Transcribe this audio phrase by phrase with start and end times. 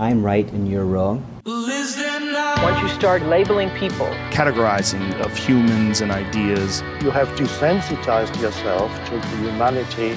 [0.00, 1.22] I'm right and you're wrong.
[1.44, 6.80] Once you start labeling people, categorizing of humans and ideas.
[7.02, 10.12] You have desensitized yourself to the humanity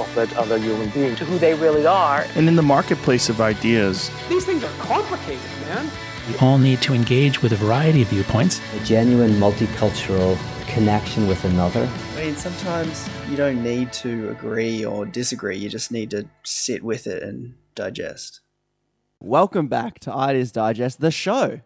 [0.00, 1.14] of that other human being.
[1.14, 5.40] to who they really are, And in the marketplace of ideas, These things are complicated,
[5.68, 5.88] man.
[6.28, 8.60] We all need to engage with a variety of viewpoints.
[8.74, 10.36] A genuine multicultural
[10.66, 11.88] connection with another.
[12.16, 15.58] I mean, sometimes you don't need to agree or disagree.
[15.58, 18.40] You just need to sit with it and digest.
[19.20, 21.60] Welcome back to Ideas Digest, the show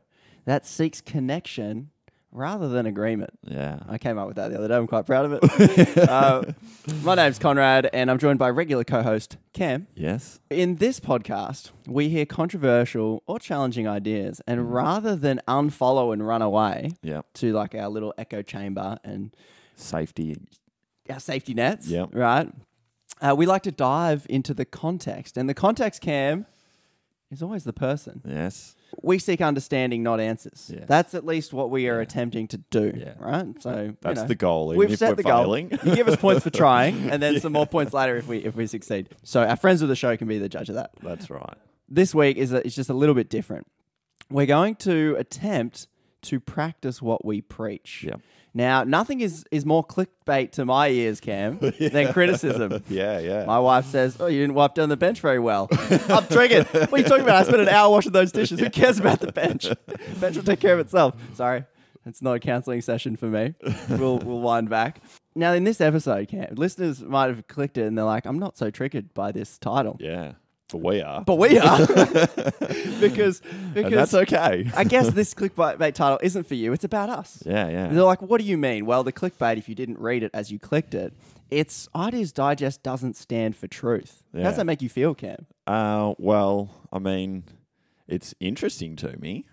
[0.46, 1.90] that seeks connection
[2.30, 3.38] rather than agreement.
[3.46, 3.80] Yeah.
[3.86, 4.74] I came up with that the other day.
[4.74, 5.98] I'm quite proud of it.
[6.08, 6.44] uh,
[7.02, 9.86] my name's Conrad, and I'm joined by regular co host Cam.
[9.94, 10.40] Yes.
[10.48, 16.40] In this podcast, we hear controversial or challenging ideas, and rather than unfollow and run
[16.40, 17.26] away Yep.
[17.34, 19.36] to like our little echo chamber and
[19.76, 20.38] Safety.
[21.10, 22.08] our safety nets, Yep.
[22.14, 22.50] right?
[23.20, 26.46] Uh, we like to dive into the context, and the context, Cam,
[27.32, 28.20] is always the person.
[28.26, 28.76] Yes.
[29.02, 30.70] We seek understanding, not answers.
[30.72, 30.84] Yes.
[30.86, 33.14] That's at least what we are attempting to do, Yeah.
[33.18, 33.46] right?
[33.62, 34.68] So you That's know, the goal.
[34.68, 35.68] We've if set we're the failing.
[35.68, 35.78] goal.
[35.84, 38.54] You give us points for trying, and then some more points later if we if
[38.54, 39.08] we succeed.
[39.22, 40.90] So our friends of the show can be the judge of that.
[41.02, 41.56] That's right.
[41.88, 43.66] This week is a, is just a little bit different.
[44.30, 45.88] We're going to attempt
[46.22, 48.04] to practice what we preach.
[48.06, 48.20] Yep.
[48.54, 52.82] Now, nothing is is more clickbait to my ears, Cam, than criticism.
[52.88, 53.44] Yeah, yeah.
[53.46, 55.68] My wife says, "Oh, you didn't wipe down the bench very well."
[56.08, 56.66] I'm triggered.
[56.66, 57.36] What are you talking about?
[57.36, 58.60] I spent an hour washing those dishes.
[58.60, 59.68] Who cares about the bench?
[60.20, 61.14] bench will take care of itself.
[61.34, 61.64] Sorry,
[62.04, 63.54] it's not a counselling session for me.
[63.88, 65.00] We'll we'll wind back.
[65.34, 68.58] Now, in this episode, Cam, listeners might have clicked it and they're like, "I'm not
[68.58, 70.32] so triggered by this title," yeah.
[70.72, 71.22] But we are.
[71.22, 71.86] but we are
[73.00, 74.70] because and because that's okay.
[74.74, 76.72] I guess this clickbait title isn't for you.
[76.72, 77.42] It's about us.
[77.46, 77.88] yeah, yeah.
[77.88, 78.86] They're like, what do you mean?
[78.86, 81.12] Well, the clickbait, if you didn't read it as you clicked it,
[81.50, 84.22] it's Ideas Digest doesn't stand for truth.
[84.34, 85.46] How does that make you feel, Cam?
[85.66, 87.44] Uh, well, I mean,
[88.08, 89.44] it's interesting to me.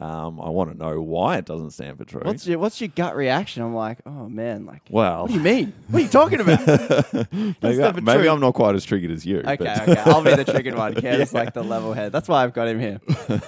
[0.00, 2.24] Um, I want to know why it doesn't stand for truth.
[2.24, 3.62] What's your What's your gut reaction?
[3.62, 5.72] I'm like, oh man, like, well, what do you mean?
[5.88, 6.66] What are you talking about?
[7.62, 9.38] maybe, I, maybe I'm not quite as triggered as you.
[9.38, 10.94] okay, but- okay, I'll be the triggered one.
[11.00, 12.10] Cam's like the level head.
[12.10, 13.00] That's why I've got him here.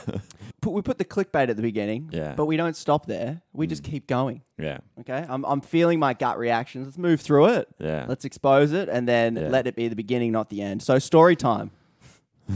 [0.62, 2.34] Put, we put the clickbait at the beginning, Yeah.
[2.34, 3.42] but we don't stop there.
[3.52, 4.42] We just keep going.
[4.58, 6.86] yeah, Okay, I'm, I'm feeling my gut reactions.
[6.86, 7.68] Let's move through it.
[7.78, 8.06] Yeah.
[8.08, 9.48] Let's expose it and then Yeah.
[9.48, 10.82] let it be the beginning, not the end.
[10.82, 11.70] So story time.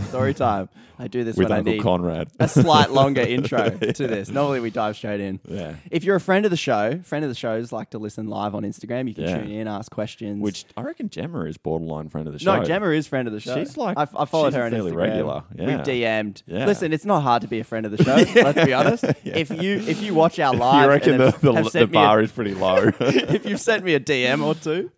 [0.08, 0.68] Story time.
[0.98, 2.28] I do this with when I Uncle need Conrad.
[2.38, 4.28] a slight longer intro to this.
[4.28, 5.40] Normally we dive straight in.
[5.48, 5.76] Yeah.
[5.90, 8.54] If you're a friend of the show, friend of the shows like to listen live
[8.54, 9.08] on Instagram.
[9.08, 9.38] You can Yeah.
[9.38, 10.42] tune in, ask questions.
[10.42, 12.58] Which I reckon Gemma is borderline friend of the show.
[12.58, 13.54] no, Gemma is friend of the show.
[13.56, 14.96] She's like- I, I followed she's her on fairly Instagram.
[14.96, 15.68] regular, We've.
[15.68, 16.42] DM'd.
[16.46, 16.66] Yeah.
[16.66, 18.16] Listen, it's not hard to be a friend of the show.
[18.42, 19.04] Let's be honest.
[19.24, 21.70] If you if you watch our live, You reckon and the, have- the, have the
[21.70, 22.90] sent me a- bar is pretty low?
[23.00, 24.90] if you've sent me a DM or two,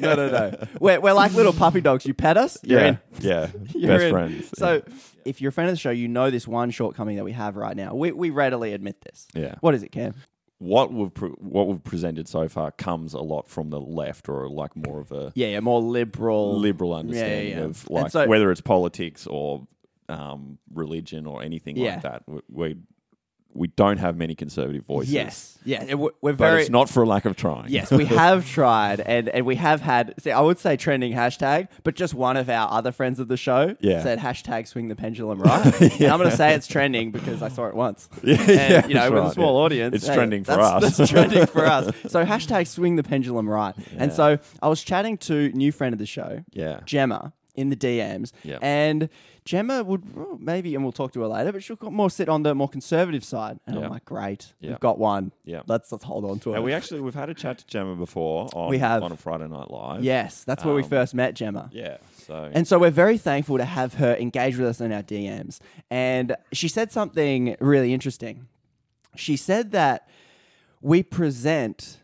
[0.00, 0.66] no, no, no.
[0.80, 2.06] We're, we're like little puppy dogs.
[2.06, 2.98] You pet us, you're yeah, in.
[3.20, 3.48] yeah.
[3.74, 4.12] You're Best in.
[4.12, 4.50] friends.
[4.56, 4.82] So,
[5.24, 7.56] if you're a fan of the show, you know this one shortcoming that we have
[7.56, 7.94] right now.
[7.94, 9.26] We, we readily admit this.
[9.34, 9.56] Yeah.
[9.60, 10.14] What is it, Cam?
[10.58, 14.48] what we've pre- what we've presented so far comes a lot from the left, or
[14.48, 16.58] like more of a Yeah, yeah, more liberal.
[16.58, 17.64] liberal understanding yeah, yeah.
[17.64, 19.66] of like so- whether it's politics or
[20.08, 21.94] um, religion or anything Yeah.
[21.94, 22.22] like that.
[22.26, 22.76] We, we
[23.56, 25.12] we don't have many conservative voices.
[25.12, 25.58] Yes.
[25.64, 25.82] Yeah.
[25.88, 26.60] and We're, we're but very.
[26.62, 27.68] it's not for a lack of trying.
[27.70, 30.14] Yes, we have tried, and, and we have had.
[30.20, 33.36] See, I would say trending hashtag, but just one of our other friends of the
[33.36, 34.02] show Yeah.
[34.02, 35.64] said hashtag swing the pendulum right.
[35.80, 38.08] And I'm going to say it's trending because I saw it once.
[38.22, 39.64] Yeah, and, yeah, you know, with a small yeah.
[39.64, 40.96] audience, It's hey, trending for us.
[40.96, 41.94] That's trending for us.
[42.08, 43.74] So hashtag swing the pendulum right.
[43.96, 46.80] And so I was chatting to new friend of the show, Yeah.
[46.84, 48.58] Gemma, in the DMs, Yeah.
[48.62, 49.08] and
[49.46, 50.02] Gemma would
[50.40, 53.24] maybe, and we'll talk to her later, but she'll more sit on the more conservative
[53.24, 53.58] side.
[53.66, 53.84] And Yeah.
[53.84, 54.70] I'm like, great, Yeah.
[54.70, 55.32] we've got one.
[55.44, 55.62] Yeah.
[55.66, 56.56] let's let's hold on to it.
[56.56, 59.02] And we actually we've had a chat to Gemma before on We have.
[59.02, 60.04] on a Friday Night Live.
[60.04, 61.70] yes, that's where we Um, first met Gemma.
[61.72, 61.96] Yeah.
[62.26, 65.60] So And so we're very thankful to have her engage with us in our DMs.
[65.90, 68.48] And she said something really interesting.
[69.14, 70.08] She said that
[70.82, 72.00] we present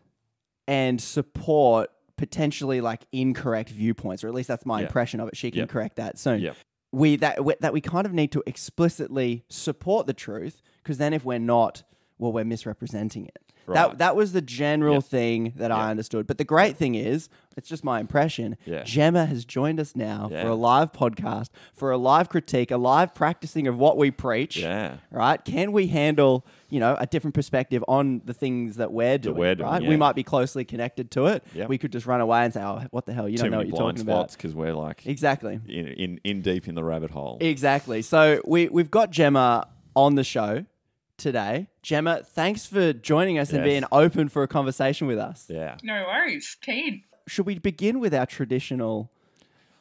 [0.69, 4.87] and support potentially like incorrect viewpoints, or at least that's my Yeah.
[4.87, 5.37] impression of it.
[5.37, 5.69] She can Yep.
[5.71, 6.41] correct that soon.
[6.41, 6.57] Yep.
[6.93, 11.13] We that we, that we kind of need to explicitly support the truth because then
[11.13, 11.83] if we're not,
[12.19, 13.52] well, we're misrepresenting it.
[13.67, 13.75] Right.
[13.75, 15.05] That that was the general Yep.
[15.05, 16.27] thing that I understood.
[16.27, 18.57] But the great thing is, it's just my impression.
[18.65, 18.83] Yeah.
[18.83, 23.15] Gemma has joined us now for a live podcast, for a live critique, a live
[23.15, 24.57] practicing of what we preach.
[24.57, 24.97] Yeah.
[25.11, 25.45] Right?
[25.45, 29.37] Can we handle, you know, a different perspective on the things that we're doing?
[29.37, 29.83] we're doing, right?
[29.83, 29.89] yeah.
[29.89, 31.45] We might be closely connected to it.
[31.55, 31.69] Yep.
[31.69, 33.29] We could just run away and say, "Oh, what the hell?
[33.29, 35.61] You too don't know what you're talking about." because we're like Exactly.
[35.69, 37.37] in, in in deep in the rabbit hole.
[37.41, 38.03] Exactly.
[38.03, 40.65] So we we've got Gemma on the show
[41.23, 41.69] today.
[41.83, 45.47] Gemma, thanks for joining us and being open for a conversation with us.
[45.49, 45.77] Yeah.
[45.83, 46.57] No worries.
[46.61, 47.05] Keen.
[47.29, 49.11] Should we begin with our traditional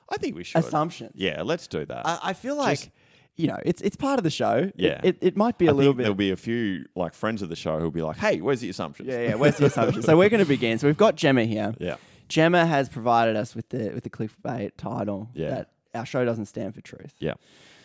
[0.10, 0.64] I think we should.
[0.64, 1.14] assumptions?
[1.16, 2.06] Yeah, let's do that.
[2.06, 2.90] I, I feel like, Just-
[3.36, 4.72] you know, it's it's part of the show.
[4.76, 5.02] Yeah.
[5.04, 6.04] It, it, might be I a little think bit.
[6.04, 8.70] There'll be a few like friends of the show who'll be like, "Hey, where's the
[8.70, 9.36] assumptions?" Yeah, yeah.
[9.36, 10.04] Where's the assumption?
[10.04, 10.78] so we're going to begin.
[10.78, 11.74] So we've got Gemma here.
[11.80, 11.96] Yeah.
[12.28, 15.50] Gemma has provided us with the with the clickbait title Yeah.
[15.50, 17.14] that our show doesn't stand for truth.
[17.20, 17.34] Yeah.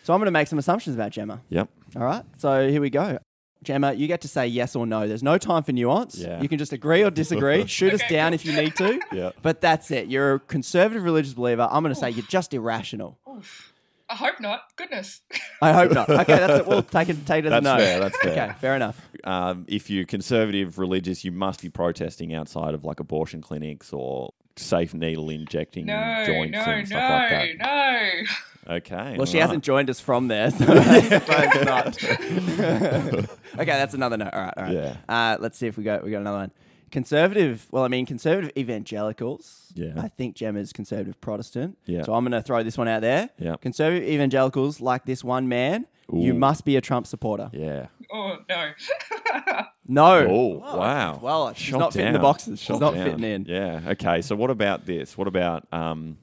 [0.03, 1.41] So I'm going to make some assumptions about Gemma.
[1.49, 1.69] Yep.
[1.97, 2.23] All right.
[2.37, 3.19] So here we go.
[3.63, 5.07] Gemma, you get to say yes or no.
[5.07, 6.17] There's no time for nuance.
[6.17, 6.41] Yeah.
[6.41, 7.65] You can just agree or disagree.
[7.67, 8.35] Shoot us down cool.
[8.35, 8.99] if you need to.
[9.11, 9.31] Yeah.
[9.41, 10.07] But that's it.
[10.07, 11.67] You're a conservative religious believer.
[11.71, 13.17] I'm going to say you're just irrational.
[13.29, 13.73] Oof.
[14.09, 14.61] I hope not.
[14.75, 15.21] Goodness.
[15.61, 16.09] I hope not.
[16.09, 16.67] Okay, that's it.
[16.67, 17.77] We'll take it, take it as a That's no.
[17.77, 17.99] fair.
[17.99, 18.31] That's fair.
[18.31, 19.01] Okay, fair enough.
[19.23, 24.33] Um, if you're conservative religious, you must be protesting outside of like abortion clinics or
[24.57, 28.25] safe needle injecting No, joints no, and stuff no, like that.
[28.67, 28.73] no.
[28.75, 29.15] Okay.
[29.17, 29.43] Well, she right.
[29.45, 32.03] hasn't joined us from there, so I suppose not.
[32.03, 34.33] okay, that's another note.
[34.33, 34.73] All right, all right.
[34.73, 34.95] Yeah.
[35.07, 36.51] Uh, let's see if we got we got another one.
[36.91, 37.65] Conservative.
[37.71, 39.71] Well, I mean, conservative evangelicals.
[39.73, 39.93] Yeah.
[39.97, 41.77] I think Gemma's conservative Protestant.
[41.85, 42.03] Yeah.
[42.03, 43.29] So I'm going to throw this one out there.
[43.37, 43.55] Yeah.
[43.61, 45.85] Conservative evangelicals like this one man.
[46.13, 47.49] You must be a Trump supporter.
[47.53, 47.87] Yeah.
[48.11, 48.71] Oh no.
[49.89, 50.27] No.
[50.29, 51.17] Oh, wow.
[51.21, 52.21] Well, she's Shot not fitting the down.
[52.21, 52.59] boxes.
[52.59, 53.05] She's Shot not down.
[53.05, 53.45] fitting in.
[53.45, 53.79] Yeah.
[53.91, 54.21] Okay.
[54.21, 55.17] So what about this?
[55.17, 56.17] What about um,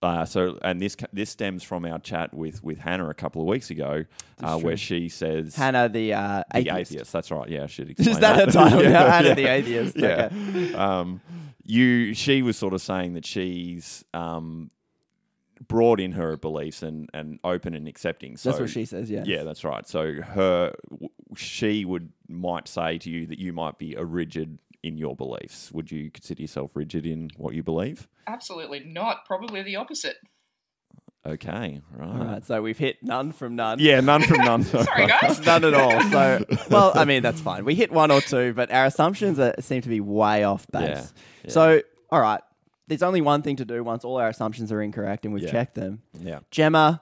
[0.00, 3.46] uh, so and this this stems from our chat with with Hannah a couple of
[3.46, 4.04] weeks ago,
[4.42, 6.92] uh, where she says Hannah, the, uh, the atheist.
[6.92, 7.12] atheist.
[7.12, 7.48] That's right.
[7.48, 9.10] Yeah, I should Is explain that her title Yeah, now?
[9.10, 9.34] Hannah, yeah.
[9.34, 9.96] the atheist.
[9.98, 10.28] Yeah.
[10.32, 10.74] Okay.
[10.74, 11.20] Um,
[11.64, 14.70] you she was sort of saying that she's um
[15.68, 18.36] broad in her beliefs and and open and accepting.
[18.36, 19.22] So That's what she says, yeah.
[19.26, 19.86] Yeah, that's right.
[19.86, 20.74] So her
[21.36, 25.70] she would might say to you that you might be a rigid in your beliefs.
[25.72, 28.08] Would you consider yourself rigid in what you believe?
[28.26, 29.24] Absolutely not.
[29.26, 30.16] Probably the opposite.
[31.24, 32.08] Okay, right.
[32.08, 33.78] All right, so we've hit none from none.
[33.78, 34.62] Yeah, none from none.
[34.64, 35.38] Sorry, guys.
[35.46, 36.00] None at all.
[36.10, 37.64] So, well, I mean, that's fine.
[37.64, 40.82] We hit one or two, but our assumptions are, seem to be way off base.
[40.82, 41.06] Yeah,
[41.44, 41.50] yeah.
[41.50, 42.40] So, all right,
[42.92, 45.50] there's only one thing to do once all our assumptions are incorrect and we've Yeah.
[45.50, 46.02] checked them.
[46.18, 46.40] Yeah.
[46.50, 47.00] Gemma,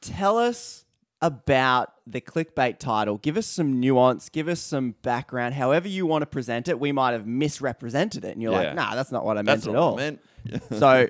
[0.00, 0.84] tell us
[1.22, 3.18] about the clickbait title.
[3.18, 6.78] Give us some nuance, give us some background, however you want to present it.
[6.78, 8.58] We might have misrepresented it, and you're Yeah.
[8.58, 9.96] like, nah, that's not what I meant That's at not what I all.
[9.96, 10.20] meant.
[10.78, 11.08] so,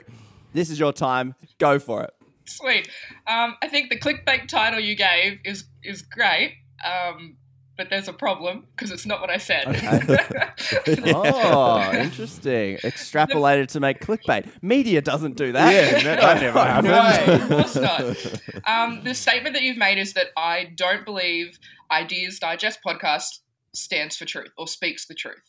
[0.53, 1.35] this is your time.
[1.59, 2.15] Go for it.
[2.47, 2.89] Sweet.
[3.27, 6.55] Um, I think the clickbait title you gave is is great.
[6.85, 7.37] Um,
[7.77, 9.65] but there's a problem because it's not what I said.
[11.15, 12.77] oh, interesting.
[12.79, 14.47] Extrapolated to make clickbait.
[14.63, 15.73] Media doesn't do that.
[15.73, 17.27] Yeah, that- that never happens.
[17.27, 18.67] No, of course not.
[18.67, 21.59] Um, the statement that you've made is that I don't believe
[21.91, 23.41] Ideas Digest podcast
[23.73, 25.43] stands for truth or speaks the truth.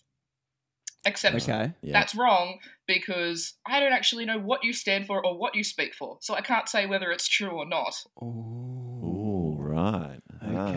[1.07, 1.71] Except Okay.
[1.83, 1.93] Yeah.
[1.93, 2.57] that's wrong
[2.87, 6.17] because I don't actually know what you stand for or what you speak for.
[6.21, 7.93] So I can't say whether it's true or not.
[8.19, 10.19] Oh, right.
[10.43, 10.73] Ah.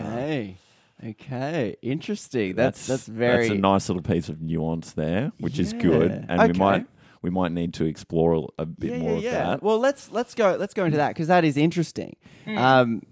[1.03, 1.11] Okay.
[1.11, 1.75] Okay.
[1.81, 2.55] Interesting.
[2.55, 6.25] That's that's very That's a nice little piece of nuance there, which is good, Yeah.
[6.29, 6.51] and Okay.
[6.51, 6.85] we might
[7.21, 9.31] we might need to explore a, a bit yeah, more yeah, of yeah.
[9.31, 9.63] that.
[9.63, 12.15] Well, let's let's go let's go into that because that is interesting.
[12.47, 13.03] Um,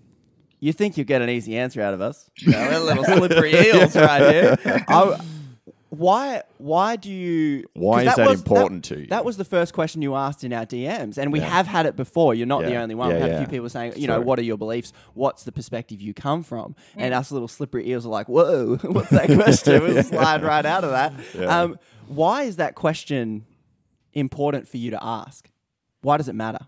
[0.60, 2.30] you think you'll get an easy answer out of us?
[2.40, 4.58] You know, we're little slippery eels right here.
[4.88, 5.20] I-
[5.90, 7.66] why why do you?
[7.74, 9.08] Why 'cause is that was- important to you?
[9.08, 11.46] That was the first question you asked in our DMs, and we Yeah.
[11.50, 12.36] have had it before.
[12.36, 13.10] You're not the only one.
[13.10, 13.40] Yeah, we have a yeah.
[13.40, 14.26] few people saying, you know, True.
[14.26, 14.92] what are your beliefs?
[15.14, 16.76] What's the perspective you come from?
[16.98, 19.82] And us little slippery eels are like, whoa, what's that question?
[19.84, 21.14] We'll slide right out of that.
[21.38, 21.62] Yeah.
[21.62, 23.46] Um, why is that question
[24.14, 25.50] important for you to ask?
[26.02, 26.60] Why does it matter?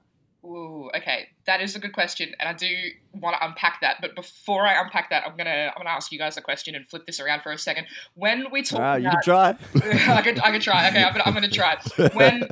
[0.46, 2.68] Ooh, okay, that is a good question, and I do
[3.12, 3.98] want to unpack that.
[4.02, 6.88] But before I unpack that, I'm gonna I'm gonna ask you guys a question and
[6.88, 7.88] flip this around for a second.
[8.14, 10.14] When we talk, Ah, you can about- try.
[10.16, 10.88] I could I could try.
[10.90, 11.78] Okay, I'm gonna, I'm gonna try.
[12.14, 12.48] When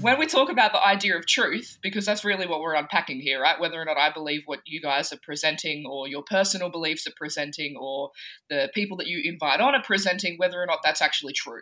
[0.00, 3.38] when we talk about the idea of truth, because that's really what we're unpacking here,
[3.40, 3.60] right?
[3.60, 7.12] Whether or not I believe what you guys are presenting, or your personal beliefs are
[7.14, 8.12] presenting, or
[8.48, 11.60] the people that you invite on are presenting, whether or not that's actually true,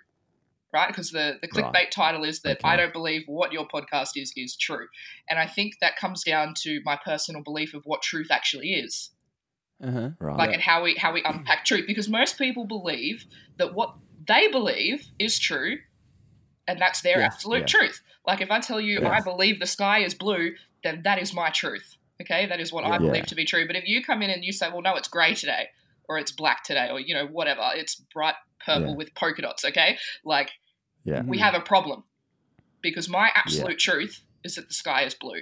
[0.72, 0.88] right?
[0.88, 1.90] Because the the clickbait Right.
[1.92, 2.68] title is that Okay.
[2.68, 4.86] I don't believe what your podcast is is true,
[5.28, 9.10] and I think that comes down to my personal belief of what truth actually is
[9.82, 10.10] Uh-huh.
[10.18, 10.36] right.
[10.38, 13.24] like and how we how we unpack truth because most people believe
[13.58, 13.94] that what
[14.26, 15.78] they believe is true
[16.68, 17.66] and that's their Yes, absolute yeah.
[17.66, 20.52] truth like if i tell you i believe the sky is blue
[20.84, 22.98] then that is my truth okay that is what i Yeah.
[22.98, 25.08] believe to be true but if you come in and you say well no it's
[25.08, 25.68] gray today
[26.08, 28.34] or it's black today or you know whatever it's bright
[28.64, 28.96] purple Yeah.
[28.96, 30.50] with polka dots okay like
[31.04, 31.22] yeah.
[31.24, 32.04] we have a problem
[32.82, 35.40] because my absolute truth is that the sky is blue.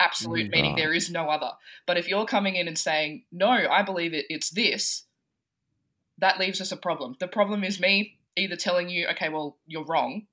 [0.00, 0.50] Absolute Mm.
[0.50, 0.78] meaning Right.
[0.78, 1.50] there is no other.
[1.86, 5.04] But if you're coming in and saying, no, I believe it, it's this,
[6.18, 7.16] that leaves us a problem.
[7.18, 10.26] The problem is me either telling you, okay, well, you're wrong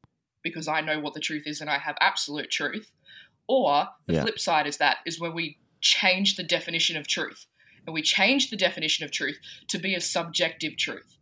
[0.44, 2.92] because I know what the truth is and I have absolute truth,
[3.48, 4.22] or the Yeah.
[4.22, 7.46] flip side is that is when we change the definition of truth.
[7.86, 11.15] And we change the definition of truth to be a subjective truth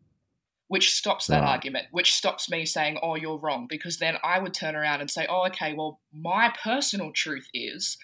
[0.68, 1.50] which stops that Right.
[1.50, 5.10] argument, which stops me saying, oh, you're wrong, because then I would turn around and
[5.12, 7.98] say, oh, okay, well, my personal truth is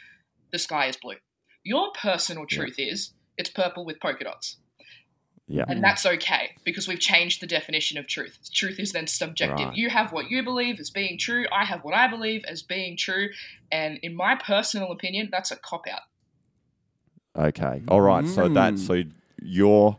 [0.52, 1.16] the sky is blue.
[1.64, 4.58] Your personal truth is it's purple with polka dots.
[5.48, 5.66] Yeah.
[5.68, 8.38] And that's okay because we've changed the definition of truth.
[8.54, 9.70] Truth is then subjective.
[9.70, 9.76] Right.
[9.76, 12.96] You have what you believe as being true, I have what I believe as being
[12.98, 13.30] true.
[13.72, 16.02] And in my personal opinion, that's a cop out.
[17.36, 17.82] Okay.
[17.88, 18.28] All right.
[18.28, 18.80] So that Mm.
[18.80, 19.04] so
[19.42, 19.98] you're.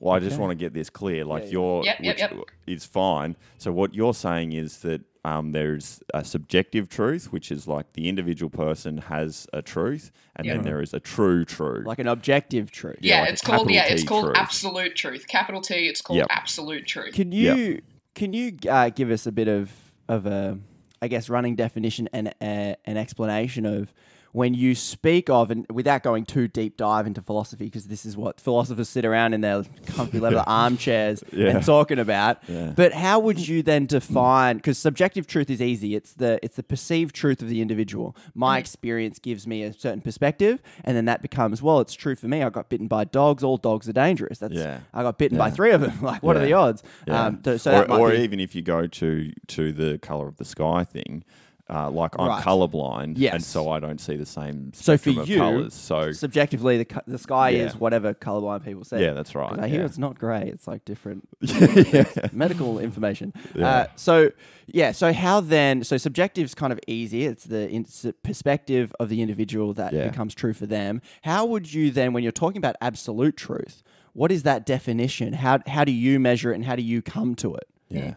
[0.00, 0.40] Well, I just Okay.
[0.40, 1.24] want to get this clear.
[1.24, 1.50] Like yeah.
[1.50, 2.34] you're, Yep, yep, which yep.
[2.66, 3.36] is fine.
[3.58, 8.08] So what you're saying is that um, there's a subjective truth, which is like the
[8.08, 10.54] individual person has a truth, and Yeah.
[10.54, 11.84] then there is a true truth.
[11.86, 12.98] Like an objective truth.
[13.00, 14.36] Yeah, Yeah, like it's called yeah, it's T called truth.
[14.36, 15.26] absolute truth.
[15.26, 16.26] Capital T, it's called Yep.
[16.30, 17.14] absolute truth.
[17.14, 17.80] Can you
[18.14, 19.70] can you uh, give us a bit of
[20.08, 20.58] of a
[21.02, 23.92] I guess running definition and uh, an explanation of
[24.38, 28.16] when you speak of and without going too deep dive into philosophy because this is
[28.16, 31.48] what philosophers sit around in their comfy leather armchairs Yeah.
[31.48, 32.38] and talking about.
[32.48, 32.72] Yeah.
[32.76, 35.94] but how would you then define because subjective truth is easy.
[35.96, 38.14] It's the it's the perceived truth of the individual.
[38.34, 42.28] My experience gives me a certain perspective and then that becomes well it's true for
[42.28, 42.42] me.
[42.44, 43.42] I got bitten by dogs.
[43.42, 44.38] All dogs are dangerous.
[44.38, 44.80] That's Yeah.
[44.94, 46.82] I got bitten by three of them like what are the odds?
[47.08, 47.24] Yeah.
[47.26, 50.36] um, th- so or or be- even if you go to to the color of
[50.36, 51.24] the sky thing,
[51.70, 52.42] uh, like I'm Right.
[52.44, 55.74] colorblind, and so I don't see the same So for spectrum of you, colors.
[55.74, 57.64] So subjectively, the co- the sky Yeah.
[57.66, 59.02] is whatever colorblind people say.
[59.02, 59.86] Yeah, that's right, 'Cause I hear yeah.
[59.86, 61.28] it's not grey; it's like different
[62.32, 63.32] medical information.
[63.54, 63.68] Yeah.
[63.68, 64.30] Uh, so
[64.66, 65.84] yeah, so how then?
[65.84, 67.24] So subjective's kind of easy.
[67.24, 70.08] It's the in- s- perspective of the individual that Yeah.
[70.08, 71.00] becomes true for them.
[71.22, 73.82] How would you then, when you're talking about absolute truth,
[74.12, 75.34] what is that definition?
[75.34, 77.68] How how do you measure it, and how do you come to it?
[77.90, 78.14] yeah,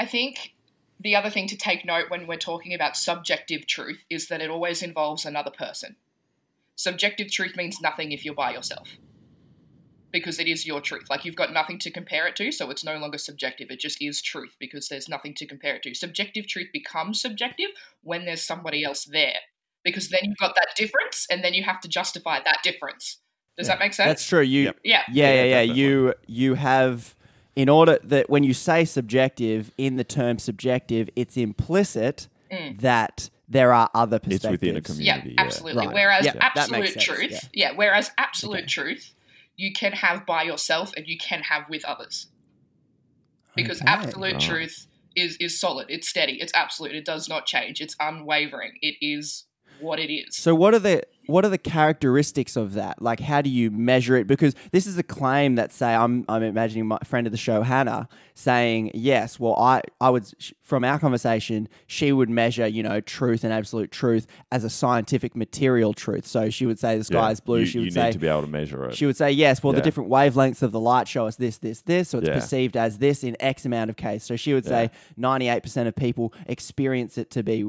[0.00, 0.54] I think
[0.98, 4.50] the other thing to take note when we're talking about subjective truth is that it
[4.50, 5.96] always involves another person.
[6.74, 8.88] Subjective truth means nothing if you're by yourself.
[10.12, 11.10] Because it is your truth.
[11.10, 13.70] Like you've got nothing to compare it to, so it's no longer subjective.
[13.70, 15.94] It just is truth because there's nothing to compare it to.
[15.94, 17.70] Subjective truth becomes subjective
[18.02, 19.36] when there's somebody else there.
[19.84, 23.18] Because then you've got that difference and then you have to justify that difference.
[23.56, 24.08] Does that make sense?
[24.08, 24.42] That's true.
[24.42, 24.78] You Yep.
[24.84, 25.02] Yeah.
[25.10, 25.72] yeah, yeah, Yeah, yeah.
[25.72, 27.15] You you have
[27.56, 32.80] in order that when you say subjective in the term subjective, it's implicit Mm.
[32.80, 34.34] that there are other perspectives.
[34.34, 34.60] It's perspectives.
[34.60, 35.28] within a community.
[35.30, 35.46] Yeah, yeah.
[35.46, 35.86] absolutely.
[35.86, 35.94] Right.
[35.94, 37.70] Whereas Yeah, absolute makes sense, truth, yeah.
[37.70, 37.72] yeah.
[37.76, 38.66] whereas absolute Okay.
[38.66, 39.14] truth,
[39.56, 42.28] you can have by yourself and you can have with others.
[43.56, 43.88] Because Okay.
[43.90, 44.40] absolute Right.
[44.40, 44.86] truth
[45.16, 49.44] is is solid, it's steady, it's absolute, it does not change, it's unwavering, it is
[49.80, 50.36] what it is.
[50.36, 53.02] So what are the what are the characteristics of that?
[53.02, 54.26] Like how do you measure it?
[54.28, 57.62] Because this is a claim that say I'm I'm imagining my friend of the show
[57.62, 59.40] Hannah saying yes.
[59.40, 60.30] Well, I I would
[60.62, 65.34] from our conversation she would measure you know truth and absolute truth as a scientific
[65.34, 66.26] material truth.
[66.26, 67.30] So she would say the sky Yeah.
[67.30, 67.60] is blue.
[67.60, 68.94] You, she would you say need to be able to measure it.
[68.94, 71.82] She would say, yes, well, the different wavelengths of the light show us this, this,
[71.82, 72.08] this.
[72.10, 72.34] So it's Yeah.
[72.34, 74.24] perceived as this in X amount of case.
[74.24, 77.64] So she would say 98% of people experience it to be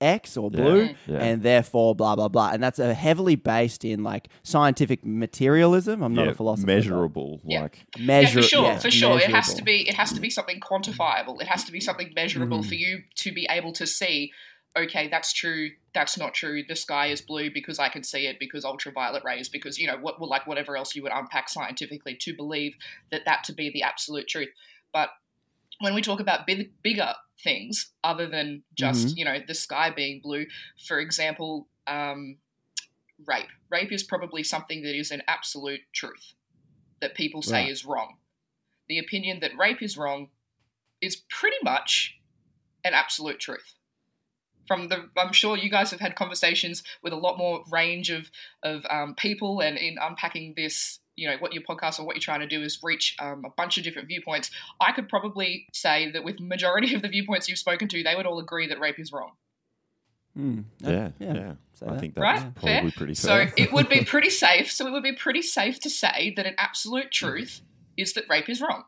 [0.00, 0.96] X or blue, Mm.
[1.06, 1.18] Yeah.
[1.18, 2.50] and therefore blah, blah, blah.
[2.52, 6.02] And that's a heavily based in like scientific materialism.
[6.02, 6.66] I'm not a philosopher.
[6.66, 7.40] but measurable.
[7.44, 7.62] Yeah.
[7.62, 9.18] Like yeah, for sure, yeah, for sure.
[9.18, 9.64] It has to measurable.
[9.66, 11.40] be it has to be something quantifiable.
[11.40, 12.66] It has to be something measurable Mm.
[12.68, 14.32] for you to be able to see,
[14.76, 16.62] okay, that's true, that's not true.
[16.66, 19.98] The sky is blue because I can see it because ultraviolet rays, because you know,
[19.98, 22.76] what well, like whatever else you would unpack scientifically to believe
[23.10, 24.48] that that to be the absolute truth.
[24.92, 25.10] But
[25.80, 29.16] when we talk about big, bigger things other than just Mhm.
[29.16, 30.46] you know the sky being blue,
[30.86, 32.38] for example, um,
[33.26, 33.48] rape.
[33.70, 36.34] Rape is probably something that is an absolute truth
[37.00, 37.70] that people say Right.
[37.70, 38.18] is wrong.
[38.88, 40.30] The opinion that rape is wrong
[41.00, 42.18] is pretty much
[42.84, 43.74] an absolute truth.
[44.66, 48.30] From the, I'm sure you guys have had conversations with a lot more range of
[48.62, 52.22] of um, people, and in unpacking this, you know, what your podcast or what you're
[52.22, 54.50] trying to do is reach um, a bunch of different viewpoints.
[54.80, 58.24] I could probably say that with majority of the viewpoints you've spoken to, they would
[58.24, 59.32] all agree that rape is wrong.
[60.34, 60.60] Hmm.
[60.78, 61.34] yeah, yeah.
[61.34, 61.52] yeah.
[61.74, 62.00] Say I that.
[62.00, 62.54] think that's Right?
[62.54, 62.90] probably Fair?
[62.96, 64.72] pretty So it would be pretty safe.
[64.72, 67.60] So it would be pretty safe to say that an absolute truth
[67.98, 68.84] is that rape is wrong.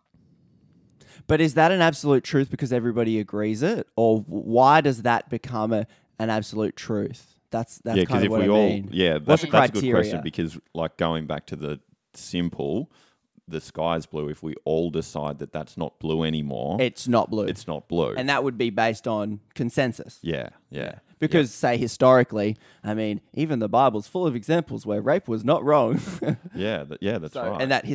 [1.26, 3.86] But is that an absolute truth because everybody agrees it?
[3.96, 5.86] Or why does that become a,
[6.18, 7.36] an absolute truth?
[7.50, 8.88] That's that's yeah, kind because of if what we I all, mean.
[8.92, 11.80] yeah, What's that's, the that's a good question because, like, going back to the
[12.16, 12.90] simple,
[13.48, 14.28] the sky's blue.
[14.28, 17.44] If we all decide that that's not blue anymore, It's not blue.
[17.44, 18.14] it's not blue.
[18.16, 20.18] and that would be based on consensus.
[20.22, 25.28] yeah, yeah, Because, say, historically, I mean, even the Bible's full of examples where rape
[25.28, 26.00] was not wrong.
[26.54, 27.60] yeah, th- yeah, that's So- right.
[27.62, 27.90] And that Yeah.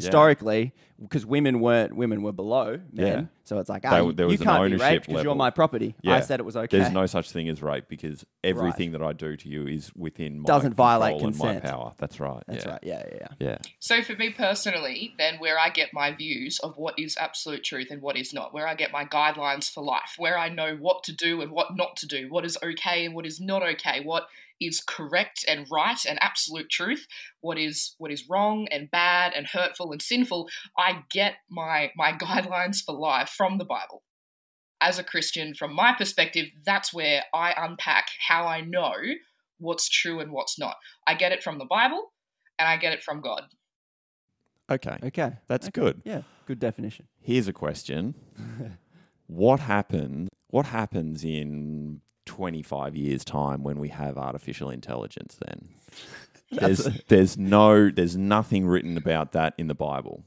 [0.97, 3.21] Historically, because women weren't women were below men, Yeah.
[3.43, 5.07] so it's like, They ah, were- you, there you was an can't be ownership raped
[5.07, 5.95] because you're my property.
[6.01, 6.15] Yeah.
[6.15, 6.77] I said it was okay.
[6.79, 10.39] There's no such thing as rape because everything that I do to you is within
[10.39, 11.63] my Doesn't violate control and consent.
[11.63, 11.93] my power.
[11.97, 12.43] That's right.
[12.47, 12.71] That's yeah.
[12.71, 12.79] right.
[12.83, 13.27] Yeah, yeah, yeah.
[13.47, 13.57] Yeah.
[13.79, 17.87] So for me personally, then where I get my views of what is absolute truth
[17.91, 21.03] and what is not, where I get my guidelines for life, where I know what
[21.05, 24.01] to do and what not to do, what is okay and what is not okay,
[24.03, 24.27] what
[24.59, 27.07] is correct and right and absolute truth,
[27.41, 30.49] what is what is wrong and bad and hurtful and sinful.
[30.77, 34.03] I get my my guidelines for life from the Bible.
[34.79, 38.93] As a Christian, from my perspective, that's where I unpack how I know
[39.57, 40.75] what's true and what's not.
[41.07, 42.13] I get it from the Bible
[42.59, 43.43] and I get it from God.
[44.69, 44.97] Okay.
[45.01, 45.33] Okay.
[45.47, 45.81] That's Okay.
[45.81, 46.01] good.
[46.05, 46.21] Yeah.
[46.45, 47.07] Good definition.
[47.19, 48.13] Here's a question.
[49.27, 55.69] what happens what happens in 25 years time when we have artificial intelligence then?
[56.51, 60.23] There's there's no there's nothing written about that in the Bible.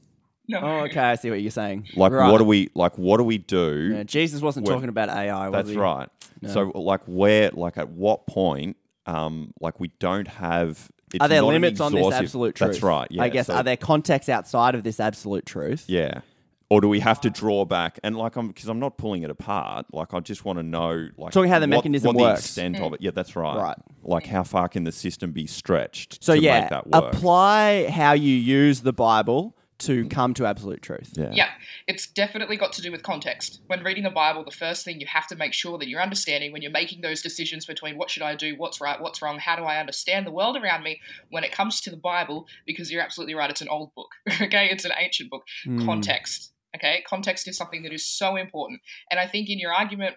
[0.47, 0.59] No.
[0.61, 0.99] Oh, okay.
[0.99, 1.87] I see what you're saying.
[1.95, 2.29] Like Right.
[2.31, 3.91] what do we like what do we do?
[3.95, 5.77] Yeah, Jesus wasn't Where- talking about AI, was That's he?
[5.77, 6.09] right.
[6.41, 6.49] No.
[6.49, 8.77] So like where like at what point
[9.07, 12.55] um like we don't have it's Are there not an limits on this exhaustive- absolute
[12.55, 12.71] truth?
[12.71, 13.07] That's right.
[13.09, 13.23] Yeah.
[13.23, 15.85] I guess so- are there contexts outside of this absolute truth?
[15.87, 16.21] Yeah.
[16.71, 17.99] Or do we have to draw back?
[18.01, 19.87] And like I'm because I'm not pulling it apart.
[19.91, 22.41] Like I just want to know like Talking how the what- mechanism what works.
[22.41, 23.01] the extent of it.
[23.01, 23.57] Yeah, that's right.
[23.57, 23.77] Right.
[24.03, 27.13] Like how far can the system be stretched So to yeah, make that work?
[27.13, 31.11] apply how you use the Bible to come to absolute truth.
[31.17, 31.31] yeah.
[31.33, 31.49] Yeah,
[31.87, 33.61] it's definitely got to do with context.
[33.65, 36.51] When reading the Bible, the first thing you have to make sure that you're understanding
[36.53, 39.55] when you're making those decisions between what should I do, what's right, what's wrong, how
[39.55, 41.01] do I understand the world around me
[41.31, 44.09] when it comes to the Bible, because you're absolutely right, it's an old book,
[44.41, 44.69] okay?
[44.71, 45.43] It's an ancient book.
[45.63, 45.83] Hmm.
[45.83, 47.03] Context, okay?
[47.07, 48.81] Context is something that is so important.
[49.09, 50.15] And I think in your argument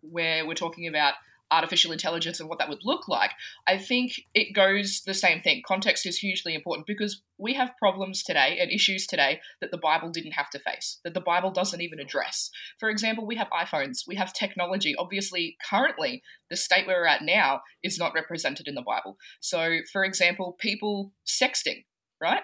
[0.00, 1.14] where we're talking about
[1.50, 3.30] artificial intelligence and what that would look like,
[3.66, 5.62] I think it goes the same thing.
[5.66, 10.10] Context is hugely important because we have problems today and issues today that the Bible
[10.10, 12.50] didn't have to face, that the Bible doesn't even address.
[12.78, 14.94] For example, we have iPhones, we have technology.
[14.98, 19.16] Obviously, currently, the state where we're at now is not represented in the Bible.
[19.40, 21.84] So, for example, people sexting,
[22.20, 22.42] right?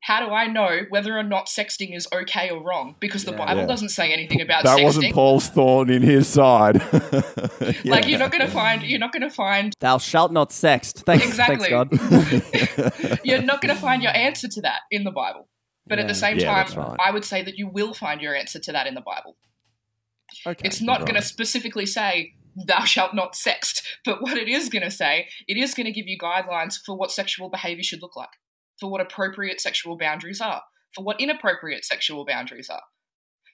[0.00, 2.94] How do I know whether or not sexting is okay or wrong?
[3.00, 3.38] Because the Yeah.
[3.44, 3.66] Bible Yeah.
[3.66, 4.84] doesn't say anything about That sexting.
[4.84, 6.80] wasn't Paul's thorn in his side.
[7.84, 11.04] Like you're not gonna find you're not gonna find Thou shalt not sext.
[11.04, 11.68] Thanks, Exactly.
[11.68, 13.20] thanks God.
[13.24, 15.48] you're not gonna find your answer to that in the Bible.
[15.86, 16.96] But at the same Yeah, time, right.
[17.04, 19.36] I would say that you will find your answer to that in the Bible.
[20.46, 20.60] okay.
[20.66, 21.24] It's not going to right.
[21.24, 22.34] specifically say,
[22.66, 25.92] thou shalt not sext, but what it is going to say, it is going to
[25.92, 28.28] give you guidelines for what sexual behavior should look like,
[28.78, 30.62] for what appropriate sexual boundaries are,
[30.94, 32.82] for what inappropriate sexual boundaries are.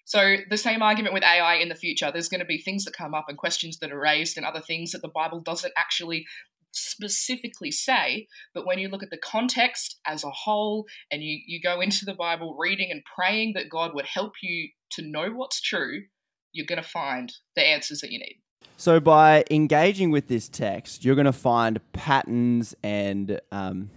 [0.06, 2.94] So, the same argument with AI in the future, there's going to be things that
[2.94, 6.26] come up and questions that are raised and other things that the Bible doesn't actually
[6.72, 8.26] specifically say.
[8.52, 12.04] But when you look at the context as a whole and you, you go into
[12.04, 16.02] the Bible reading and praying that God would help you to know what's true,
[16.52, 18.40] you're going to find the answers that you need.
[18.76, 23.90] So by engaging with this text, you're going to find patterns and um,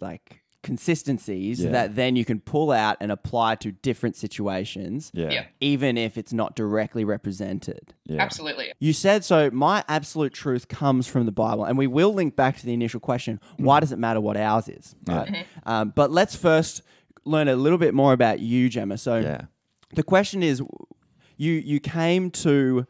[0.00, 1.70] like consistencies Yeah.
[1.70, 5.30] that then you can pull out and apply to different situations, Yeah.
[5.30, 5.44] Yeah.
[5.60, 7.94] even if it's not directly represented.
[8.06, 8.20] Yeah.
[8.22, 8.72] Absolutely.
[8.78, 9.50] You said so.
[9.50, 13.00] My absolute truth comes from the Bible, and we will link back to the initial
[13.00, 14.94] question: Why does it matter what ours is?
[15.06, 15.46] Right.
[15.64, 16.82] Um, but let's first
[17.24, 18.96] learn a little bit more about you, Gemma.
[18.98, 19.42] So Yeah.
[19.94, 20.62] the question is,
[21.36, 22.86] you you came to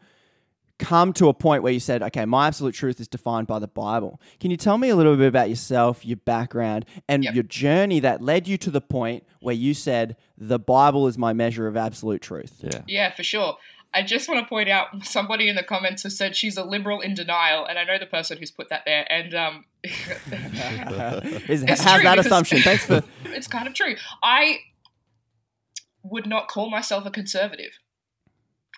[0.81, 3.67] come to a point where you said, okay, my absolute truth is defined by the
[3.67, 4.19] Bible.
[4.39, 7.33] Can you tell me a little bit about yourself, your background, and Yep.
[7.35, 11.31] your journey that led you to the point where you said the Bible is my
[11.33, 12.59] measure of absolute truth?
[12.61, 12.81] Yeah.
[12.87, 13.57] Yeah, for sure.
[13.93, 17.01] I just want to point out somebody in the comments has said she's a liberal
[17.01, 19.05] in denial, and I know the person who's put that there.
[19.11, 22.59] And um, Is, It's how's that assumption?
[22.59, 23.03] Thanks for.
[23.25, 23.95] it's kind of true.
[24.23, 24.59] I
[26.03, 27.71] would not call myself a conservative.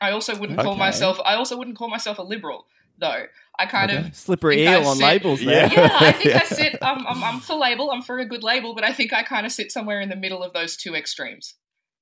[0.03, 1.19] I also wouldn't call myself.
[1.23, 2.65] I also wouldn't call myself a liberal,
[2.97, 3.25] though.
[3.57, 5.71] I kind of Slippery think eel on sit- labels there.
[5.71, 6.81] yeah, I think I sit.
[6.81, 7.91] Um, I'm, I'm for label.
[7.91, 10.15] I'm for a good label, but I think I kind of sit somewhere in the
[10.15, 11.55] middle of those two extremes.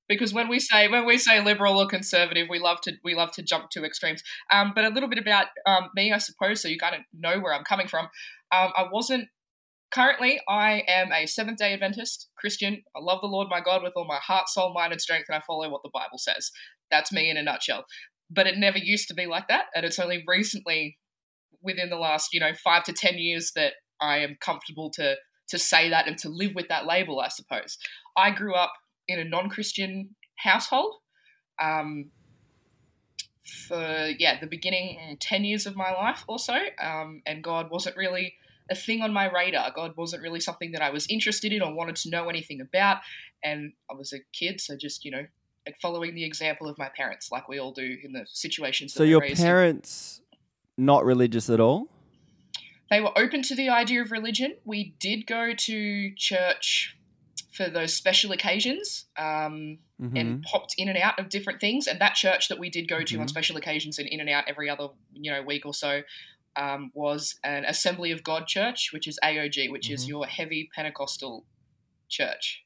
[0.08, 3.30] Because when we say when we say liberal or conservative, we love to we love
[3.32, 4.22] to jump to extremes.
[4.50, 7.38] Um, but a little bit about um, me, I suppose, so you kind of know
[7.40, 8.06] where I'm coming from.
[8.50, 9.28] Um, I wasn't
[9.92, 10.40] currently.
[10.48, 12.82] I am a Seventh Day Adventist Christian.
[12.96, 15.36] I love the Lord my God with all my heart, soul, mind, and strength, and
[15.36, 16.50] I follow what the Bible says.
[16.90, 17.84] That's me in a nutshell.
[18.30, 20.98] But it never used to be like that, and it's only recently
[21.62, 25.16] within the last you know five to ten years that I am comfortable to
[25.48, 27.20] to say that and to live with that label.
[27.20, 27.78] I suppose
[28.16, 28.72] I grew up
[29.06, 30.94] in a non-Christian household
[31.60, 32.10] um,
[33.68, 37.70] for yeah the beginning mm, ten years of my life or so, um, and God
[37.70, 38.34] wasn't really
[38.72, 39.70] a thing on my radar.
[39.74, 42.98] God wasn't really something that I was interested in or wanted to know anything about,
[43.44, 45.24] and I was a kid, so just you know.
[45.66, 48.92] like Following the example of my parents, like we all do in the situations.
[48.94, 49.46] That So your raised in.
[49.46, 50.20] parents
[50.76, 51.86] not religious at all?
[52.90, 54.50] they were open to the idea of religion.
[54.64, 56.94] We did go to church
[57.56, 60.16] for those special occasions um, Mm-hmm.
[60.16, 61.86] and popped in and out of different things.
[61.86, 63.28] And that church that we did go to on Mhm.
[63.28, 66.02] special occasions and in and out every other you know week or so
[66.56, 70.08] um, was an Assembly of God church, which is AOG, which is Mhm.
[70.08, 71.44] your heavy Pentecostal
[72.08, 72.64] church.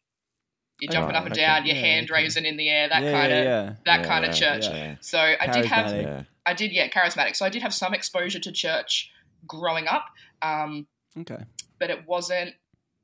[0.80, 1.40] You're Oh, jumping right, up and okay.
[1.42, 2.22] down, your Yeah, hand okay.
[2.22, 3.74] raising in the air, that yeah, kind of yeah, yeah.
[3.86, 4.64] that Yeah, kind of church.
[4.66, 4.96] Yeah.
[5.00, 6.22] So I did have yeah.
[6.44, 7.34] I did, yeah, charismatic.
[7.34, 9.10] So I did have some exposure to church
[9.46, 10.06] growing up,
[10.42, 10.86] um,
[11.18, 11.42] Okay.
[11.78, 12.54] but it wasn't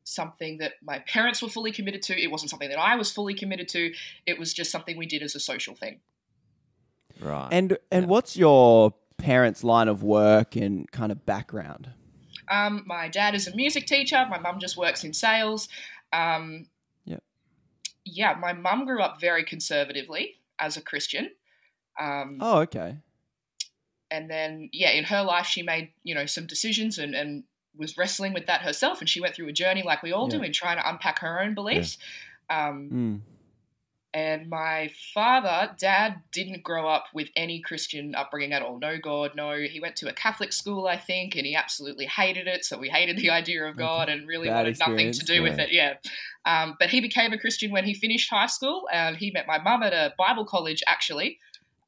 [0.05, 2.21] something that my parents were fully committed to.
[2.21, 3.95] It wasn't something that I was fully committed to.
[4.27, 6.01] It was just something we did as a social thing.
[7.21, 7.49] Right.
[7.53, 8.09] And and Yeah.
[8.09, 11.91] what's your parents' line of work and kind of background?
[12.51, 14.25] Um, my dad is a music teacher.
[14.29, 15.69] My mum just works in sales.
[16.13, 16.67] Um,
[17.05, 17.23] Yep.
[18.05, 21.31] Yeah, my mum grew up very conservatively as a Christian.
[22.01, 22.97] Um, Oh, okay.
[24.11, 27.45] and then yeah in her life she made you know some decisions and, and
[27.77, 30.43] was wrestling with that herself and she went through a journey like we all do
[30.43, 31.97] in trying to unpack her own beliefs
[32.51, 33.21] um, Mm.
[34.15, 39.33] And my father dad didn't grow up with any christian upbringing at all no god
[39.35, 42.79] no he went to a catholic school i think and he absolutely hated it so
[42.79, 45.59] we hated the idea of god and really Bad wanted nothing to experience, do with
[45.59, 45.95] it yeah
[46.45, 49.59] um, but he became a christian when he finished high school and he met my
[49.59, 51.39] mum at a bible college actually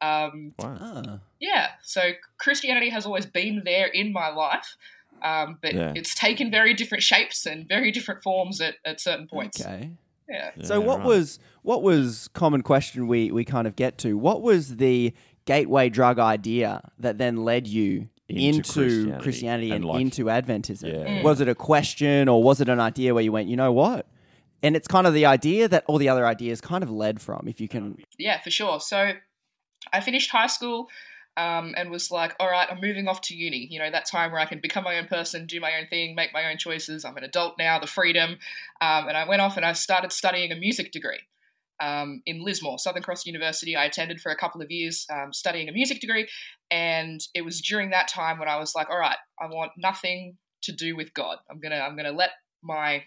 [0.01, 0.77] um, Wow.
[0.81, 1.19] Ah.
[1.41, 4.77] yeah, so Christianity has always been there in my life,
[5.23, 5.93] um, but Yeah.
[5.97, 9.65] it's taken very different shapes and very different forms at, at certain points.
[9.65, 9.93] Okay.
[10.29, 10.51] Yeah.
[10.63, 11.07] So Yeah, what right.
[11.07, 14.17] was what was common question we we kind of get to?
[14.17, 15.13] What was the
[15.45, 20.25] gateway drug idea that then led you Into into, Christianity Christianity, and and, like- into
[20.27, 20.89] Adventism?
[20.93, 21.07] Yeah.
[21.21, 21.23] Mm.
[21.23, 24.07] Was it a question or was it an idea where you went, you know what?
[24.63, 27.47] And it's kind of the idea that all the other ideas kind of led from,
[27.47, 27.99] if you can.
[28.19, 28.81] Yeah, for sure.
[28.81, 29.13] So
[29.93, 30.89] I finished high school
[31.37, 33.67] um, and was like, all right, I'm moving off to uni.
[33.71, 36.15] You know, that time where I can become my own person, do my own thing,
[36.15, 37.05] make my own choices.
[37.05, 38.39] I'm an adult now, the freedom.
[38.81, 41.21] Um, and I went off and I started studying a music degree.
[41.81, 45.69] Um, in Lismore, Southern Cross University, I attended for a couple of years um, studying
[45.69, 46.29] a music degree,
[46.71, 50.39] and it was during that time when I was like, "All right, I want nothing
[50.63, 51.39] to do with God.
[51.51, 52.31] I'm gonna, I'm gonna let
[52.63, 53.03] my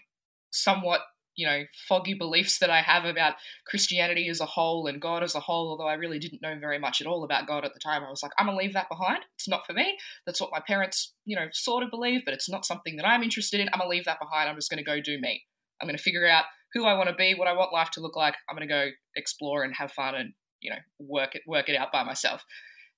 [0.50, 1.00] somewhat,
[1.38, 5.36] you know, foggy beliefs that I have about Christianity as a whole and God as
[5.36, 7.78] a whole, although I really didn't know very much at all about God at the
[7.78, 9.20] time, I was like, I'm gonna leave that behind.
[9.36, 9.96] It's not for me.
[10.26, 13.22] That's what my parents, you know, sort of believe, but it's not something that I'm
[13.22, 13.68] interested in.
[13.72, 14.48] I'm gonna leave that behind.
[14.48, 15.44] I'm just gonna go do me.
[15.80, 18.16] I'm gonna figure out who I want to be, what I want life to look
[18.16, 18.34] like.
[18.50, 21.92] I'm gonna go explore and have fun and you know work it work it out
[21.92, 22.44] by myself.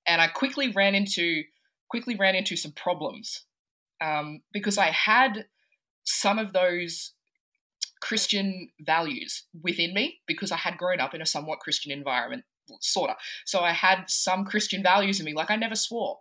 [0.07, 1.43] And I quickly ran into
[1.91, 3.45] quickly ran into some problems
[4.03, 5.45] um, because I had
[6.05, 7.13] some of those
[8.01, 12.43] Christian values within me because I had grown up in a somewhat Christian environment,
[12.81, 13.15] sort of.
[13.45, 15.33] So I had some Christian values in me.
[15.33, 16.19] Like I never swore,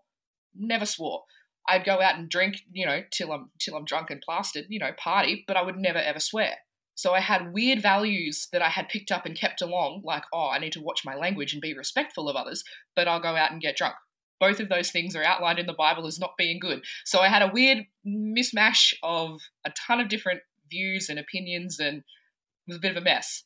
[0.54, 1.24] never swore.
[1.68, 4.78] I'd go out and drink, you know, till I'm till I'm drunk and plastered, you
[4.78, 6.56] know, party, but I would never ever swear.
[6.94, 10.50] So I had weird values that I had picked up and kept along, like, oh,
[10.50, 12.62] I need to watch my language and be respectful of others,
[12.94, 13.94] but I'll go out and get drunk.
[14.38, 16.82] Both of those things are outlined in the Bible as not being good.
[17.06, 21.98] So I had a weird mismatch of a ton of different views and opinions, and
[21.98, 22.04] it
[22.68, 23.42] was a bit of a mess.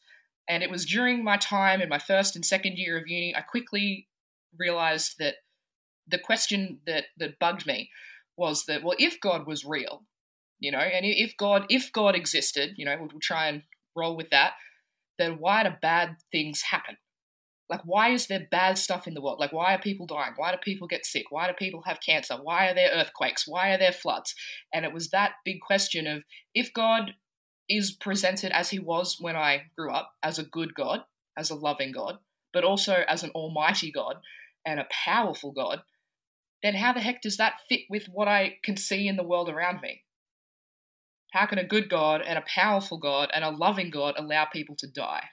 [0.48, 3.40] And it was during my time in my first and second year of uni, I
[3.40, 4.08] quickly
[4.58, 5.36] realized that
[6.06, 7.90] the question that, that bugged me
[8.36, 10.02] was that, well, if God was real,
[10.60, 13.62] you know, and if God if God existed, you know, we'll, we'll try and
[13.96, 14.54] roll with that,
[15.18, 16.96] then why do bad things happen?
[17.68, 19.40] Like, why is there bad stuff in the world?
[19.40, 20.34] Like, why are people dying?
[20.36, 21.24] Why do people get sick?
[21.30, 22.36] Why do people have cancer?
[22.40, 23.48] Why are there earthquakes?
[23.48, 24.34] Why are there floods?
[24.72, 26.24] And it was that big question of
[26.54, 27.12] if God
[27.68, 31.00] is presented as he was when I grew up, as a good God,
[31.38, 32.18] as a loving God,
[32.52, 34.16] but also as an almighty God
[34.66, 35.80] and a powerful God,
[36.62, 39.48] then how the heck does that fit with what I can see in the world
[39.48, 40.02] around me?
[41.32, 44.76] How can a good God and a powerful God and a loving God allow people
[44.78, 45.24] to die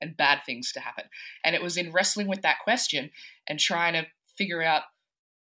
[0.00, 1.04] and bad things to happen?
[1.44, 3.10] And it was in wrestling with that question
[3.46, 4.06] and trying to
[4.36, 4.82] figure out,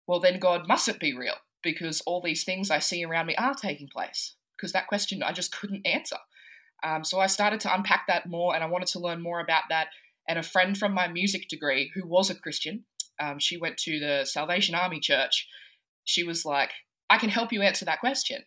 [0.07, 3.53] well, then God mustn't be real because all these things I see around me are
[3.53, 4.35] taking place.
[4.55, 6.17] Because that question I just couldn't answer.
[6.83, 9.63] Um, so I started to unpack that more and I wanted to learn more about
[9.69, 9.87] that.
[10.27, 12.85] And a friend from my music degree who was a Christian,
[13.19, 15.47] um, she went to the Salvation Army Church.
[16.03, 16.71] She was like,
[17.09, 18.43] I can help you answer that question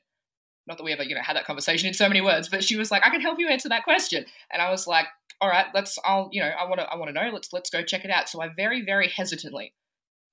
[0.66, 2.76] not that we ever you know had that conversation in so many words but she
[2.76, 4.24] was like i can help you answer that question.
[4.52, 5.06] And i was like
[5.40, 7.30] all right let's i'll you know i want to i want to know.
[7.32, 8.28] Let's let's go check it out.
[8.28, 9.74] So i very very hesitantly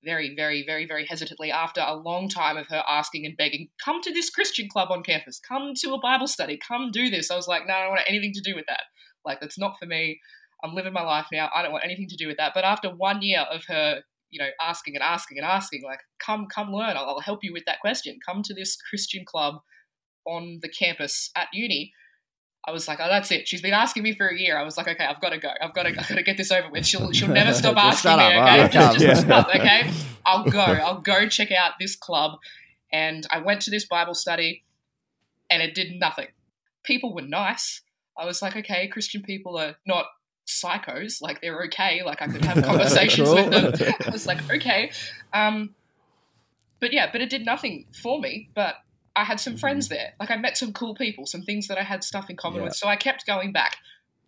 [0.04, 4.00] very very very very hesitantly after a long time of her asking and begging come
[4.00, 5.40] to this christian club on campus.
[5.46, 6.58] Come to a bible study.
[6.66, 7.30] Come do this.
[7.30, 8.82] I was like no i don't want anything to do with that.
[9.24, 10.20] Like that's not for me.
[10.62, 11.50] I'm living my life now.
[11.54, 12.52] I don't want anything to do with that.
[12.54, 16.46] But after one year of her you know asking and asking and asking like come
[16.46, 16.96] come learn.
[16.96, 18.18] I'll, I'll help you with that question.
[18.24, 19.60] Come to this christian club
[20.28, 21.92] on the campus at uni,
[22.66, 23.48] I was like, oh, that's it.
[23.48, 24.58] She's been asking me for a year.
[24.58, 25.48] I was like, okay, I've got to go.
[25.60, 26.86] I've got to, I've got to get this over with.
[26.86, 28.24] She'll, she'll never stop asking me.
[28.24, 29.48] Okay, alright, just, just stop.
[29.48, 29.90] Okay,
[30.26, 30.60] I'll go.
[30.60, 32.38] I'll go check out this club.
[32.92, 34.64] And I went to this Bible study
[35.50, 36.28] and it did nothing.
[36.84, 37.82] People were nice.
[38.18, 40.06] I was like, okay, Christian people are not
[40.46, 41.22] psychos.
[41.22, 42.02] Like they're okay.
[42.04, 43.94] Like I could have conversations with them.
[44.06, 44.90] I was like, okay.
[45.32, 45.74] Um,
[46.80, 48.50] but yeah, but it did nothing for me.
[48.54, 48.74] But
[49.18, 50.12] I had some friends there.
[50.20, 52.64] Like I met some cool people, some things that I had stuff in common Yeah.
[52.66, 52.76] with.
[52.76, 53.76] So I kept going back,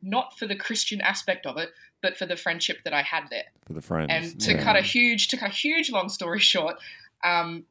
[0.03, 1.70] not for the Christian aspect of it,
[2.03, 3.44] but for the friendship that I had there.
[3.66, 4.11] For the friends.
[4.11, 4.62] And to Yeah.
[4.64, 6.76] cut a huge, to cut a huge long story short,
[7.22, 7.64] um,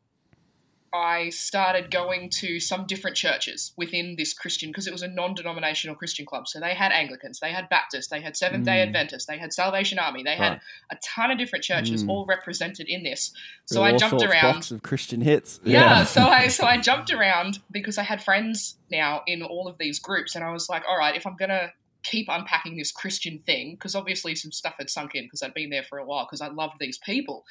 [0.93, 5.95] I started going to some different churches within this Christian because it was a non-denominational
[5.95, 6.47] Christian club.
[6.47, 8.87] So they had Anglicans, they had Baptists, they had Seventh Day Mm.
[8.87, 12.09] Adventists, they had Salvation Army, they had a ton of different churches Mm.
[12.09, 13.31] all represented in this.
[13.65, 15.59] So I jumped around box of Christian hits.
[15.63, 19.77] yeah, so I so I jumped around because I had friends now in all of
[19.77, 21.71] these groups, and I was like, all right, if I'm gonna
[22.01, 25.69] keep unpacking this Christian thing, because obviously some stuff had sunk in because I'd been
[25.69, 27.45] there for a while because I loved these people,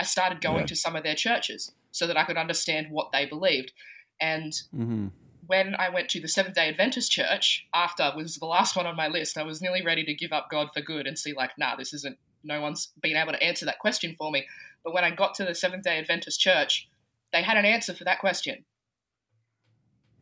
[0.00, 0.66] I started going Yeah.
[0.66, 3.72] to some of their churches so that I could understand what they believed,
[4.20, 5.08] and Mm-hmm.
[5.46, 8.96] when I went to the Seventh Day Adventist church after was the last one on
[8.96, 11.50] my list, I was nearly ready to give up God for good and see like,
[11.58, 12.18] nah, this isn't.
[12.42, 14.46] No one's been able to answer that question for me.
[14.84, 16.88] But when I got to the Seventh Day Adventist church,
[17.32, 18.64] they had an answer for that question,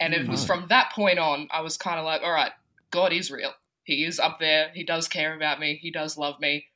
[0.00, 2.52] and it was from that point on I was kind of like, all right,
[2.90, 3.52] God is real.
[3.84, 4.70] He is up there.
[4.74, 5.78] He does care about me.
[5.80, 6.66] He does love me.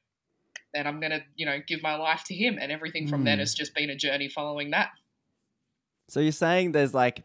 [0.74, 2.58] And I'm gonna, you know, give my life to Him.
[2.60, 3.40] And everything from then Mm.
[3.40, 4.90] has just been a journey following that.
[6.08, 7.22] So you're saying there's like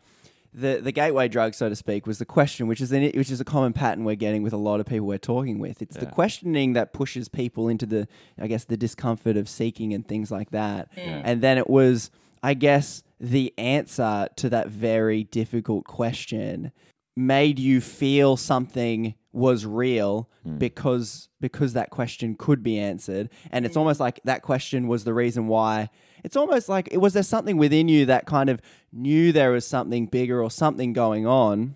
[0.54, 3.42] the the gateway drug, so to speak, was the question, which is an, which is
[3.42, 5.82] a common pattern we're getting with a lot of people we're talking with.
[5.82, 8.08] It's the questioning that pushes people into the,
[8.40, 10.94] I guess, the discomfort of seeking and things like that.
[10.96, 11.22] Mm.
[11.26, 16.72] And then it was, I guess, the answer to that very difficult question
[17.16, 20.58] made you feel something was real hmm.
[20.58, 23.30] because because that question could be answered.
[23.52, 23.80] And it's hmm.
[23.80, 25.90] almost like that question was the reason why.
[26.24, 28.60] It's almost like it was there something within you that kind of
[28.92, 31.76] knew there was something bigger or something going on?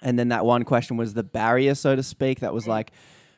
[0.00, 2.70] And then that one question was the barrier so to speak that was hmm.
[2.70, 2.92] like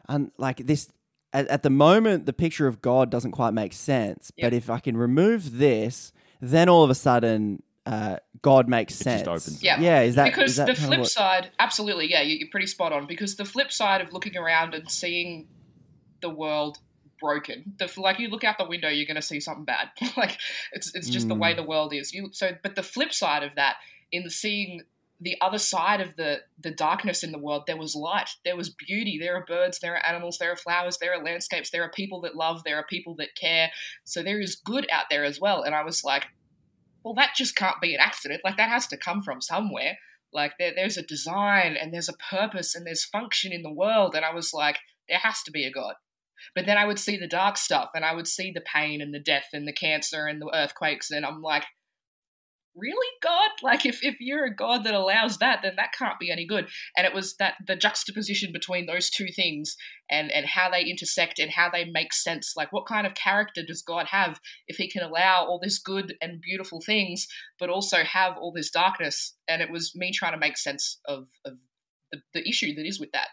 [0.09, 0.91] and like this
[1.33, 4.31] at, at the moment the picture of god doesn't quite make sense.
[4.39, 8.97] But if i can remove this then all of a sudden uh, god makes It
[8.97, 9.81] just sense opens Yeah.
[9.81, 12.67] yeah is that because is that the flip what- side, absolutely, yeah, you- you're pretty
[12.67, 13.07] spot on.
[13.07, 15.49] Because the flip side of looking around and seeing
[16.21, 16.79] the world
[17.21, 19.89] broken, the like you look out the window, you're going to see something bad.
[20.17, 20.39] like
[20.73, 21.41] it's it's just the Mm.
[21.41, 22.13] way the world is.
[22.13, 23.77] You so, but the flip side of that,
[24.13, 24.83] in seeing
[25.21, 28.69] the other side of the the darkness in the world, there was light, there was
[28.71, 29.19] beauty.
[29.19, 32.21] There are birds, there are animals, there are flowers, there are landscapes, there are people
[32.23, 33.71] that love, there are people that care.
[34.05, 35.63] So there is good out there as well.
[35.63, 36.27] And I was like,
[37.05, 38.41] well, that just can't be an accident.
[38.45, 39.99] Like that has to come from somewhere.
[40.33, 44.15] Like there, there's a design and there's a purpose and there's function in the world.
[44.15, 45.95] And I was like, there has to be a God.
[46.55, 49.15] But then I would see the dark stuff and I would see the pain and
[49.15, 51.11] the death and the cancer and the earthquakes.
[51.11, 51.65] And I'm like,
[52.77, 53.51] really, God?
[53.63, 56.69] Like if, if you're a God that allows that, then that can't be any good.
[56.97, 59.77] And it was that the juxtaposition between those two things
[60.11, 62.53] and, and how they intersect and how they make sense.
[62.57, 66.15] Like what kind of character does God have if he can allow all this good
[66.21, 67.27] and beautiful things,
[67.59, 69.35] but also have all this darkness?
[69.49, 71.55] And it was me trying to make sense of, of
[72.13, 73.29] the, the issue that is with that.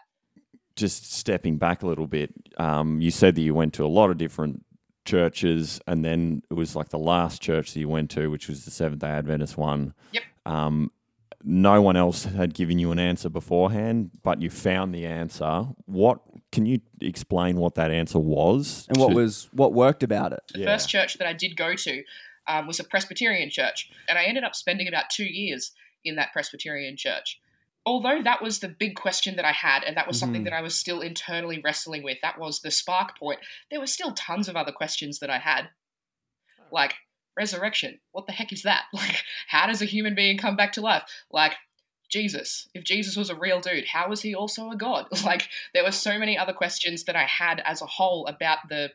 [0.76, 4.10] just stepping back a little bit, um, you said that you went to a lot
[4.10, 4.64] of different
[5.04, 8.64] churches, and then it was like the last church that you went to, which was
[8.64, 9.94] the Seventh Day Adventist one.
[10.12, 10.22] Yep.
[10.46, 10.90] Um,
[11.44, 15.64] no one else had given you an answer beforehand, but you found the answer.
[15.86, 16.20] What
[16.52, 18.86] can you explain what that answer was?
[18.88, 21.74] and what to- was what worked about it The first church that I did go
[21.74, 22.02] to
[22.46, 25.72] um, was a Presbyterian church, and I ended up spending about two years
[26.04, 27.40] in that Presbyterian church.
[27.84, 30.44] Although that was the big question that I had, and that was something Mhm.
[30.44, 33.40] that I was still internally wrestling with, that was the spark point,
[33.70, 35.70] there were still tons of other questions that I had.
[36.70, 36.94] Like,
[37.36, 38.84] resurrection, what the heck is that?
[38.92, 41.02] Like, how does a human being come back to life?
[41.30, 41.56] Like,
[42.08, 45.06] Jesus, if Jesus was a real dude, how was he also a god?
[45.24, 48.92] Like, there were so many other questions that I had as a whole about the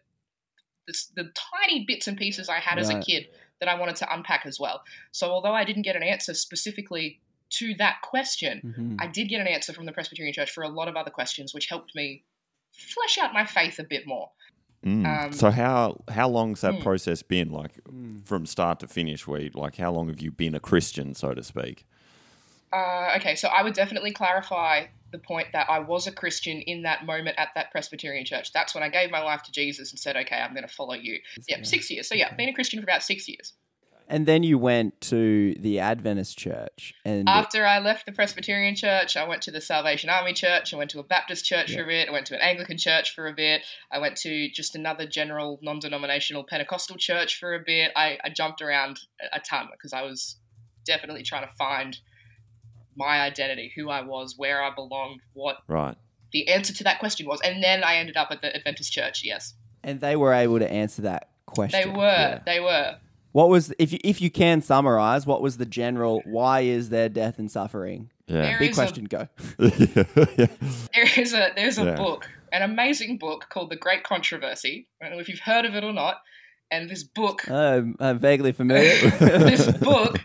[0.85, 3.27] the, the tiny bits and pieces I had as a kid
[3.59, 4.83] that I wanted to unpack as well.
[5.11, 8.97] So although I didn't get an answer specifically to that question, Mhm.
[8.99, 11.53] I did get an answer from the Presbyterian Church for a lot of other questions,
[11.53, 12.23] which helped me
[12.73, 14.31] flesh out my faith a bit more.
[14.85, 15.25] Mm.
[15.25, 16.83] Um, so how how long's that mm.
[16.83, 17.51] process been?
[17.51, 17.71] Like
[18.25, 19.25] from start to finish?
[19.27, 21.85] Where you- like how long have you been a Christian, so to speak?
[22.71, 26.83] Uh, okay, so I would definitely clarify the point that I was a Christian in
[26.83, 28.51] that moment at that Presbyterian church.
[28.51, 30.93] That's when I gave my life to Jesus and said, okay, I'm going to follow
[30.93, 31.19] you.
[31.47, 32.09] Yeah, six years.
[32.09, 33.53] So yeah, been a Christian for about six years.
[34.09, 39.17] And then you went to the adventist church and After I left the Presbyterian church,
[39.17, 40.73] I went to the Salvation Army church.
[40.73, 42.07] I went to a Baptist church for a bit.
[42.07, 43.61] I went to an Anglican church for a bit.
[43.91, 47.91] I went to just another general non denominational Pentecostal church for a bit.
[47.95, 50.37] I, I jumped around a- a ton because I was
[50.85, 51.97] definitely trying to find
[52.95, 55.95] my identity, who I was, where I belonged, what Right.
[56.31, 57.39] the answer to that question was.
[57.41, 59.53] And then I ended up at the Adventist church, yes.
[59.83, 61.79] And they were able to answer that question.
[61.79, 62.03] They were.
[62.05, 62.39] Yeah.
[62.45, 62.97] They were.
[63.33, 67.09] What was if you, if you can summarize what was the general why is there
[67.09, 68.09] death and suffering?
[68.27, 68.41] Yeah.
[68.41, 69.05] There Big is a- question.
[69.05, 69.27] go.
[69.59, 70.47] yeah.
[70.93, 71.95] There is a there's a Yeah.
[71.95, 74.87] book, an amazing book called The Great Controversy.
[75.01, 76.17] I don't know if you've heard of it or not.
[76.69, 79.09] And this book Um, I'm vaguely familiar.
[79.19, 80.19] this book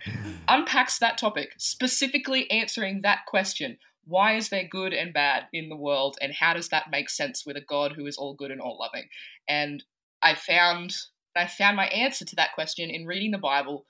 [0.48, 3.78] unpacks that topic, specifically answering that question.
[4.04, 7.46] Why is there good and bad in the world, and how does that make sense
[7.46, 9.08] with a God who is all good and all loving?
[9.46, 9.84] And
[10.20, 10.96] I found
[11.37, 13.87] I found my answer to that question in reading the Bible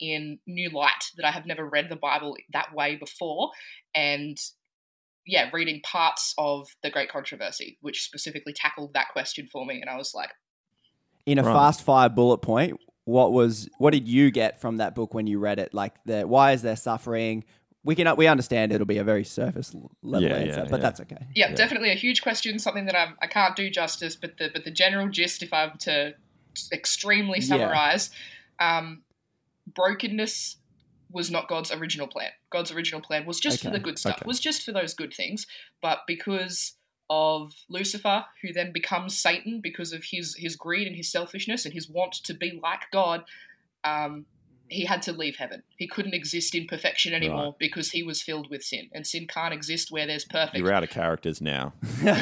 [0.00, 3.50] in new light that I have never read the Bible that way before,
[3.94, 4.36] and
[5.26, 9.90] yeah, reading parts of the Great Controversy, which specifically tackled that question for me, and
[9.90, 10.30] I was like,
[11.24, 11.52] In a Right.
[11.52, 15.38] fast fire bullet point, what was what did you get from that book when you
[15.38, 15.72] read it?
[15.72, 17.44] Like the why is there suffering?
[17.84, 20.82] We can we understand it'll be a very surface level Yeah, answer, yeah, but yeah.
[20.82, 21.26] that's okay.
[21.34, 24.64] yeah, definitely a huge question, something that I'm, I can't do justice, but the but
[24.64, 26.14] the general gist, if I'm to
[26.72, 27.46] extremely Yeah.
[27.46, 28.10] summarize,
[28.58, 29.02] um,
[29.66, 30.56] brokenness
[31.10, 32.30] was not God's original plan.
[32.50, 34.26] God's original plan was just for the good stuff, okay.
[34.26, 35.46] was just for those good things,
[35.80, 36.74] but because
[37.08, 41.72] of Lucifer, who then becomes Satan because of his his greed and his selfishness and
[41.72, 43.24] his want to be like God,
[43.84, 44.26] um,
[44.68, 45.62] he had to leave heaven.
[45.76, 47.58] He couldn't exist in perfection anymore Right.
[47.58, 50.56] because he was filled with sin, and sin can't exist where there's perfect.
[50.58, 51.72] You're out of characters now.
[52.02, 52.12] no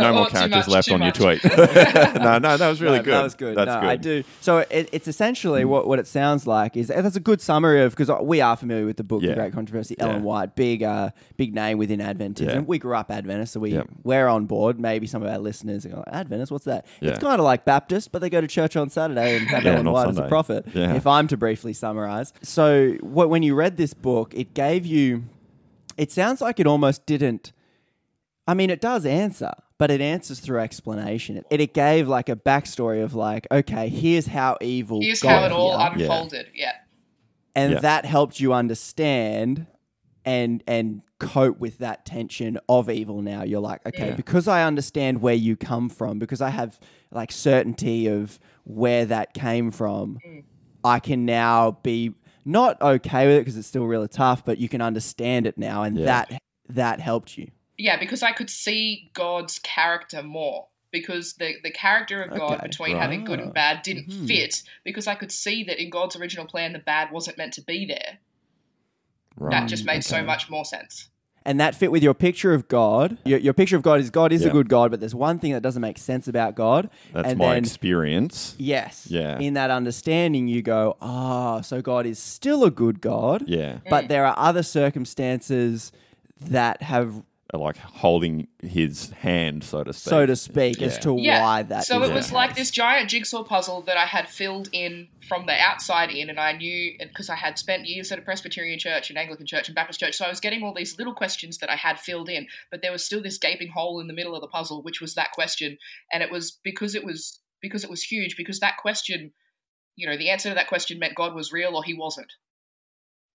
[0.00, 1.42] No more characters left on your tweet.
[1.44, 3.14] no, no, that was really No, good.
[3.14, 3.56] That was good.
[3.56, 3.88] That's no, good.
[3.90, 4.24] I do.
[4.40, 7.96] So it, it's essentially what, what it sounds like is that's a good summary of
[7.96, 9.30] because we are familiar with the book, Yeah.
[9.30, 9.96] The Great Controversy.
[9.98, 10.06] Yeah.
[10.06, 12.46] Ellen White, big uh, big name within Adventism.
[12.46, 12.58] Yeah.
[12.60, 13.88] We grew up Adventist, so we Yep.
[14.04, 14.78] we're on board.
[14.80, 16.86] Maybe some of our listeners are going, Adventist, what's that?
[17.00, 17.10] Yeah.
[17.10, 19.72] It's kind of like Baptist, but they go to church on Saturday and have Yeah,
[19.72, 20.66] Ellen not White as a prophet.
[20.74, 20.94] Yeah.
[20.94, 25.24] If I'm to briefly summarize, so what, when you read this book, it gave you.
[25.96, 27.52] It sounds like it almost didn't.
[28.46, 31.36] I mean, it does answer, but it answers through explanation.
[31.50, 35.00] It, it gave like a backstory of like, okay, here's how evil.
[35.00, 36.48] Here's got how it all here, unfolded.
[36.54, 36.72] Yeah.
[37.54, 37.80] and Yeah.
[37.80, 39.66] that helped you understand
[40.24, 43.20] and and cope with that tension of evil.
[43.22, 44.14] Now you're like, okay, Yeah.
[44.14, 49.34] because I understand where you come from, because I have like certainty of where that
[49.34, 50.44] came from, Mm.
[50.82, 54.68] I can now be not okay with it because it's still really tough, but you
[54.68, 56.04] can understand it now, and Yeah.
[56.06, 57.50] that that helped you.
[57.76, 60.68] Yeah, because I could see God's character more.
[60.92, 64.26] Because the, the character of God Okay, between having good and bad didn't Mhm.
[64.26, 64.62] fit.
[64.84, 67.86] Because I could see that in God's original plan, the bad wasn't meant to be
[67.86, 68.18] there.
[69.36, 69.52] Right.
[69.52, 71.08] That just made so much more sense.
[71.44, 73.16] And that fit with your picture of God.
[73.24, 75.52] Your, your picture of God is God is a good God, but there's one thing
[75.52, 76.90] that doesn't make sense about God.
[77.12, 78.54] That's and my then, experience.
[78.58, 79.06] Yes.
[79.08, 79.38] Yeah.
[79.38, 83.78] In that understanding, you go, ah, so God is still a good God, Yeah.
[83.88, 85.92] but there are other circumstances
[86.42, 87.22] that have,
[87.52, 90.10] Like holding his hand, so to speak.
[90.10, 91.42] so to speak, as to Yeah.
[91.42, 91.84] why that.
[91.84, 95.08] so is it the was like this giant jigsaw puzzle that I had filled in
[95.26, 98.78] from the outside in, and I knew because I had spent years at a Presbyterian
[98.78, 101.58] church, an Anglican church, and Baptist church, so I was getting all these little questions
[101.58, 104.34] that I had filled in, but there was still this gaping hole in the middle
[104.36, 105.76] of the puzzle, which was that question,
[106.12, 109.32] and it was because it was because it was huge, because that question,
[109.96, 112.32] you know, the answer to that question meant God was real or He wasn't.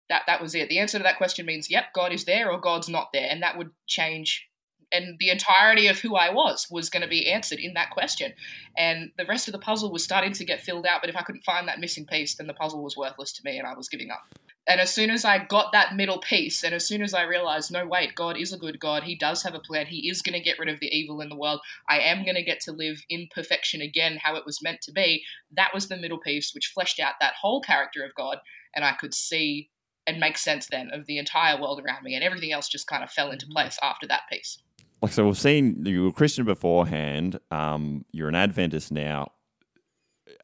[0.09, 0.69] That that was it.
[0.69, 3.41] The answer to that question means, yep, God is there or God's not there, and
[3.41, 4.47] that would change
[4.91, 8.33] and the entirety of who I was was going to be answered in that question.
[8.77, 11.23] And the rest of the puzzle was starting to get filled out, but if I
[11.23, 13.89] couldn't find that missing piece, then the puzzle was worthless to me and I was
[13.89, 14.21] giving up.
[14.67, 17.71] And as soon as I got that middle piece, and as soon as I realized,
[17.71, 19.03] no, wait, God is a good God.
[19.03, 19.85] He does have a plan.
[19.85, 21.59] He is going to get rid of the evil in the world.
[21.87, 24.91] I am going to get to live in perfection again, how it was meant to
[24.91, 25.23] be.
[25.55, 28.37] That was the middle piece, which fleshed out that whole character of God.
[28.75, 29.69] And I could see
[30.07, 32.15] and make sense then of the entire world around me.
[32.15, 34.57] And everything else just kind of fell into place after that piece.
[35.01, 37.39] Like so, we've seen you were a Christian beforehand.
[37.51, 39.31] Um, you're an Adventist now,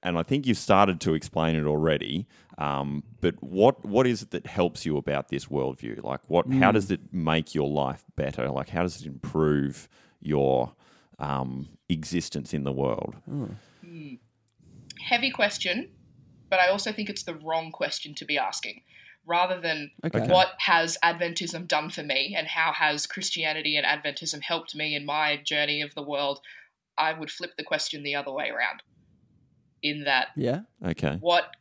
[0.03, 2.27] and I think you've started to explain it already.
[2.57, 6.03] Um, but what what is it that helps you about this worldview?
[6.03, 6.45] Like, what?
[6.47, 6.73] How Mm.
[6.73, 8.49] does it make your life better?
[8.49, 9.87] Like, how does it improve
[10.19, 10.73] your
[11.17, 13.15] um, existence in the world?
[13.29, 14.15] Hmm.
[14.99, 15.89] Heavy question,
[16.49, 18.81] but I also think it's the wrong question to be asking.
[19.25, 20.27] Rather than Okay.
[20.27, 25.05] what has Adventism done for me and how has Christianity and Adventism helped me in
[25.05, 26.41] my journey of the world,
[26.97, 28.81] I would flip the question the other way around.
[29.83, 30.61] In that, Yeah.
[30.83, 31.17] Okay.
[31.19, 31.55] what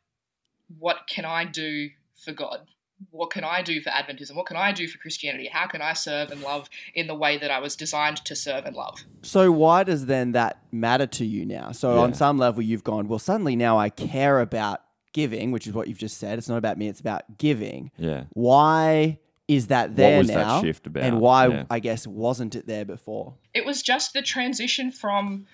[0.78, 2.66] what can I do for God?
[3.10, 4.36] What can I do for Adventism?
[4.36, 5.48] What can I do for Christianity?
[5.48, 8.66] How can I serve and love in the way that I was designed to serve
[8.66, 8.98] and love?
[9.22, 11.72] So why does then that matter to you now?
[11.72, 12.02] So Yeah.
[12.02, 14.82] on some level, you've gone, well, suddenly now I care about
[15.12, 16.38] giving, which is what you've just said.
[16.38, 17.90] It's not about me, it's about giving.
[17.96, 18.24] Yeah.
[18.30, 20.62] Why is that there was that now?
[20.62, 21.02] shift about?
[21.02, 21.64] And why, Yeah.
[21.68, 23.34] I guess, wasn't it there before?
[23.52, 25.46] it was just the transition from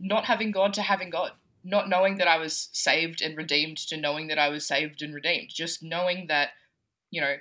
[0.00, 1.30] not having God to having God.
[1.64, 5.14] Not knowing that I was saved and redeemed to knowing that I was saved and
[5.14, 5.50] redeemed.
[5.54, 6.48] Just knowing that,
[7.12, 7.36] you know,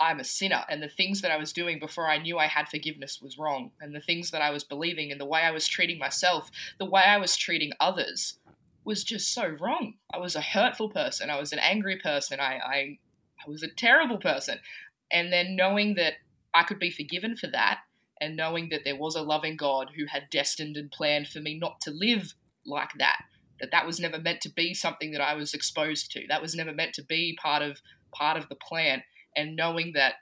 [0.00, 2.68] I'm a sinner and the things that I was doing before I knew I had
[2.68, 3.72] forgiveness was wrong.
[3.82, 6.86] And the things that I was believing and the way I was treating myself, the
[6.86, 8.37] way I was treating others
[8.88, 9.92] was just so wrong.
[10.14, 11.28] I was a hurtful person.
[11.28, 12.40] I was an angry person.
[12.40, 12.98] I, I,
[13.46, 14.58] I was a terrible person.
[15.12, 16.14] And then knowing that
[16.54, 17.80] I could be forgiven for that
[18.18, 21.58] and knowing that there was a loving God who had destined and planned for me
[21.58, 22.32] not to live
[22.64, 23.20] like that,
[23.60, 26.26] that that was never meant to be something that I was exposed to.
[26.26, 27.82] That was never meant to be part of
[28.14, 29.02] part of the plan.
[29.36, 30.14] And knowing that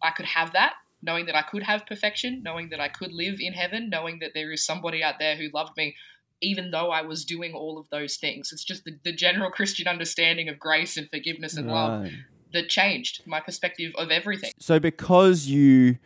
[0.00, 3.38] I could have that, knowing that I could have perfection, knowing that I could live
[3.40, 5.96] in heaven, knowing that there is somebody out there who loved me
[6.40, 8.52] even though I was doing all of those things.
[8.52, 12.10] It's just the, the general Christian understanding of grace and forgiveness and love
[12.52, 14.52] that changed my perspective of everything.
[14.58, 15.98] So because you,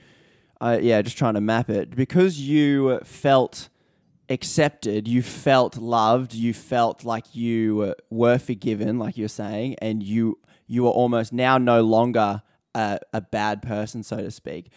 [0.61, 3.69] uh, yeah, just trying to map it, because you felt
[4.29, 10.03] accepted, you felt loved, you felt like you uh, were forgiven, like you're saying, and
[10.03, 12.43] you you are almost now no longer
[12.75, 14.71] a, a bad person, so to speak.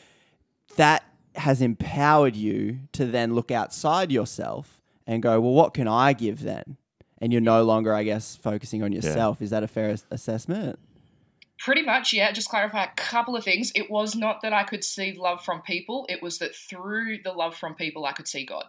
[0.75, 1.03] That
[1.35, 4.74] has empowered you to then look outside yourself
[5.07, 6.77] and go, well, what can I give then?
[7.19, 9.41] And you're no longer, I guess, focusing on yourself.
[9.41, 10.79] Is that a fair as- assessment?
[11.59, 12.31] Pretty much, yeah.
[12.31, 13.71] Just clarify a couple of things.
[13.75, 16.05] It was not that I could see love from people.
[16.09, 18.65] It was that through the love from people, I could see God.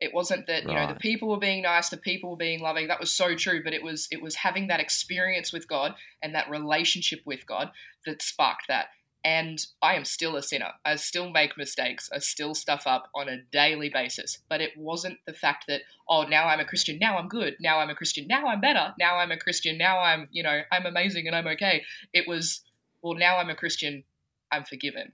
[0.00, 2.88] It wasn't that you know the people were being nice, the people were being loving.
[2.88, 3.62] That was so true.
[3.62, 7.70] But it was it was having that experience with God and that relationship with God
[8.04, 8.86] that sparked that.
[9.24, 10.70] And I am still a sinner.
[10.84, 12.10] I still make mistakes.
[12.12, 14.38] I still stuff up on a daily basis.
[14.48, 16.98] But it wasn't the fact that, oh, now I'm a Christian.
[17.00, 17.54] Now I'm good.
[17.60, 18.26] Now I'm a Christian.
[18.26, 18.92] Now I'm better.
[18.98, 19.78] Now I'm a Christian.
[19.78, 21.82] Now I'm, you know, I'm amazing and I'm okay.
[22.12, 22.62] It was,
[23.00, 24.02] well, now I'm a Christian.
[24.50, 25.12] I'm forgiven.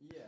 [0.00, 0.22] Yeah,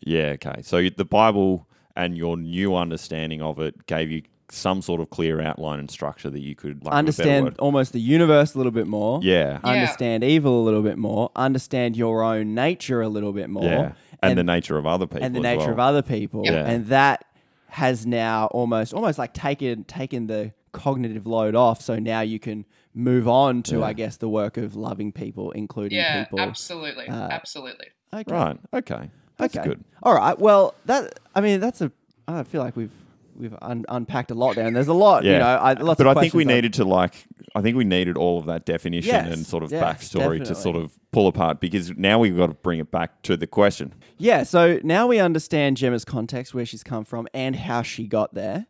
[0.00, 0.32] Yeah.
[0.34, 0.62] okay.
[0.62, 4.22] So the Bible and your new understanding of it gave you
[4.52, 8.54] some sort of clear outline and structure that you could like, understand almost the universe
[8.54, 9.20] a little bit more.
[9.22, 9.60] Yeah.
[9.64, 9.70] Yeah.
[9.70, 11.30] Understand evil a little bit more.
[11.36, 13.64] Understand your own nature a little bit more.
[13.64, 13.92] Yeah.
[14.22, 15.24] And, the nature of other people.
[15.24, 15.70] and the as nature well.
[15.70, 16.42] of other people.
[16.44, 16.66] Yeah.
[16.66, 17.24] And that
[17.68, 21.80] has now almost almost like taken taken the cognitive load off.
[21.80, 23.84] So now you can move on to, Yeah.
[23.84, 26.40] I guess, the work of loving people, including Yeah, people.
[26.40, 27.08] absolutely.
[27.08, 27.86] uh, absolutely.
[28.12, 28.32] Okay.
[28.34, 28.58] Right.
[28.74, 29.10] Okay.
[29.36, 29.68] That's okay.
[29.68, 29.84] good.
[30.02, 30.38] All right.
[30.38, 31.90] Well, that I mean, that's a.
[32.28, 32.90] I feel like we've
[33.34, 35.24] we've un- unpacked a lot there, and there's a lot.
[35.24, 35.32] Yeah.
[35.32, 37.84] You know, I, lots but I think we on- needed to like I think we
[37.84, 41.26] needed all of that definition Yes, and sort of yes, backstory to sort of pull
[41.26, 43.94] apart because now we've got to bring it back to the question.
[44.18, 48.34] Yeah, so now we understand Gemma's context, where she's come from, and how she got
[48.34, 48.66] there.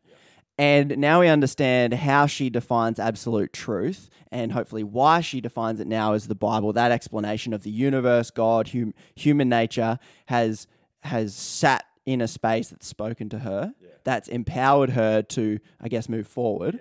[0.59, 5.87] And now we understand how she defines absolute truth, and hopefully why she defines it
[5.87, 6.73] now as the Bible.
[6.75, 10.67] That explanation of the universe, God, hum- human nature has
[11.03, 13.75] has sat in a space that's spoken to her,
[14.05, 16.81] that's empowered her to, I guess, move forward.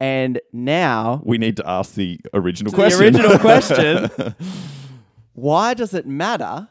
[0.00, 2.98] And now We need to ask the original question.
[2.98, 3.38] the original
[4.10, 4.34] question:
[5.32, 6.68] Why does it matter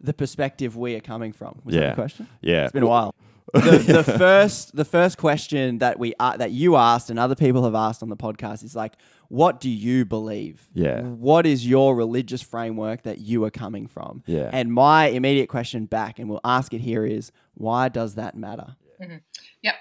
[0.00, 1.60] the perspective we are coming from?
[1.64, 1.88] Was that Yeah.
[1.90, 2.28] the question?
[2.42, 2.64] yeah.
[2.64, 3.14] It's been a while.
[3.54, 7.64] the, the first the first question that we uh, that you asked and other people
[7.64, 8.94] have asked on the podcast is like,
[9.28, 10.68] what do you believe?
[10.72, 11.02] Yeah.
[11.02, 14.22] What is your religious framework that you are coming from?
[14.26, 14.50] Yeah.
[14.52, 18.76] And my immediate question back, and we'll ask it here, is why does that matter?
[19.02, 19.16] Mm-hmm.
[19.62, 19.74] Yeah.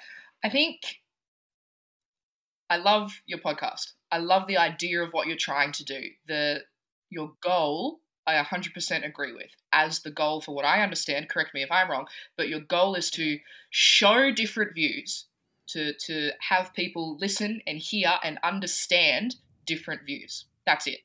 [0.43, 0.81] I think
[2.69, 3.93] I love your podcast.
[4.11, 6.01] I love the idea of what you're trying to do.
[6.27, 6.61] The
[7.09, 9.49] your goal, I 100% agree with.
[9.71, 12.95] As the goal for what I understand, correct me if I'm wrong, but your goal
[12.95, 13.37] is to
[13.69, 15.25] show different views,
[15.69, 19.35] to to have people listen and hear and understand
[19.65, 20.45] different views.
[20.65, 20.99] That's it.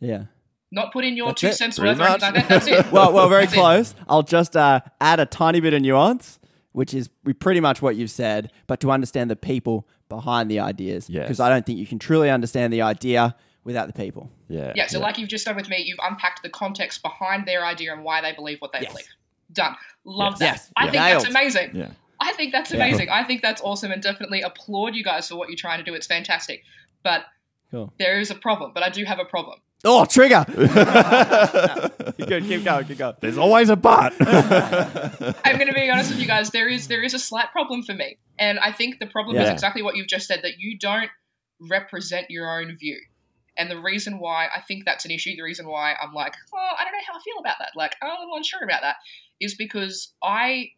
[0.00, 0.24] Yeah.
[0.72, 2.48] Not put in your That's two it, cents pretty worth or anything like that.
[2.48, 2.92] That's it.
[2.92, 3.56] well, well, very That's it.
[3.56, 3.94] close.
[4.08, 6.38] I'll just uh, add a tiny bit of nuance,
[6.72, 10.58] which is we- pretty much what you've said, but to understand the people behind the
[10.60, 11.08] ideas.
[11.08, 11.24] Yes.
[11.24, 14.30] Because I don't think you can truly understand the idea without the people.
[14.48, 14.72] yeah.
[14.76, 17.92] Yeah, so like you've just done with me, you've unpacked the context behind their idea
[17.92, 18.92] and why they believe what they Yes.
[18.92, 19.06] believe.
[19.52, 19.74] Done.
[20.04, 20.38] Love Yes.
[20.40, 20.44] that.
[20.46, 20.72] Yes.
[20.76, 20.90] I Yeah.
[20.90, 21.70] think that's amazing.
[21.74, 21.88] Yeah.
[22.28, 22.76] I think that's Yeah.
[22.78, 23.08] amazing.
[23.08, 25.94] I think that's awesome and definitely applaud you guys for what you're trying to do.
[25.94, 26.62] It's fantastic.
[27.02, 27.24] But
[27.70, 27.92] Cool.
[27.98, 29.60] there is a problem, but I do have a problem.
[29.84, 30.44] Oh, trigger!
[32.26, 33.14] Good, keep going, keep going.
[33.20, 34.14] There's always a but.
[35.44, 36.50] I'm going to be honest with you guys.
[36.50, 39.48] There is there is a slight problem for me, and I think the problem is
[39.48, 41.10] exactly what you've just said that you don't
[41.60, 42.98] represent your own view.
[43.58, 46.68] And the reason why I think that's an issue, the reason why I'm like, oh,
[46.78, 47.70] I don't know how I feel about that.
[47.74, 48.96] Like, I'm a little unsure about that,
[49.40, 50.70] is because I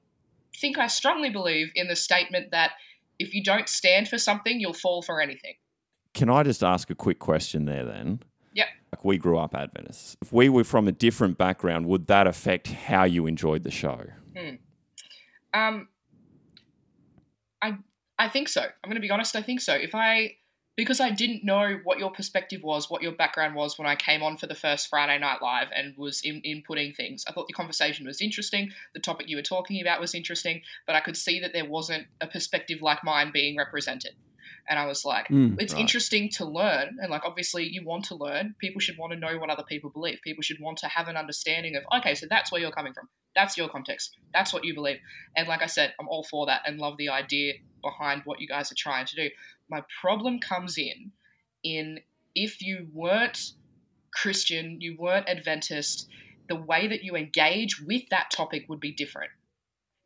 [0.57, 2.73] think I strongly believe in the statement that
[3.19, 5.55] if you don't stand for something, you'll fall for anything.
[6.15, 8.21] Can I just ask a quick question there then?
[8.55, 8.67] Yep.
[8.93, 10.17] Like we grew up Adventists.
[10.23, 14.05] If we were from a different background, would that affect how you enjoyed the show?
[14.37, 14.55] Hmm.
[15.55, 15.89] Um,
[17.63, 17.79] I
[18.19, 18.63] I think so.
[18.63, 19.37] I'm going to be honest.
[19.37, 19.75] I think so.
[19.75, 20.37] If I
[20.79, 24.23] because I didn't know what your perspective was, what your background was when I came
[24.23, 27.25] on for the first Friday Night Live and was in, inputting things.
[27.27, 28.71] I thought the conversation was interesting.
[28.95, 32.07] The topic you were talking about was interesting, but I could see that there wasn't
[32.21, 34.13] a perspective like mine being represented.
[34.69, 35.81] And I was like, Mm, it's right.
[35.81, 36.99] interesting to learn.
[37.03, 38.55] And like, obviously, you want to learn.
[38.61, 40.21] People should want to know what other people believe.
[40.23, 43.09] People should want to have an understanding of, okay, so that's where you're coming from.
[43.35, 44.17] That's your context.
[44.33, 44.99] That's what you believe.
[45.37, 48.47] And like I said, I'm all for that and love the idea behind what you
[48.47, 49.31] guys are trying to do.
[49.71, 51.13] My problem comes in
[51.63, 52.01] in
[52.35, 53.53] if you weren't
[54.13, 56.09] Christian, you weren't Adventist,
[56.49, 59.31] the way that you engage with that topic would be different.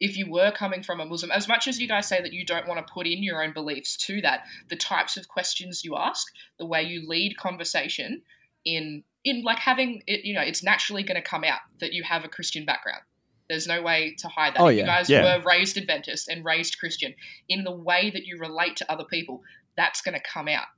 [0.01, 2.45] If you were coming from a Muslim, as much as you guys say that you
[2.45, 5.97] don't want to put in your own beliefs to that, the types of questions you
[5.97, 6.27] ask,
[6.59, 8.23] the way you lead conversation,
[8.65, 12.03] in in like having it, you know, it's naturally going to come out that you
[12.03, 13.03] have a Christian background.
[13.53, 14.61] There's no way to hide that.
[14.61, 14.81] Oh, yeah.
[14.81, 15.37] You guys Yeah.
[15.37, 17.15] were raised Adventist and raised Christian.
[17.51, 19.43] In the way that you relate to other people,
[19.77, 20.69] that's going to come out.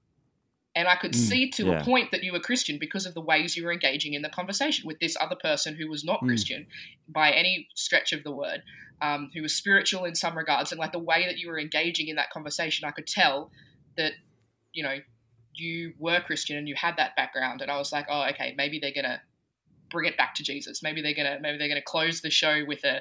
[0.75, 1.81] And I could Mm, see to yeah.
[1.81, 4.29] a point that you were Christian because of the ways you were engaging in the
[4.29, 6.27] conversation with this other person who was not Mm.
[6.27, 6.67] Christian
[7.09, 8.65] by any stretch of the word,
[9.01, 10.73] um, who was spiritual in some regards.
[10.73, 13.53] And like the way that you were engaging in that conversation, I could tell
[13.97, 14.15] that,
[14.73, 14.99] you know,
[15.55, 17.63] you were Christian and you had that background.
[17.63, 19.21] And I was like, oh, okay, maybe they're going to
[19.95, 20.83] bring it back to Jesus.
[20.83, 23.01] Maybe they're going to, maybe they're going to close the show with a,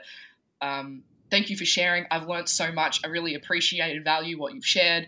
[0.66, 2.06] um, thank you for sharing.
[2.10, 3.02] I've learned so much.
[3.04, 5.08] I really appreciate and value what you've shared.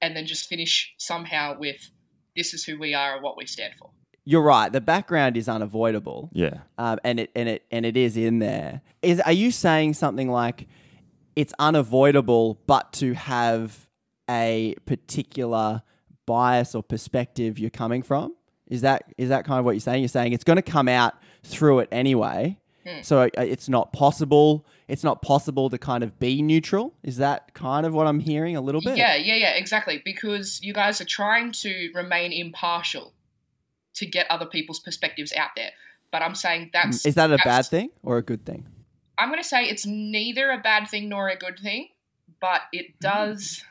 [0.00, 1.90] And then just finish somehow with
[2.34, 3.90] this is who we are and what we stand for.
[4.24, 4.72] You're right.
[4.72, 6.30] The background is unavoidable.
[6.32, 6.58] Yeah.
[6.78, 8.82] um, and it and it and it is in there.
[9.02, 10.68] Is are you saying something like
[11.36, 13.88] it's unavoidable, but to have
[14.28, 15.82] a particular
[16.26, 18.34] bias or perspective you're coming from?
[18.70, 20.00] Is that is that kind of what you're saying?
[20.02, 22.56] You're saying it's going to come out through it anyway.
[22.86, 23.02] Hmm.
[23.02, 24.64] So uh, it's not possible.
[24.88, 26.94] It's not possible to kind of be neutral.
[27.02, 28.96] Is that kind of what I'm hearing a little bit?
[28.96, 30.00] Yeah, yeah, yeah, exactly.
[30.04, 33.12] Because you guys are trying to remain impartial
[33.94, 35.72] to get other people's perspectives out there.
[36.10, 38.66] But I'm saying that's Mm, Is that a bad thing or a good thing?
[39.18, 41.88] I'm going to say it's neither a bad thing nor a good thing,
[42.40, 42.80] but Mm.
[42.80, 43.62] it does.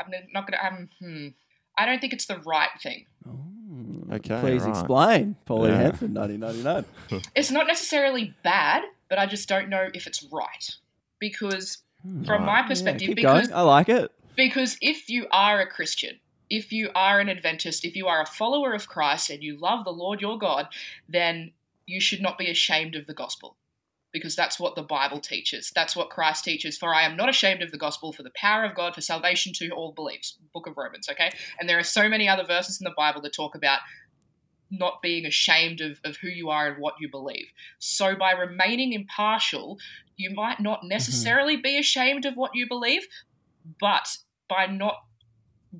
[0.00, 0.66] I'm not going to.
[0.66, 1.28] Um, hmm.
[1.76, 3.06] I don't think it's the right thing.
[4.10, 4.40] Okay.
[4.40, 4.70] Please right.
[4.70, 5.82] explain, Pauline Yeah.
[5.82, 7.22] Hanson, 1999.
[7.34, 10.76] It's not necessarily bad, but I just don't know if it's right.
[11.18, 12.24] Because hmm.
[12.24, 13.58] from my perspective, keep because going.
[13.58, 14.12] I like it.
[14.36, 18.26] Because if you are a Christian, if you are an Adventist, if you are a
[18.26, 20.68] follower of Christ and you love the Lord your God,
[21.08, 21.52] then
[21.86, 23.56] you should not be ashamed of the gospel.
[24.10, 25.70] Because that's what the Bible teaches.
[25.74, 26.78] That's what Christ teaches.
[26.78, 29.52] For I am not ashamed of the gospel, for the power of God, for salvation
[29.54, 30.38] to all believes.
[30.54, 31.30] Book of Romans, okay?
[31.60, 33.80] And there are so many other verses in the Bible that talk about
[34.70, 37.46] not being ashamed of, of who you are and what you believe.
[37.78, 39.78] So by remaining impartial,
[40.16, 43.06] you might not necessarily be ashamed of what you believe,
[43.80, 44.16] but
[44.48, 44.96] by not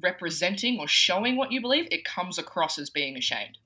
[0.01, 3.59] representing or showing what you believe, it comes across as being ashamed.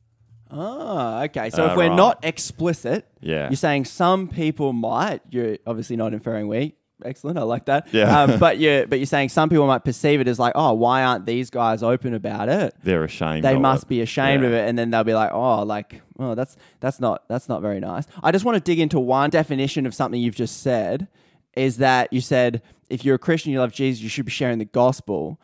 [0.51, 1.51] Oh, okay.
[1.51, 1.97] So Ah, if we're right.
[1.97, 3.49] not explicit, Yeah.
[3.49, 5.23] you're saying some people might.
[5.31, 6.75] You're obviously not inferring we.
[7.05, 7.39] Excellent.
[7.39, 7.89] I like that.
[7.93, 8.23] Yeah.
[8.23, 11.03] Um, but you but you're saying some people might perceive it as like, oh, why
[11.05, 12.75] aren't these guys open about it?
[12.83, 13.45] They're ashamed.
[13.45, 13.89] They must it.
[13.89, 14.49] be ashamed Yeah.
[14.49, 17.63] of it, and then they'll be like, oh, like, oh, that's that's not that's not
[17.63, 18.05] very nice.
[18.23, 21.09] I just want to dig into one definition of something you've just said.
[21.55, 24.59] Is that you said if you're a Christian, you love Jesus, you should be sharing
[24.59, 25.39] the gospel.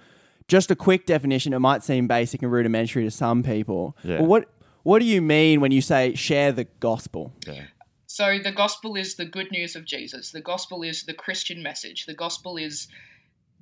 [0.48, 1.52] Just a quick definition.
[1.52, 3.94] It might seem basic and rudimentary to some people.
[4.02, 4.18] Yeah.
[4.18, 4.48] But what
[4.84, 7.34] what do you mean when you say share the gospel?
[7.46, 7.64] Yeah.
[8.18, 10.32] So the gospel is the good news of Jesus.
[10.32, 12.04] The gospel is the Christian message.
[12.04, 12.88] The gospel is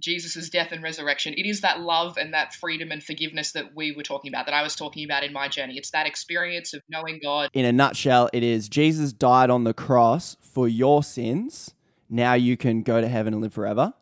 [0.00, 1.34] Jesus' death and resurrection.
[1.36, 4.54] It is that love and that freedom and forgiveness that we were talking about, that
[4.54, 5.76] I was talking about in my journey.
[5.76, 7.50] It's that experience of knowing God.
[7.52, 11.74] In a nutshell, it is Jesus died on the cross for your sins.
[12.08, 13.92] Now you can go to heaven and live forever.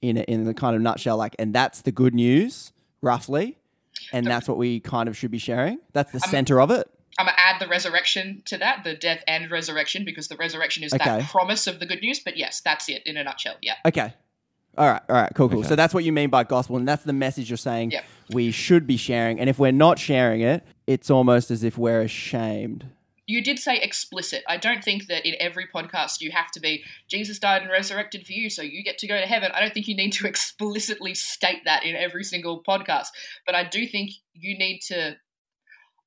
[0.00, 2.72] In a, in the kind of nutshell, like, and that's the good news,
[3.02, 3.58] roughly,
[4.10, 5.80] and that's what we kind of should be sharing.
[5.92, 6.88] That's the center of it.
[7.18, 10.82] I'm going to add the resurrection to that, the death and resurrection, because the resurrection
[10.82, 11.04] is Okay.
[11.04, 12.20] that promise of the good news.
[12.20, 13.56] But yes, that's it in a nutshell.
[13.60, 13.74] Yeah.
[13.84, 14.14] Okay.
[14.78, 15.02] All right.
[15.10, 15.30] All right.
[15.34, 15.50] Cool.
[15.50, 15.58] Cool.
[15.60, 15.68] Okay.
[15.68, 18.04] So that's what you mean by gospel, and that's the message you're saying Yep.
[18.30, 19.38] we should be sharing.
[19.38, 22.86] And if we're not sharing it, it's almost as if we're ashamed.
[23.26, 24.42] You did say explicit.
[24.48, 28.26] I don't think that in every podcast you have to be Jesus died and resurrected
[28.26, 29.52] for you, so you get to go to heaven.
[29.54, 33.08] I don't think you need to explicitly state that in every single podcast.
[33.46, 35.16] But I do think you need to.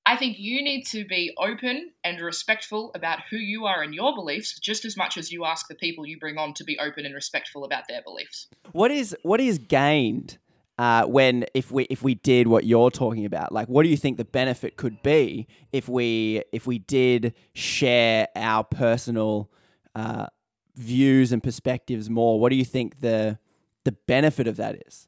[0.07, 4.13] I think you need to be open and respectful about who you are and your
[4.13, 7.05] beliefs, just as much as you ask the people you bring on to be open
[7.05, 8.47] and respectful about their beliefs.
[8.71, 10.37] What is what is gained
[10.77, 13.51] uh, when if we if we did what you're talking about?
[13.51, 18.27] Like, what do you think the benefit could be if we if we did share
[18.35, 19.49] our personal
[19.95, 20.27] uh,
[20.75, 22.39] views and perspectives more?
[22.39, 23.39] What do you think the
[23.85, 25.07] the benefit of that is?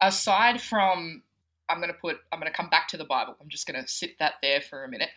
[0.00, 1.22] Aside from,
[1.68, 3.36] I'm going to put, I'm going to come back to the Bible.
[3.40, 5.10] I'm just going to sit that there for a minute.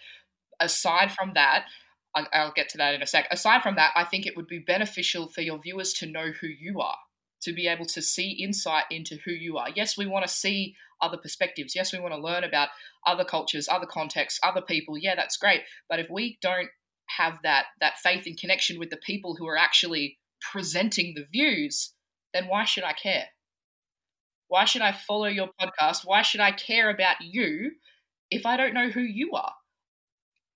[0.60, 1.66] Aside from that,
[2.16, 3.28] I'll get to that in a sec.
[3.32, 6.48] Aside from that, I think it would be beneficial for your viewers to know who
[6.48, 6.98] you are,
[7.42, 9.68] to be able to see insight into who you are.
[9.76, 11.76] Yes, we want to see other perspectives.
[11.76, 12.70] Yes, we want to learn about
[13.06, 14.98] other cultures, other contexts, other people.
[14.98, 15.62] Yeah, that's great.
[15.90, 16.70] But if we don't
[17.18, 20.18] have that that faith and connection with the people who are actually
[20.52, 21.94] presenting the views,
[22.34, 23.26] then why should I care?
[24.48, 26.06] Why should I follow your podcast?
[26.06, 27.72] Why should I care about you
[28.32, 29.54] if I don't know who you are?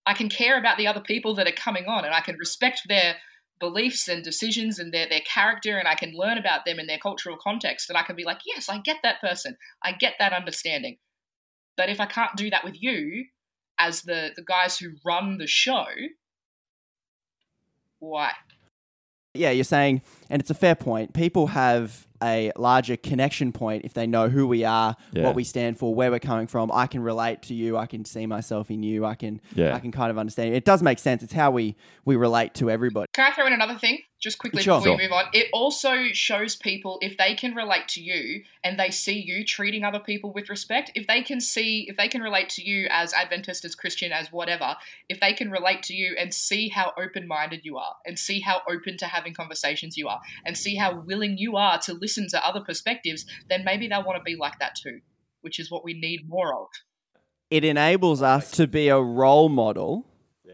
[0.05, 2.81] I can care about the other people that are coming on and I can respect
[2.87, 3.15] their
[3.59, 6.97] beliefs and decisions and their, their character and I can learn about them in their
[6.97, 9.57] cultural context and I can be like, yes, I get that person.
[9.83, 10.97] I get that understanding.
[11.77, 13.25] But if I can't do that with you
[13.77, 15.85] as the, the guys who run the show,
[17.99, 18.31] why?
[19.33, 21.13] Yeah, you're saying, and it's a fair point.
[21.13, 25.23] People have a larger connection point if they know who we are, Yeah.
[25.23, 26.71] what we stand for, where we're coming from.
[26.71, 27.77] I can relate to you.
[27.77, 29.05] I can see myself in you.
[29.05, 29.75] I can, Yeah.
[29.75, 30.53] I can kind of understand.
[30.55, 31.23] It does make sense.
[31.23, 33.07] It's how we we relate to everybody.
[33.13, 34.79] Can I throw in another thing just quickly Sure.
[34.79, 35.25] before we move on?
[35.33, 39.83] It also shows people if they can relate to you and they see you treating
[39.83, 43.13] other people with respect, if they can see, if they can relate to you as
[43.13, 44.77] Adventist, as Christian, as whatever,
[45.09, 48.39] if they can relate to you and see how open minded you are and see
[48.39, 52.27] how open to having conversations you are and see how willing you are to listen
[52.29, 55.01] to other perspectives, then maybe they'll want to be like that too,
[55.41, 56.67] which is what we need more of.
[57.49, 60.05] It enables us to be a role model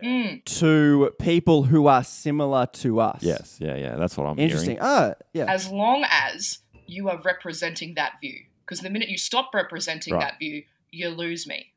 [0.04, 0.44] Mm.
[0.60, 3.22] to people who are similar to us.
[3.24, 3.96] Yes, yeah, yeah.
[3.96, 4.72] That's what I'm Interesting.
[4.78, 4.82] hearing.
[4.84, 5.46] Ah, yeah.
[5.52, 8.40] as long as you are representing that view.
[8.66, 10.22] Because the minute you stop representing Right.
[10.22, 11.72] that view, you lose me.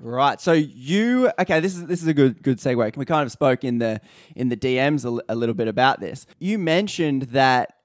[0.00, 0.40] Right.
[0.40, 1.60] So you okay?
[1.60, 2.96] This is this is a good good segue.
[2.96, 4.00] We kind of spoke in the
[4.34, 6.26] in the DMs a, li- a little bit about this.
[6.40, 7.76] You mentioned that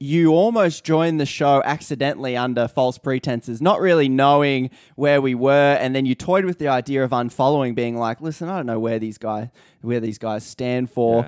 [0.00, 5.78] you almost joined the show accidentally under false pretenses, not really knowing where we were,
[5.80, 8.80] and then you toyed with the idea of unfollowing, being like, "Listen, I don't know
[8.80, 9.48] where these guys
[9.82, 11.26] where these guys stand for."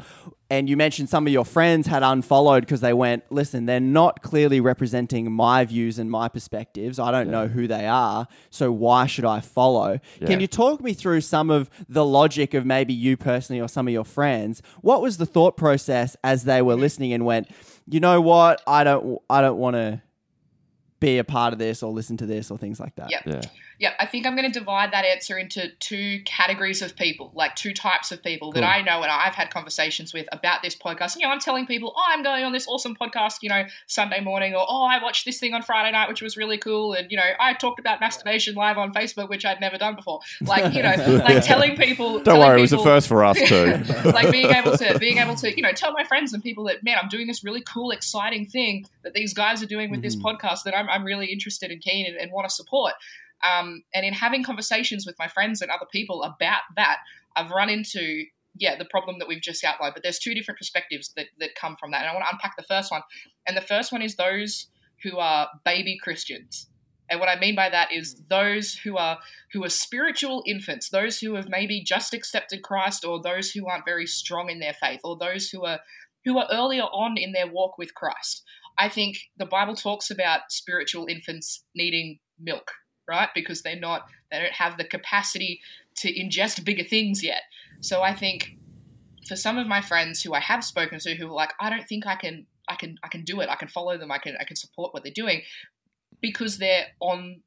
[0.49, 4.23] And you mentioned some of your friends had unfollowed because they went, "Listen, they're not
[4.23, 6.99] clearly representing my views and my perspectives.
[6.99, 10.27] I don't know who they are, so why should I follow?" Yeah.
[10.27, 13.89] Can you talk me through some of the logic of maybe you personally or some
[13.89, 14.62] of your friends?
[14.83, 17.49] What was the thought process as they were listening and went,
[17.89, 18.62] you know what?
[18.66, 20.03] I don't, I don't want to
[21.01, 23.11] be a part of this or listen to this or things like that.
[23.11, 23.22] Yep.
[23.26, 23.43] Yeah.
[23.79, 27.55] Yeah, I think I'm going to divide that answer into two categories of people, like
[27.57, 31.16] two types of people that I know and I've had conversations with about this podcast.
[31.16, 34.20] You know, I'm telling people, oh, I'm going on this awesome podcast, you know, Sunday
[34.20, 36.95] morning, or oh, I watched this thing on Friday night, which was really cool.
[36.95, 40.20] And, you know, I talked about masturbation live on Facebook, which I'd never done before.
[40.47, 42.14] Like, you know, like telling people.
[42.14, 43.83] Don't telling worry, it was the first for us too.
[44.05, 46.83] like being able to being able to you know tell my friends and people that
[46.83, 50.16] man i'm doing this really cool exciting thing that these guys are doing with this
[50.16, 50.22] Mhm.
[50.22, 52.95] podcast that i'm, I'm really interested and keen and, and want to support
[53.45, 56.99] um, and in having conversations with my friends and other people about that
[57.37, 58.24] i've run into
[58.59, 61.76] yeah the problem that we've just outlined but there's two different perspectives that, that come
[61.78, 62.03] from that.
[62.03, 63.03] And i want to unpack the first one.
[63.47, 64.68] And the first one is those
[65.03, 66.68] who are baby christians.
[67.09, 69.18] And what I mean by that is those who are
[69.53, 73.84] who are spiritual infants, those who have maybe just accepted Christ, or those who aren't
[73.84, 75.78] very strong in their faith, or those who are
[76.24, 78.43] who are earlier on in their walk with Christ.
[78.76, 82.72] I think the Bible talks about spiritual infants needing milk,
[83.09, 83.29] right?
[83.35, 85.61] Because they're not they don't have the capacity
[85.97, 87.43] to ingest bigger things yet.
[87.81, 88.57] So I think
[89.27, 91.87] for some of my friends who I have spoken to who are like, I don't
[91.89, 93.49] think I can I can I can do it.
[93.49, 94.11] I can follow them.
[94.11, 95.43] I can I can support what they're doing
[96.21, 97.43] because they're on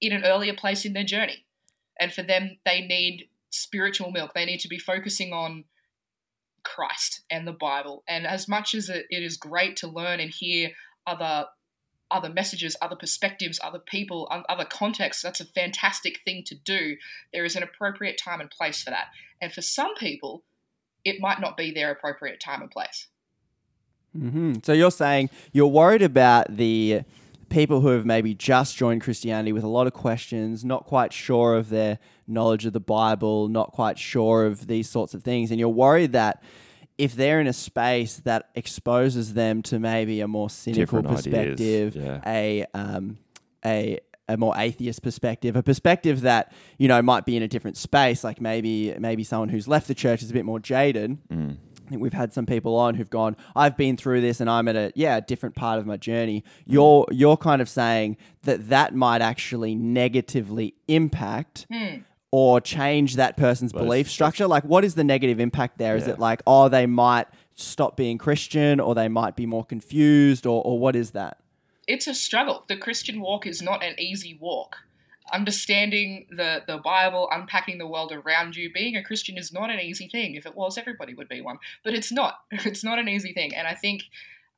[0.00, 1.44] in an earlier place in their journey.
[1.98, 4.32] And for them, they need spiritual milk.
[4.34, 5.64] They need to be focusing on
[6.62, 8.02] Christ and the Bible.
[8.06, 10.70] And as much as it, is great to learn and hear
[11.06, 11.46] other
[12.10, 16.96] other messages, other perspectives, other people, other contexts, that's a fantastic thing to do.
[17.32, 19.06] There is an appropriate time and place for that.
[19.40, 20.44] And for some people,
[21.04, 23.08] it might not be their appropriate time and place.
[24.12, 27.02] hmm So you're saying you're worried about the
[27.48, 31.54] people who have maybe just joined Christianity with a lot of questions, not quite sure
[31.54, 35.60] of their knowledge of the Bible, not quite sure of these sorts of things, and
[35.60, 36.42] you're worried that
[36.98, 41.96] if they're in a space that exposes them to maybe a more cynical Different perspective,
[41.96, 42.20] yeah.
[42.26, 43.18] a um,
[43.64, 47.76] a a more atheist perspective, a perspective that you know might be in a different
[47.76, 51.18] space, like maybe maybe someone who's left the church is a bit more jaded.
[51.28, 51.56] Mm.
[51.86, 54.66] I think we've had some people on who've gone, I've been through this and I'm
[54.66, 56.42] at a yeah, a different part of my journey.
[56.64, 61.98] You're you're kind of saying that that might actually negatively impact Hmm.
[62.32, 64.46] Or change that person's Well, belief structure.
[64.46, 65.96] Like what is the negative impact there?
[65.96, 66.14] Is Yeah.
[66.14, 70.62] it like, oh, they might stop being Christian or they might be more confused or
[70.64, 71.38] or what is that?
[71.88, 72.64] it's a struggle.
[72.66, 74.76] The Christian walk is not an easy walk.
[75.32, 79.78] Understanding the, the Bible, unpacking the world around you, being a Christian is not an
[79.78, 80.34] easy thing.
[80.34, 81.58] If it was, everybody would be one.
[81.84, 82.40] But it's not.
[82.64, 83.54] It's not an easy thing.
[83.54, 84.02] And I think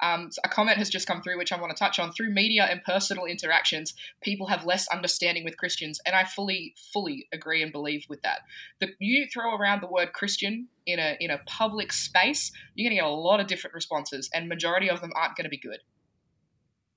[0.01, 2.12] um, a comment has just come through, which I want to touch on.
[2.12, 7.26] Through media and personal interactions, people have less understanding with Christians, and I fully, fully
[7.32, 8.40] agree and believe with that.
[8.80, 12.96] The, you throw around the word Christian in a in a public space, you're going
[12.96, 15.59] to get a lot of different responses, and majority of them aren't going to be
[15.59, 15.80] good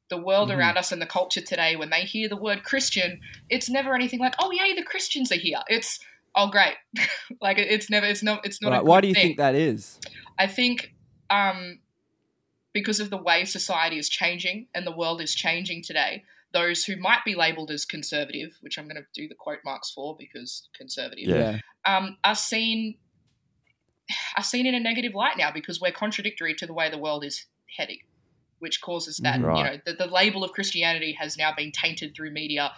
[0.10, 0.58] the world Mhm.
[0.58, 4.20] around us and the culture today, when they hear the word Christian, it's never anything
[4.20, 6.00] like, "Oh, yay, the Christians are here." It's,
[6.36, 6.76] "Oh, great!"
[7.42, 8.72] like it's never, it's not, it's not.
[8.72, 9.28] Right, a Why do you thing.
[9.28, 10.00] think that is?
[10.38, 10.94] I think
[11.30, 11.80] um,
[12.74, 16.96] because of the way society is changing and the world is changing today, those who
[16.98, 20.68] might be labelled as conservative, which I'm going to do the quote marks for because
[20.74, 21.60] conservative, Yeah.
[21.86, 22.98] um, are seen
[24.36, 27.24] are seen in a negative light now because we're contradictory to the way the world
[27.24, 27.46] is
[27.78, 28.00] heading,
[28.60, 29.58] which causes that Mhm.
[29.58, 32.74] you know the, the label of Christianity has now been tainted through media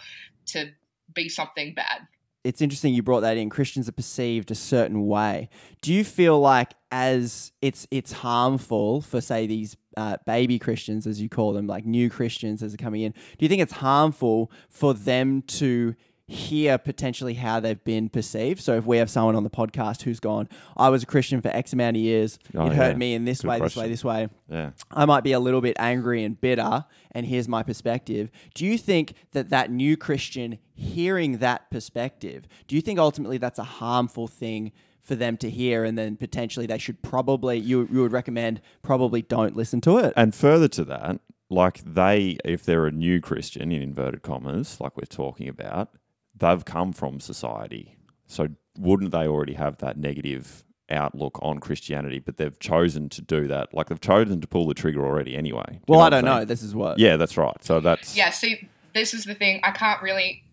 [0.46, 0.72] to
[1.12, 2.06] be something bad.
[2.44, 3.48] It's interesting you brought that in.
[3.48, 5.48] Christians are perceived a certain way.
[5.80, 11.20] Do you feel like as it's it's harmful for say these uh, baby Christians, as
[11.20, 13.12] you call them, like new Christians as they're coming in?
[13.12, 15.94] Do you think it's harmful for them to
[16.26, 18.60] hear potentially how they've been perceived?
[18.60, 21.48] So if we have someone on the podcast who's gone, I was a Christian for
[21.48, 22.96] X amount of years, Oh, it hurt yeah.
[22.96, 24.28] me in this Good way, this way, this way.
[24.48, 24.70] Yeah.
[24.90, 28.30] I might be a little bit angry and bitter, and here's my perspective.
[28.54, 33.58] Do you think that that new Christian hearing that perspective, do you think ultimately that's
[33.58, 38.00] a harmful thing for them to hear, and then potentially they should probably you you
[38.00, 40.14] would recommend probably don't listen to it?
[40.16, 41.20] And further to that,
[41.50, 45.90] like they, if they're a new Christian in inverted commas, like we're talking about,
[46.36, 47.96] they've come from society.
[48.26, 52.18] So wouldn't they already have that negative outlook on Christianity?
[52.18, 53.74] But they've chosen to do that.
[53.74, 55.64] Like they've chosen to pull the trigger already anyway.
[55.68, 56.44] Do you Well, know I don't know.
[56.44, 56.98] This is what.
[56.98, 57.56] Yeah, that's right.
[57.62, 59.60] So that's Yeah, see, this is the thing.
[59.62, 60.44] I can't really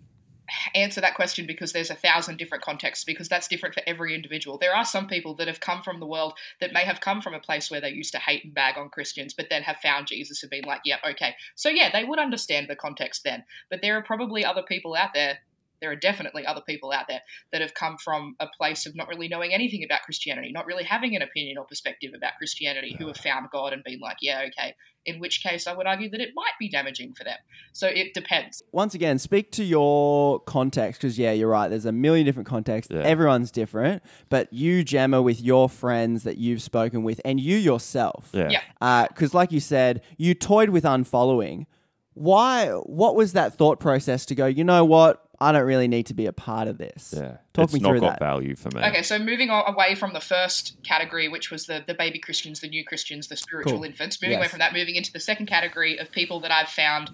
[0.75, 4.57] answer that question because there's a thousand different contexts because that's different for every individual.
[4.57, 7.34] There are some people that have come from the world that may have come from
[7.34, 10.07] a place where they used to hate and bag on Christians, but then have found
[10.07, 11.36] Jesus and been like, yeah, okay.
[11.55, 13.43] So yeah, they would understand the context then.
[13.69, 15.39] But there are probably other people out there.
[15.82, 17.21] There are definitely other people out there
[17.51, 20.84] that have come from a place of not really knowing anything about Christianity, not really
[20.84, 24.45] having an opinion or perspective about Christianity, who have found God and been like, yeah,
[24.47, 24.75] okay.
[25.07, 27.38] In which case, I would argue that it might be damaging for them.
[27.73, 28.61] So it depends.
[28.71, 31.69] Once again, speak to your context because yeah, you're right.
[31.69, 32.93] There's a million different contexts.
[32.93, 33.01] Yeah.
[33.01, 38.29] Everyone's different, but you, Gemma, with your friends that you've spoken with, and you yourself,
[38.34, 38.49] yeah.
[38.49, 38.61] Yeah.
[38.79, 41.65] Uh, because like you said, you toyed with unfollowing.
[42.13, 42.67] Why?
[42.67, 44.45] What was that thought process to go?
[44.45, 45.25] You know what?
[45.42, 47.14] I don't really need to be a part of this.
[47.18, 47.38] Yeah.
[47.54, 48.20] Talk it's me not through got that.
[48.20, 48.82] value for me.
[48.84, 52.60] Okay, so moving on away from the first category, which was the, the baby Christians,
[52.62, 53.84] the new Christians, the spiritual Cool.
[53.86, 57.10] infants, moving away from that, moving into the second category of people that I've found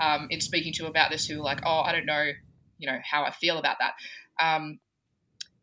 [0.00, 2.30] um, in speaking to about this who are like, oh, I don't know,
[2.78, 3.94] you know, how I feel about that,
[4.44, 4.80] um,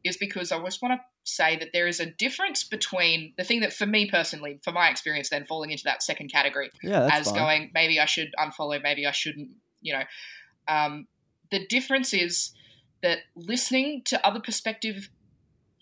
[0.04, 3.60] is because I just want to say that there is a difference between the thing
[3.62, 7.26] that, for me personally, for my experience, then falling into that second category, Yeah, as
[7.26, 7.36] fine.
[7.36, 9.50] going, maybe I should unfollow, maybe I shouldn't,
[9.82, 10.04] you know.
[10.68, 11.08] Um,
[11.52, 12.52] the difference is
[13.02, 15.10] that listening to other perspective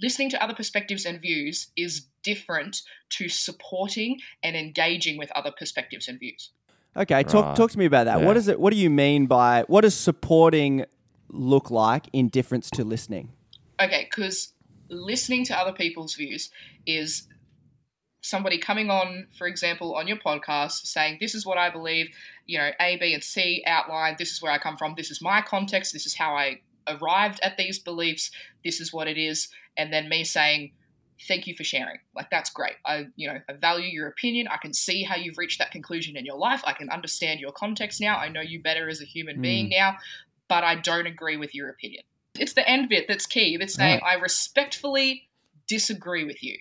[0.01, 6.07] listening to other perspectives and views is different to supporting and engaging with other perspectives
[6.07, 6.51] and views.
[6.95, 8.19] Okay, talk talk to me about that.
[8.19, 8.25] Yeah.
[8.25, 8.59] What is it?
[8.59, 10.85] What do you mean by what does supporting
[11.29, 13.31] look like in difference to listening?
[13.81, 14.53] Okay, because
[14.89, 16.51] listening to other people's views
[16.85, 17.27] is
[18.23, 22.07] somebody coming on, for example, on your podcast saying, This is what I believe,
[22.47, 25.21] you know, A, B, and C outlined, this is where I come from, this is
[25.21, 28.31] my context, this is how I arrived at these beliefs,
[28.63, 30.71] this is what it is, and then me saying,
[31.27, 31.99] Thank you for sharing.
[32.15, 32.73] Like that's great.
[32.85, 34.47] I, you know, I value your opinion.
[34.47, 36.61] I can see how you've reached that conclusion in your life.
[36.65, 38.17] I can understand your context now.
[38.17, 39.77] I know you better as a human being mm.
[39.77, 39.97] now,
[40.49, 42.03] but I don't agree with your opinion.
[42.37, 43.57] It's the end bit that's key.
[43.61, 45.29] It's saying I respectfully
[45.67, 46.57] disagree with you.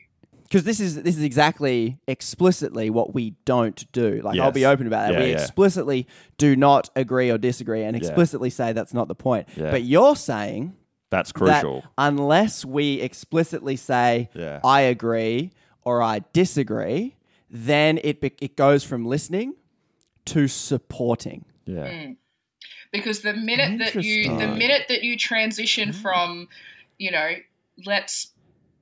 [0.53, 4.20] Because this is this is exactly explicitly what we don't do.
[4.22, 5.14] Like I'll be open about that.
[5.14, 5.40] Yeah, we yeah.
[5.40, 8.03] explicitly do not agree or disagree, and Yeah.
[8.07, 9.48] explicitly say that's not the point.
[9.57, 9.70] Yeah.
[9.70, 10.76] But you're saying
[11.09, 11.84] That's that crucial.
[11.96, 14.61] unless we explicitly say Yeah.
[14.62, 15.53] I agree
[15.84, 17.16] or I disagree,
[17.50, 19.55] then it be- it goes from listening
[20.26, 21.46] to supporting.
[21.64, 21.88] yeah.
[22.07, 22.12] Hmm.
[22.92, 26.48] because the minute that you the minute that you transition from
[26.98, 27.36] you know
[27.86, 28.32] let's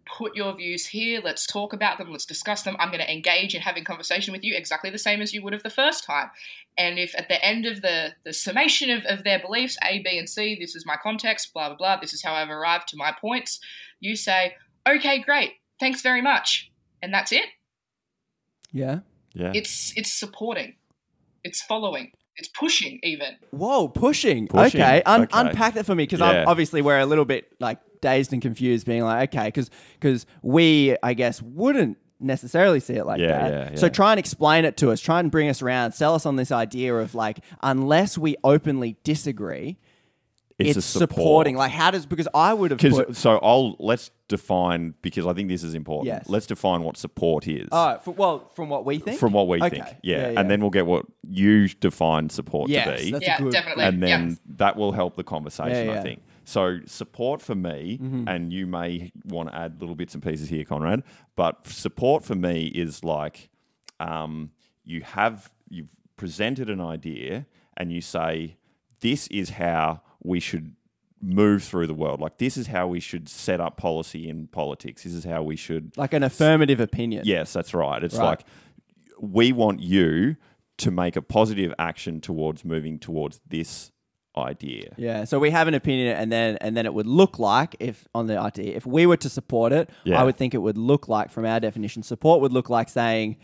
[0.07, 1.21] put your views here.
[1.23, 2.11] Let's talk about them.
[2.11, 2.77] Let's discuss them.
[2.79, 5.53] I'm going to engage in having conversation with you exactly the same as you would
[5.53, 6.31] have the first time.
[6.77, 10.19] And if at the end of the, the summation of, of their beliefs, A, B,
[10.19, 12.97] and C, this is my context, blah, blah, blah, this is how I've arrived to
[12.97, 13.61] my points,
[14.01, 14.55] you say,
[14.89, 16.71] okay, great, thanks very much.
[17.03, 17.47] And that's it.
[18.73, 19.01] Yeah.
[19.35, 19.53] Yeah.
[19.55, 20.75] It's it's supporting.
[21.45, 22.13] It's following.
[22.37, 23.37] It's pushing even.
[23.51, 24.49] Whoa, pushing.
[24.49, 25.03] Pushing, Okay.
[25.05, 25.31] Un- okay.
[25.39, 26.45] Unpack that for me because Yeah.
[26.47, 30.97] obviously we're a little bit like dazed and confused, being like, okay, because because we,
[31.03, 33.73] I guess, wouldn't necessarily see it like Yeah, that.
[33.73, 35.01] yeah, So try and explain it to us.
[35.01, 35.93] Try and bring us around.
[35.93, 39.79] Sell us on this idea of like, unless we openly disagree,
[40.59, 41.11] It's it's, a support.
[41.11, 41.57] supporting.
[41.57, 43.17] Like, how does because I would have put.
[43.17, 46.09] so I'll let's define because I think this is important.
[46.09, 46.29] Yes.
[46.29, 47.69] Let's define what support is.
[47.73, 49.19] Oh, for, well, from what we think.
[49.19, 49.71] from what we Okay.
[49.77, 49.87] think.
[50.03, 50.17] Yeah.
[50.19, 50.41] Yeah, yeah.
[50.41, 53.11] And then we'll get what you define support Yes, to be.
[53.13, 53.85] that's a Yeah, good- definitely.
[53.85, 54.35] and then yeah.
[54.59, 55.99] that will help the conversation, Yeah, yeah.
[56.01, 56.23] I think.
[56.51, 60.65] So support for me, and you may want to add little bits and pieces here,
[60.65, 61.03] Conrad.
[61.37, 63.49] But support for me is like
[64.01, 64.51] um,
[64.85, 67.47] you have you've presented an idea,
[67.77, 68.57] and you say
[69.01, 70.75] this is how we should
[71.23, 72.21] move through the world.
[72.21, 75.05] Like this is how we should set up policy in politics.
[75.05, 77.23] This is how we should like an affirmative opinion.
[77.27, 78.03] Yes, that's right.
[78.03, 78.25] It's Right.
[78.25, 78.41] like
[79.21, 80.37] we want you
[80.79, 83.93] to make a positive action towards moving towards this
[84.37, 84.93] idea.
[84.97, 88.07] Yeah, so we have an opinion, and then and then it would look like if
[88.15, 90.21] on the idea, if we were to support it, Yeah.
[90.21, 93.37] I would think it would look like, from our definition, support would look like saying,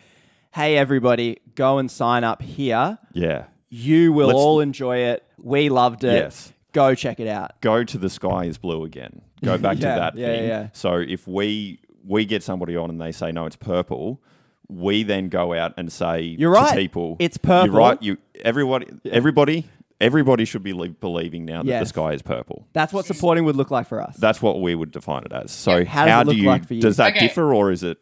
[0.55, 2.99] "Hey, everybody, go and sign up here.
[3.12, 3.45] Yeah.
[3.68, 5.24] You will Let's- all enjoy it.
[5.43, 6.14] We loved it.
[6.14, 6.53] Yes.
[6.72, 9.22] Go check it out." Go to the sky is blue again.
[9.45, 10.49] Go back Yeah, to that yeah, thing.
[10.49, 10.68] yeah.
[10.72, 14.22] So if we we get somebody on and they say no, it's purple,
[14.68, 16.76] we then go out and say You're to right.
[16.76, 17.66] people, It's purple.
[17.72, 18.03] You're right.
[18.03, 19.66] You everybody everybody
[20.01, 21.83] everybody should be le- believing now that Yes.
[21.83, 22.67] the sky is purple.
[22.73, 24.17] That's what supporting would look like for us.
[24.17, 25.51] That's what we would define it as.
[25.53, 25.85] So Yeah.
[25.85, 26.81] How does it do look you, like for you?
[26.83, 27.27] does that Okay.
[27.29, 27.99] differ or is it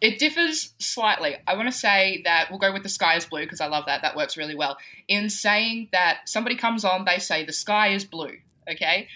[0.00, 1.34] It differs slightly.
[1.46, 3.86] I want to say that we'll go with the sky is blue because I love
[3.86, 4.02] that.
[4.02, 4.76] That works really well.
[5.08, 8.36] In saying that somebody comes on, they say the sky is blue.
[8.70, 9.08] Okay.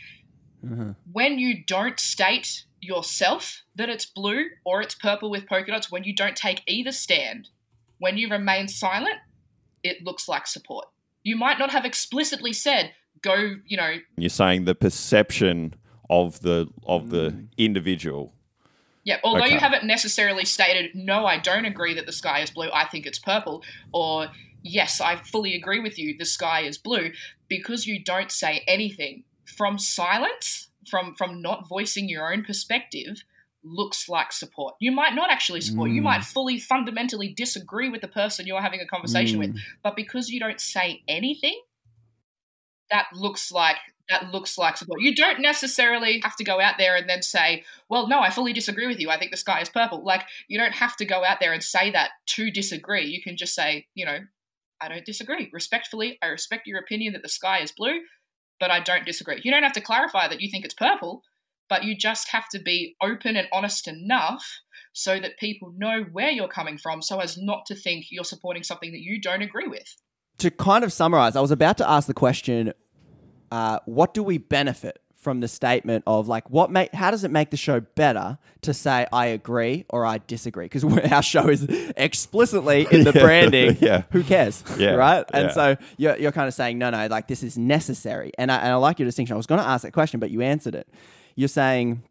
[0.67, 0.91] Mm-hmm.
[1.13, 6.03] When you don't state yourself that it's blue or it's purple with polka dots, when
[6.03, 7.49] you don't take either stand,
[7.99, 9.17] when you remain silent,
[9.85, 10.89] it looks like support.
[11.23, 12.93] You might not have explicitly said,
[13.23, 15.75] go, you know, You're saying the perception
[16.11, 17.49] of the of the Mm.
[17.57, 18.35] individual.
[19.05, 22.71] Yeah, although you haven't necessarily stated, no, I don't agree that the sky is blue,
[22.73, 24.29] I think it's purple, or
[24.63, 27.11] yes, I fully agree with you, the sky is blue,
[27.49, 33.25] because you don't say anything from silence, from from not voicing your own perspective,
[33.65, 34.75] looks like support.
[34.81, 36.05] You might not actually support, you Mm.
[36.05, 39.61] might fully fundamentally disagree with the person you're having a conversation with, Mm.
[39.83, 41.61] but because you don't say anything,
[42.91, 43.77] that looks like
[44.09, 45.01] that looks like support.
[45.01, 48.53] You don't necessarily have to go out there and then say, "Well, no, I fully
[48.53, 49.09] disagree with you.
[49.09, 51.63] I think the sky is purple." Like you don't have to go out there and
[51.63, 53.07] say that to disagree.
[53.07, 54.19] You can just say, you know,
[54.81, 55.49] I don't disagree.
[55.53, 58.01] Respectfully, I respect your opinion that the sky is blue,
[58.59, 59.41] but I don't disagree.
[59.45, 61.23] You don't have to clarify that you think it's purple,
[61.73, 64.61] but you just have to be open and honest enough
[64.93, 68.63] so that people know where you're coming from so as not to think you're supporting
[68.63, 69.97] something that you don't agree with.
[70.37, 72.75] to kind of summarize, I was about to ask the question:
[73.51, 76.93] uh, What do we benefit from the statement of like what make?
[76.93, 80.67] How does it make the show better to say I agree or I disagree?
[80.67, 81.65] Because our show is
[81.97, 83.79] explicitly in the Yeah, branding.
[83.81, 84.03] yeah.
[84.11, 84.65] Who cares?
[84.77, 85.25] Yeah, Right.
[85.33, 85.53] And yeah.
[85.53, 88.33] so you're, you're kind of saying no, no, like this is necessary.
[88.37, 89.35] And I, and I like your distinction.
[89.35, 90.89] I was going to ask that question, but you answered it.
[91.35, 92.03] You're saying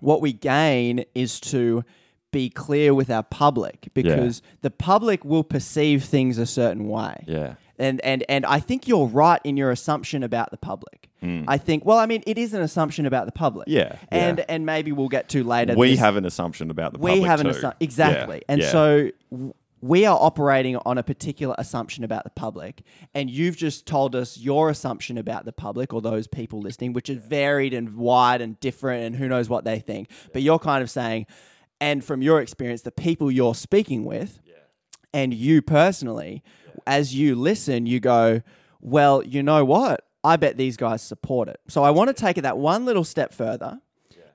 [0.00, 1.84] what we gain is to
[2.32, 7.22] be clear with our public because the public will perceive things a certain way.
[7.26, 7.54] Yeah.
[7.78, 11.08] And and and I think you're right in your assumption about the public.
[11.22, 11.44] Mm.
[11.48, 13.66] I think well, I mean, it is an assumption about the public.
[13.68, 14.44] Yeah, And yeah.
[14.48, 15.74] and maybe we'll get to later.
[15.74, 18.42] We this- have an assumption about the we public We have an assumption exactly, Yeah,
[18.52, 18.70] and yeah.
[18.70, 19.54] so w-
[19.84, 22.82] we are operating on a particular assumption about the public,
[23.12, 27.10] and you've just told us your assumption about the public or those people listening, which
[27.10, 30.08] is varied and wide and different, and who knows what they think.
[30.32, 31.26] But you're kind of saying,
[31.82, 34.40] and from your experience, the people you're speaking with,
[35.12, 36.42] and you personally,
[36.86, 38.40] as you listen, you go,
[38.80, 40.06] well, you know what?
[40.24, 41.60] I bet these guys support it.
[41.68, 43.82] So I want to take it that one little step further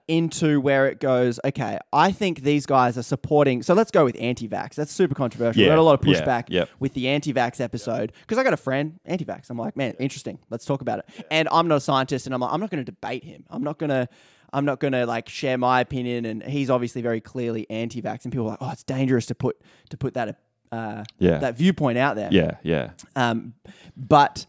[0.10, 3.62] into where it goes, okay, I think these guys are supporting.
[3.64, 4.74] So let's go with anti vax.
[4.76, 5.60] That's super controversial.
[5.62, 6.70] we Yeah, got a lot of yeah, pushback yep.
[6.80, 9.50] with the anti vax episode because I got a friend, anti vax.
[9.50, 10.40] I'm like, man, interesting.
[10.50, 11.26] Let's talk about it.
[11.30, 13.46] And I'm not a scientist and I'm like, I'm not going to debate him.
[13.50, 14.10] I'm not going to.
[14.52, 18.32] I'm not going to like share my opinion, and he's obviously very clearly anti-vax, and
[18.34, 20.40] people are like, "Oh, it's dangerous to put to put that
[20.72, 21.38] uh, Yeah.
[21.38, 22.90] that viewpoint out there." Yeah, yeah.
[23.16, 23.54] Um,
[23.96, 24.48] but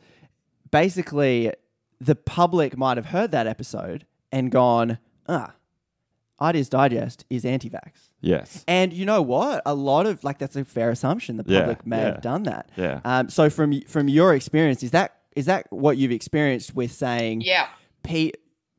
[0.70, 1.52] basically,
[2.00, 4.98] the public might have heard that episode and gone,
[5.30, 5.54] ah,
[6.42, 7.92] Ideas Digest is anti-vax.
[8.20, 8.64] Yes.
[8.66, 9.62] And you know what?
[9.66, 11.36] A lot of like that's a fair assumption.
[11.36, 12.04] The Yeah, public may yeah.
[12.04, 12.70] have done that.
[12.76, 13.00] Yeah.
[13.04, 17.42] Um, so from from your experience, is that is that what you've experienced with saying?
[17.42, 17.68] Yeah.
[18.02, 18.32] Pe-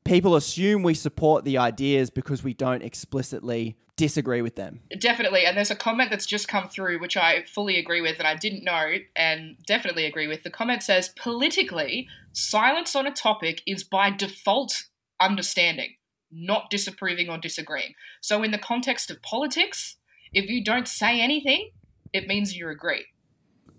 [0.04, 4.80] people assume we support the ideas because we don't explicitly disagree with them.
[4.97, 5.45] Definitely.
[5.45, 8.36] And there's a comment that's just come through, which I fully agree with and I
[8.36, 10.41] didn't know and definitely agree with.
[10.41, 14.86] The comment says politically, silence on a topic is by default
[15.20, 15.93] understanding,
[16.32, 17.93] not disapproving or disagreeing.
[18.21, 19.97] So, in the context of politics,
[20.34, 21.71] if you don't say anything,
[22.13, 23.05] it means you agree.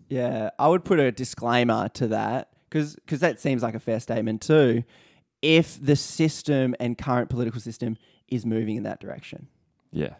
[0.09, 4.01] Yeah, I would put a disclaimer to that because because that seems like a fair
[4.01, 4.85] statement too.
[5.41, 7.97] If the system and current political system
[8.29, 9.49] is moving in that direction,
[9.91, 10.15] Yeah.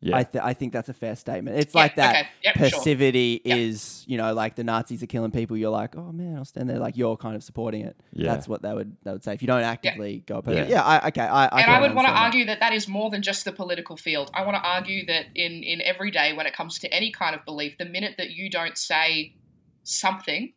[0.00, 0.16] Yeah.
[0.16, 1.58] I, th- I think that's a fair statement.
[1.58, 2.68] It's Yeah, like that okay, yep, sure.
[2.70, 3.58] passivity Yep.
[3.58, 5.56] is, you know, like the Nazis are killing people.
[5.56, 6.78] You're like, oh man, I'll stand there.
[6.78, 7.96] Like you're kind of supporting it.
[8.12, 8.32] Yeah.
[8.32, 10.40] That's what they would they would say if you don't actively go.
[10.40, 10.66] But Yeah.
[10.68, 12.22] yeah, I, okay, I, I and can I would want to understand that.
[12.26, 14.30] argue that that is more than just the political field.
[14.34, 17.34] I want to argue that in in every day, when it comes to any kind
[17.34, 19.34] of belief, the minute that you don't say
[19.82, 20.52] something,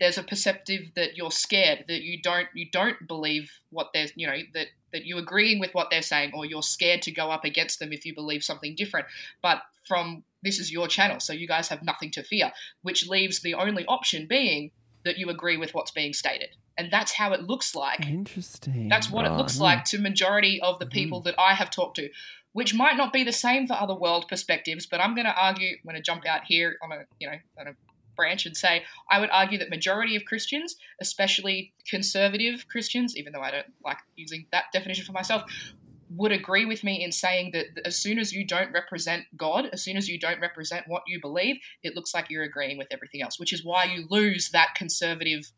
[0.00, 4.26] there's a perceptive that you're scared that you don't you don't believe what they're you
[4.26, 7.44] know that that you're agreeing with what they're saying or you're scared to go up
[7.44, 9.06] against them if you believe something different.
[9.42, 13.40] But from this is your channel, so you guys have nothing to fear, which leaves
[13.40, 14.70] the only option being
[15.04, 16.50] that you agree with what's being stated.
[16.76, 18.88] And that's how it looks like Interesting.
[18.88, 20.92] that's what it looks like to majority of the mm-hmm.
[20.92, 22.08] people that I have talked to,
[22.52, 24.86] which might not be the same for other world perspectives.
[24.86, 27.36] But I'm going to argue, I'm going to jump out here on a you know
[27.58, 27.72] on a
[28.18, 33.40] branch and say I would argue that majority of Christians, especially conservative Christians, even though
[33.40, 35.44] I don't like using that definition for myself,
[36.16, 39.82] would agree with me in saying that as soon as you don't represent God, as
[39.82, 43.22] soon as you don't represent what you believe, it looks like you're agreeing with everything
[43.22, 45.52] else, which is why you lose that conservative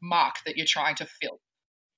[0.00, 1.40] mark that you're trying to fill.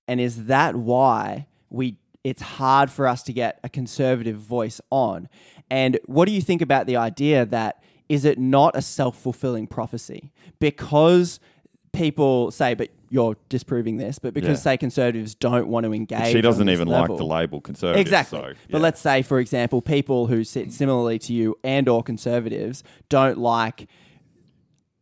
[0.09, 5.29] And is that why we it's hard for us to get a conservative voice on?
[5.71, 10.33] And what do you think about the idea that is it not a self-fulfilling prophecy?
[10.59, 11.41] Because
[11.93, 14.73] people say, but you're disproving this, but because Yeah.
[14.73, 16.33] say conservatives don't want to engage.
[16.33, 18.01] she doesn't this even level- like the label conservative.
[18.01, 18.39] Exactly.
[18.41, 22.83] So, But let's say, for example, people who sit similarly to you and or conservatives
[23.09, 23.89] don't like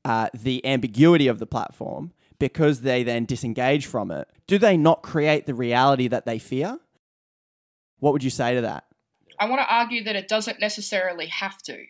[0.04, 4.28] uh, the ambiguity of the platform because they then disengage from it.
[4.46, 6.78] Do they not create the reality that they fear?
[8.00, 8.84] What would you say to that?
[9.40, 11.84] I want to argue that it doesn't necessarily have to.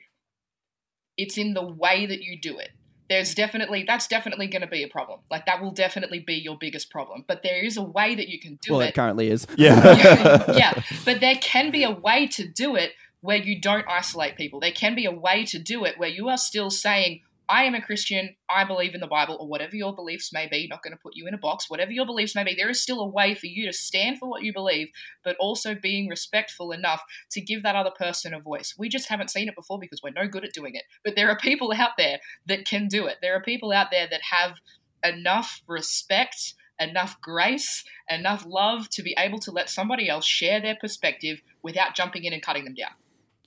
[1.17, 2.71] It's in the way that you do it.
[3.09, 5.21] There's definitely that's definitely going to be a problem.
[5.31, 7.25] Like that will definitely be your biggest problem.
[7.29, 8.89] But there is a way that you can do well, it.
[8.89, 9.47] it currently is.
[9.57, 14.37] yeah, yeah, but there can be a way to do it where you don't isolate
[14.37, 14.61] people.
[14.61, 17.75] There can be a way to do it where you are still saying, I am
[17.75, 20.93] a Christian, I believe in the Bible, or whatever your beliefs may be, not going
[20.93, 23.07] to put you in a box, whatever your beliefs may be, there is still a
[23.07, 24.89] way for you to stand for what you believe,
[25.23, 28.75] but also being respectful enough to give that other person a voice.
[28.79, 30.85] We just haven't seen it before because we're no good at doing it.
[31.05, 33.17] But there are people out there that can do it.
[33.21, 34.59] There are people out there that have
[35.05, 40.77] enough respect, enough grace, enough love to be able to let somebody else share their
[40.81, 42.93] perspective without jumping in and cutting them down.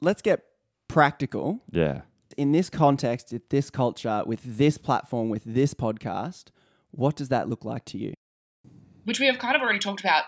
[0.01, 0.43] Let's get
[0.87, 1.61] practical.
[1.71, 2.01] yeah.
[2.37, 6.45] In this context, with this culture, with this platform, with this podcast,
[6.91, 8.13] what does that look like to you?
[9.07, 10.25] which we have kind of already talked about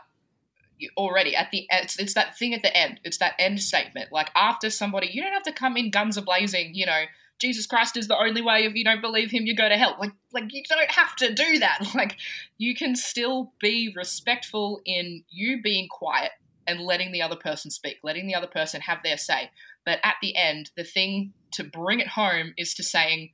[0.96, 3.02] already at the it's, it's that thing at the end.
[3.04, 4.14] It's that end statement.
[4.14, 7.04] Like after somebody you don't have to come in guns a blazing you know
[7.40, 8.64] jesus christ is the only way.
[8.64, 9.98] If you don't believe him you go to hell.
[10.00, 11.80] Like like you don't have to do that.
[11.94, 12.16] Like
[12.58, 16.32] you can still be respectful in you being quiet
[16.66, 19.52] and letting the other person speak letting the other person have their say.
[19.86, 23.32] But at the end the thing to bring it home is to saying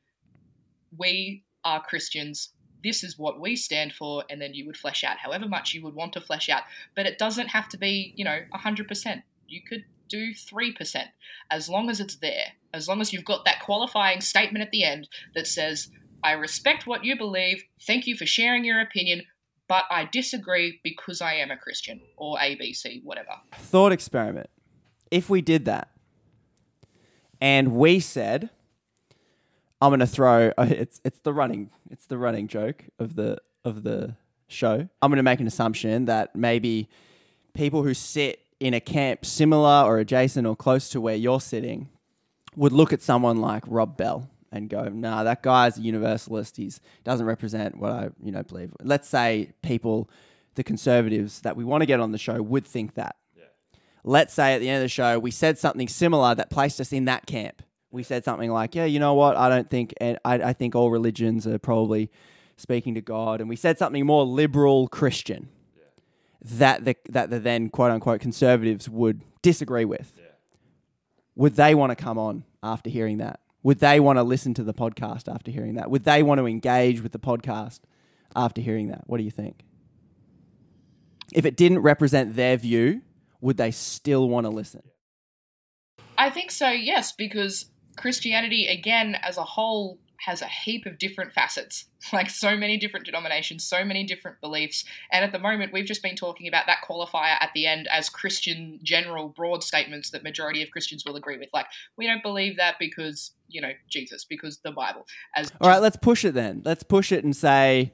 [0.98, 2.52] we are christians
[2.86, 5.82] this is what we stand for, and then you would flesh out however much you
[5.84, 6.62] would want to flesh out.
[6.96, 9.24] But it doesn't have to be, you know, 100%.
[9.48, 11.04] You could do 3%,
[11.50, 14.84] as long as it's there, as long as you've got that qualifying statement at the
[14.84, 15.90] end that says,
[16.24, 19.24] I respect what you believe, thank you for sharing your opinion,
[19.68, 23.32] but I disagree because I am a Christian, or ABC, whatever.
[23.54, 24.52] Thought experiment.
[25.10, 25.90] If we did that,
[27.42, 28.50] and we said,
[29.82, 33.38] I'm going to throw oh, it's it's the running it's the running joke of the
[33.64, 34.16] of the
[34.48, 34.88] show.
[35.02, 36.90] I'm going to make an assumption that maybe
[37.54, 41.90] people who sit in a camp similar or adjacent or close to where you're sitting
[42.56, 46.58] would look at someone like Rob Bell and go, "Nah, that guy's a universalist.
[46.58, 50.10] He's doesn't represent what I, you know, believe." Let's say people
[50.56, 53.18] the conservatives that we want to get on the show would think that.
[54.08, 56.94] Let's say at the end of the show we said something similar that placed us
[56.94, 57.62] in that camp
[57.96, 59.36] we said something like, "Yeah, you know what?
[59.38, 62.12] I don't think, and I, I think all religions are probably
[62.58, 65.50] speaking to God." And we said something more liberal Christian.
[66.42, 70.20] that the that the then quote unquote conservatives would disagree with.
[71.36, 73.40] Would they want to come on after hearing that?
[73.64, 75.90] Would they want to listen to the podcast after hearing that?
[75.90, 77.80] Would they want to engage with the podcast
[78.36, 79.04] after hearing that?
[79.08, 79.64] What do you think?
[81.34, 83.02] If it didn't represent their view,
[83.46, 84.82] would they still want to listen?
[86.18, 91.32] I think so, yes, because Christianity, again, as a whole, has a heap of different
[91.32, 94.84] facets, like so many different denominations, so many different beliefs.
[95.12, 98.10] And at the moment, we've just been talking about that qualifier at the end as
[98.10, 101.50] Christian general broad statements that majority of Christians will agree with.
[101.54, 101.68] Like,
[101.98, 105.06] we don't believe that because, you know, Jesus, because the Bible.
[105.36, 106.64] As All right, let's push it then.
[106.66, 107.94] Let's push it and say,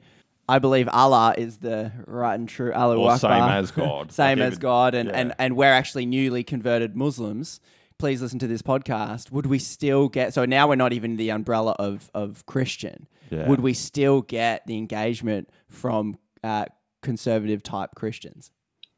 [0.52, 3.18] I believe Allah is the right and true Allahu Akbar.
[3.18, 4.12] same as God.
[4.22, 5.16] same Like as even- God, and, yeah.
[5.18, 7.60] and, and we're actually newly converted Muslims.
[7.98, 9.30] Please listen to this podcast.
[9.30, 13.06] Would we still get so now we're not even the umbrella of of Christian?
[13.30, 13.48] Yeah.
[13.48, 16.66] Would we still get the engagement from uh,
[17.00, 18.50] conservative type Christians?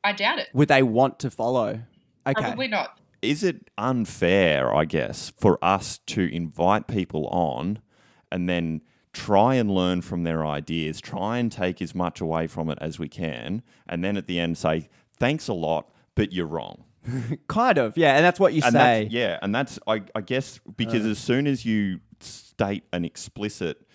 [0.02, 0.48] I doubt it.
[0.55, 1.80] Would they want to follow?
[2.26, 2.98] Okay, Probably not.
[3.22, 7.78] is it unfair, I guess, for us to invite people on
[8.32, 8.80] and then
[9.14, 12.98] try and learn from their ideas, try and take as much away from it as
[12.98, 14.88] we can, and then at the end say,
[15.18, 16.84] thanks a lot, but you're wrong.
[17.48, 19.02] kind of, yeah, and that's what you and say.
[19.04, 21.10] That's, yeah, and that's, I, I guess, because uh.
[21.10, 23.86] as soon as you state an explicit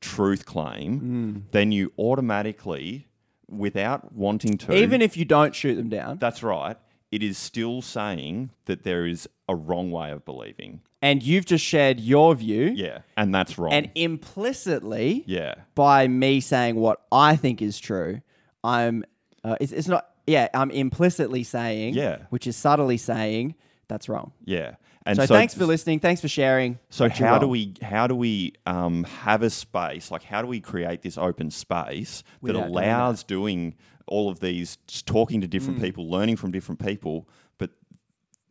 [0.00, 1.50] truth claim, mm.
[1.52, 3.06] then you automatically,
[3.48, 6.76] without wanting to, Even if you don't shoot them down, that's right,
[7.14, 10.80] it is still saying that there is a wrong way of believing.
[11.02, 13.72] and you've just shared your view, Yeah, and that's wrong.
[13.72, 18.20] and implicitly, yeah, by me saying what I think is true,
[18.62, 19.04] I'm
[19.42, 22.18] uh, it's, it's not yeah I'm implicitly saying Yeah.
[22.30, 23.54] which is subtly saying
[23.88, 24.32] that's wrong.
[24.44, 24.76] yeah.
[25.06, 26.00] And So, thanks for listening.
[26.00, 26.78] Thanks for sharing.
[26.88, 30.60] So how do we how do we um, have a space like how do we
[30.60, 32.84] create this open space that Without doing that.
[32.84, 33.74] allows doing
[34.06, 35.50] all of these just talking to Mm.
[35.50, 37.28] different people, learning from different people,
[37.58, 37.70] but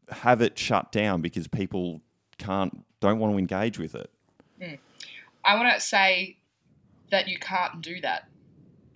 [0.09, 2.01] have it shut down because people
[2.37, 4.09] can't don't want to engage with it.
[5.45, 6.37] I want to say
[7.11, 8.27] that you can't do that.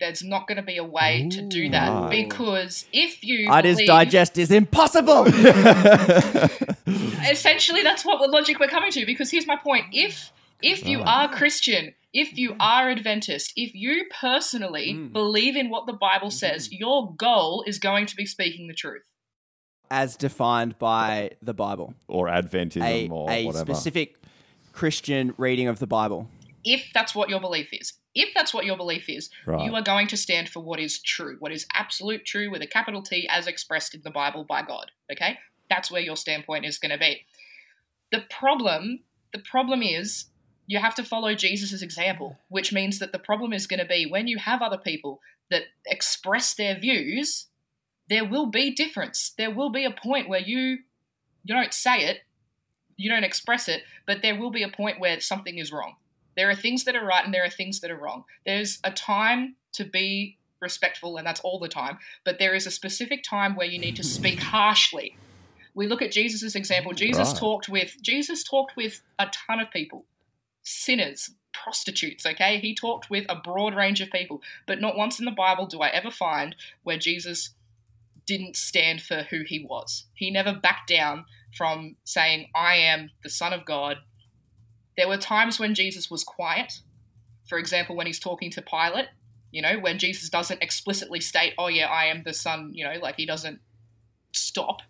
[0.00, 2.24] There's not going to be a way to do that Right.
[2.24, 5.26] because if you I believe- digest is impossible.
[7.30, 10.32] essentially that's what the logic we're coming to because here's my point if
[10.62, 11.04] if you oh.
[11.04, 12.56] are christian if you mm.
[12.60, 15.12] are adventist if you personally mm.
[15.12, 16.36] believe in what the bible mm-hmm.
[16.36, 19.02] says your goal is going to be speaking the truth.
[19.90, 23.72] As defined by the Bible, or Adventism a, or a whatever.
[23.74, 24.16] specific
[24.74, 26.28] Christian reading of the Bible.
[26.62, 27.94] if that's what your belief is.
[28.14, 29.64] If that's what your belief is Right.
[29.64, 32.66] you are going to stand for what is true what is absolute true with a
[32.66, 35.38] capital t as expressed in the bible by god okay?
[35.70, 37.24] That's where your standpoint is going to be.
[38.10, 39.00] The problem
[39.32, 40.26] the problem is
[40.68, 44.06] you have to follow jesus' example which means that the problem is going to be
[44.06, 47.46] when you have other people that express their views
[48.08, 50.78] there will be difference there will be a point where you
[51.44, 52.18] you don't say it
[52.96, 55.96] you don't express it but there will be a point where something is wrong
[56.38, 58.22] there are things that are right and there are things that are wrong.
[58.46, 62.70] There's a time to be respectful, and that's all the time, but there is a
[62.70, 65.16] specific time where you need to speak harshly.
[65.74, 66.92] We look at Jesus' example.
[66.92, 67.38] Jesus Right.
[67.38, 70.04] talked with Jesus talked with a ton of people.
[70.68, 72.58] Sinners, prostitutes, okay?
[72.58, 75.80] He talked with a broad range of people, but not once in the Bible do
[75.80, 77.50] I ever find where Jesus
[78.26, 80.04] didn't stand for who he was.
[80.14, 81.24] He never backed down
[81.56, 83.98] from saying, I am the Son of God,
[84.98, 86.80] there were times when Jesus was quiet.
[87.48, 89.06] For example, when he's talking to Pilate,
[89.52, 92.94] you know, when Jesus doesn't explicitly state, oh, yeah, I am the son, you know,
[93.00, 93.60] like he doesn't
[94.32, 94.82] stop,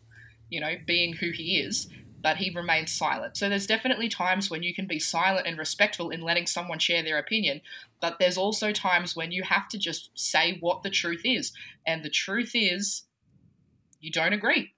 [0.48, 1.88] you know, being who he is,
[2.20, 3.36] but he remains silent.
[3.36, 7.02] So there's definitely times when you can be silent and respectful in letting someone share
[7.02, 7.60] their opinion,
[8.00, 11.52] but there's also times when you have to just say what the truth is.
[11.86, 13.02] And the truth is,
[14.00, 14.72] you don't agree.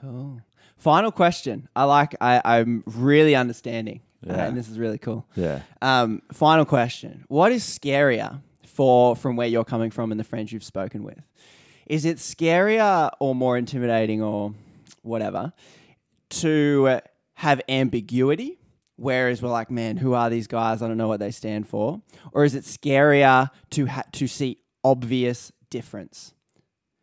[0.00, 0.40] Cool.
[0.76, 1.68] Final question.
[1.76, 2.14] I like.
[2.20, 4.44] I, I'm really understanding, uh, Yeah.
[4.46, 5.26] and this is really cool.
[5.36, 5.60] Yeah.
[5.80, 7.24] Um, final question.
[7.28, 11.22] What is scarier for from where you're coming from and the friends you've spoken with?
[11.86, 14.54] Is it scarier or more intimidating or
[15.02, 15.52] whatever
[16.30, 17.00] to
[17.34, 18.58] have ambiguity?
[18.96, 20.80] Whereas we're like, man, who are these guys?
[20.80, 22.00] I don't know what they stand for.
[22.32, 26.32] Or is it scarier to ha- to see obvious difference?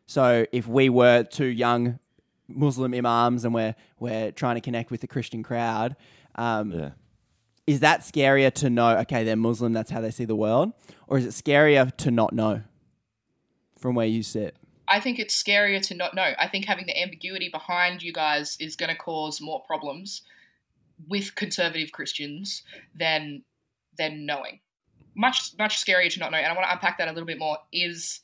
[0.05, 1.99] So if we were two young
[2.47, 5.95] Muslim imams and we're we're trying to connect with the Christian crowd,
[6.35, 6.89] um, Yeah.
[7.67, 8.97] is that scarier to know?
[8.99, 9.73] Okay, they're Muslim.
[9.73, 10.71] That's how they see the world,
[11.07, 12.61] or is it scarier to not know
[13.77, 14.55] from where you sit?
[14.91, 16.33] I think it's scarier to not know.
[16.37, 20.23] I think having the ambiguity behind you guys is going to cause more problems
[21.07, 22.63] with conservative Christians
[22.93, 23.43] than
[23.97, 24.59] than knowing.
[25.15, 26.37] Much much scarier to not know.
[26.37, 27.57] And I want to unpack that a little bit more.
[27.71, 28.19] Is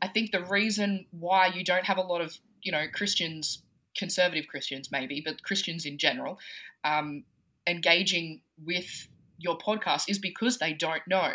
[0.00, 3.62] I think the reason why you don't have a lot of, you know, Christians,
[3.94, 6.38] conservative Christians maybe, but Christians in general,
[6.84, 7.24] um,
[7.66, 11.32] engaging with your podcast is because they don't know.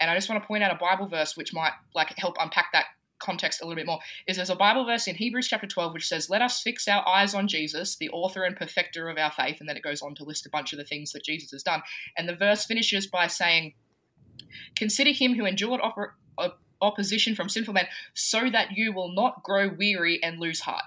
[0.00, 2.72] And I just want to point out a Bible verse which might like help unpack
[2.72, 2.86] that
[3.18, 6.08] context a little bit more is there's a Bible verse in Hebrews chapter 12 which
[6.08, 9.58] says, Let us fix our eyes on Jesus, the author and perfecter of our faith.
[9.60, 11.62] And then it goes on to list a bunch of the things that Jesus has
[11.62, 11.82] done.
[12.16, 13.74] And the verse finishes by saying,
[14.76, 15.80] Consider him who endured
[16.80, 20.84] opposition from sinful men, so that you will not grow weary and lose heart.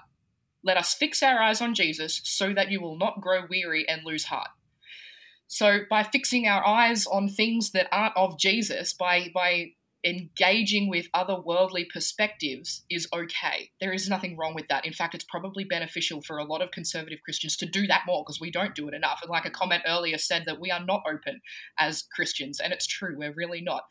[0.62, 4.04] Let us fix our eyes on Jesus, so that you will not grow weary and
[4.04, 4.48] lose heart.
[5.48, 9.72] So, by fixing our eyes on things that aren't of Jesus, by by
[10.04, 13.70] engaging with other worldly perspectives is okay.
[13.80, 14.86] There is nothing wrong with that.
[14.86, 18.22] In fact, it's probably beneficial for a lot of conservative Christians to do that more
[18.24, 19.20] because we don't do it enough.
[19.22, 21.40] And like a comment earlier said, that we are not open
[21.78, 22.60] as Christians.
[22.60, 23.82] And it's true, we're really not.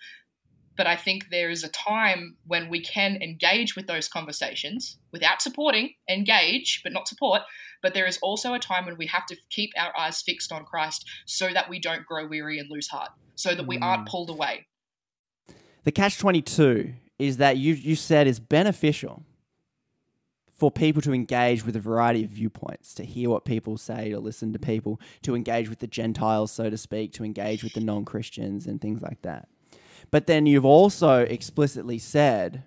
[0.76, 5.41] But I think there is a time when we can engage with those conversations without
[5.41, 7.41] supporting, engage, but not support.
[7.84, 10.64] But there is also a time when we have to keep our eyes fixed on
[10.64, 14.10] Christ so that we don't grow weary and lose heart, so that we aren't Mm.
[14.10, 14.68] pulled away.
[15.84, 19.23] The catch 22 is that you, you said is beneficial
[20.53, 24.19] for people to engage with a variety of viewpoints, to hear what people say, to
[24.19, 27.80] listen to people, to engage with the Gentiles, so to speak, to engage with the
[27.80, 29.47] non Christians and things like that.
[30.11, 32.64] But then you've also explicitly said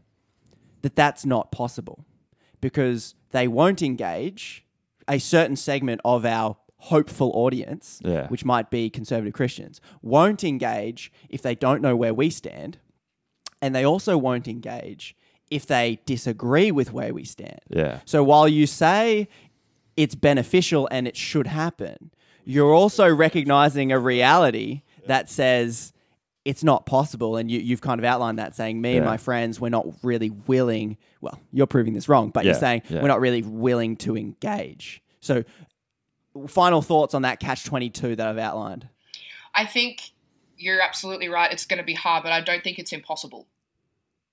[0.80, 2.04] that that's not possible
[2.60, 4.64] because they won't engage
[5.06, 8.26] a certain segment of our hopeful audience, Yeah.
[8.28, 12.78] which might be conservative Christians, won't engage if they don't know where we stand.
[13.62, 15.16] And they also won't engage
[15.50, 17.60] if they disagree with where we stand.
[17.68, 18.00] Yeah.
[18.04, 19.28] So while you say
[19.96, 22.10] it's beneficial and it should happen,
[22.44, 25.92] you're also recognizing a reality that says
[26.44, 27.36] it's not possible.
[27.36, 30.30] And you, you've kind of outlined that saying, me and my friends, we're not really
[30.30, 30.96] willing.
[31.20, 33.00] Well, you're proving this wrong, but you're saying yeah.
[33.00, 35.02] we're not really willing to engage.
[35.20, 35.44] So,
[36.48, 38.88] final thoughts on that catch 22 that I've outlined.
[39.54, 40.12] I think
[40.62, 41.52] you're absolutely right.
[41.52, 43.48] It's going to be hard, but I don't think it's impossible.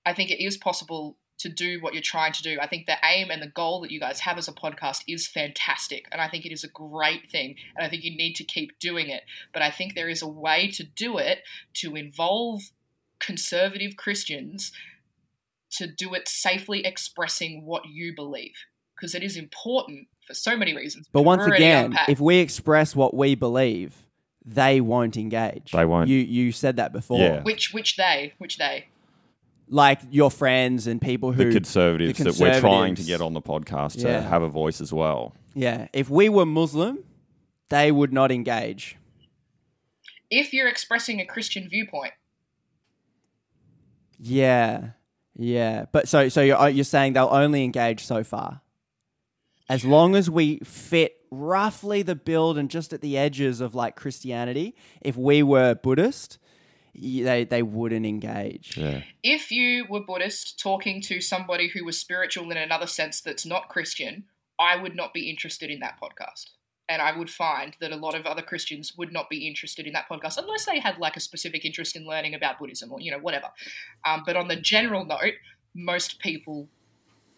[0.06, 2.58] I think it is possible to do what you're trying to do.
[2.60, 5.26] I think the aim and the goal that you guys have as a podcast is
[5.26, 6.06] fantastic.
[6.12, 7.56] And I think it is a great thing.
[7.76, 9.22] And I think you need to keep doing it.
[9.52, 11.40] But I think there is a way to do it
[11.74, 12.60] to involve
[13.18, 14.72] conservative Christians
[15.72, 18.54] to do it safely expressing what you believe.
[18.94, 21.08] Because it is important for so many reasons.
[21.10, 22.10] But once again, unpacked.
[22.10, 23.94] if we express what we believe,
[24.54, 25.72] they won't engage.
[25.72, 26.08] They won't.
[26.08, 27.18] You you said that before.
[27.20, 27.42] Yeah.
[27.42, 28.86] which which they which they
[29.68, 33.32] Like your friends and people who The conservatives, the that we're trying to get on
[33.34, 34.20] the podcast to Yeah.
[34.20, 35.34] have a voice as well.
[35.54, 35.86] Yeah.
[35.92, 36.98] If we were Muslim,
[37.68, 38.96] they would not engage.
[40.32, 42.12] if you're expressing a Christian viewpoint,
[44.18, 44.90] Yeah.
[45.36, 45.86] Yeah.
[45.92, 48.60] But so so you're you're saying they'll only engage so far.
[49.70, 53.94] As long as we fit roughly the build and just at the edges of like
[53.94, 56.38] Christianity, if we were Buddhist,
[56.94, 58.76] they they wouldn't engage.
[58.76, 59.02] Yeah.
[59.22, 63.68] if you were Buddhist talking to somebody who was spiritual in another sense that's not
[63.68, 64.24] Christian,
[64.58, 66.50] I would not be interested in that podcast.
[66.88, 69.92] And I would find that a lot of other Christians would not be interested in
[69.92, 73.12] that podcast unless they had like a specific interest in learning about Buddhism or, you
[73.12, 73.46] know, whatever.
[74.04, 75.34] Um, but on the general note,
[75.72, 76.68] most people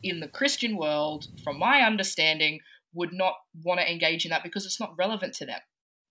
[0.02, 2.60] in the Christian world, from my understanding,
[2.94, 5.60] would not want to engage in that because it's not relevant to them.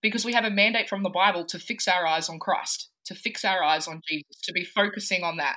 [0.00, 3.14] Because we have a mandate from the Bible to fix our eyes on Christ, to
[3.14, 5.56] fix our eyes on Jesus, to be focusing on that.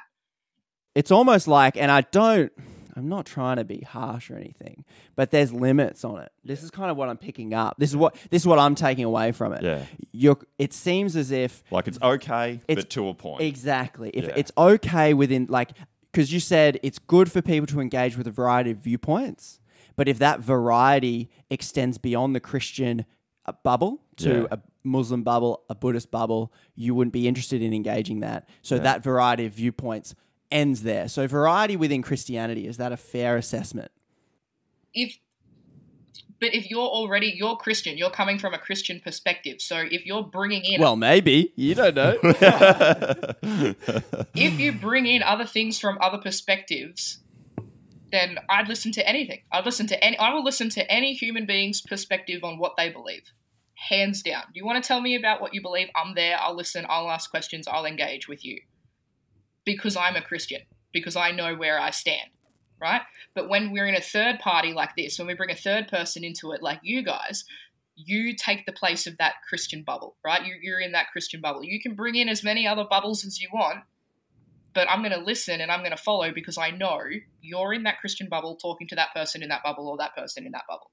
[0.93, 2.51] it's almost like, and I don't,
[2.95, 4.85] I'm not trying to be harsh or anything,
[5.17, 6.31] but there's limits on it.
[6.45, 7.75] This is kind of what I'm picking up.
[7.77, 9.63] This is what this is what I'm taking away from it.
[9.63, 9.83] Yeah.
[10.13, 13.41] You're, it seems as if Like it's okay, It's- but to a point.
[13.41, 14.33] exactly if Yeah.
[14.37, 15.71] it's okay within like
[16.15, 19.59] because you said it's good for people to engage with a variety of viewpoints,
[19.97, 23.03] but if that variety extends beyond the Christian
[23.45, 24.45] uh, bubble to Yeah.
[24.51, 28.47] a Muslim bubble, a Buddhist bubble, you wouldn't be interested in engaging that.
[28.61, 28.81] So Yeah.
[28.83, 30.15] that variety of viewpoints
[30.49, 31.09] ends there.
[31.09, 33.91] So variety within Christianity is that a fair assessment?
[34.93, 35.17] If
[36.39, 39.61] but if you're already you're Christian, you're coming from a Christian perspective.
[39.61, 42.17] So if you're bringing in Well, maybe you don't know.
[44.35, 47.19] if you bring in other things from other perspectives,
[48.11, 49.41] then I'd listen to anything.
[49.51, 50.17] I'd listen to any.
[50.17, 53.23] I will listen to any human being's perspective on what they believe,
[53.75, 54.43] hands down.
[54.53, 55.87] You want to tell me about what you believe?
[55.95, 56.37] I'm there.
[56.39, 56.85] I'll listen.
[56.89, 57.67] I'll ask questions.
[57.67, 58.59] I'll engage with you
[59.65, 60.61] because I'm a Christian.
[60.93, 62.29] Because I know where I stand.
[62.81, 63.01] Right.
[63.33, 66.23] But when we're in a third party like this, when we bring a third person
[66.23, 67.45] into it, like you guys,
[67.95, 70.45] you take the place of that Christian bubble, right?
[70.45, 71.63] You, you're in that Christian bubble.
[71.63, 73.79] You can bring in as many other bubbles as you want,
[74.73, 76.99] but I'm going to listen and I'm going to follow because I know
[77.41, 80.45] you're in that Christian bubble talking to that person in that bubble or that person
[80.45, 80.91] in that bubble.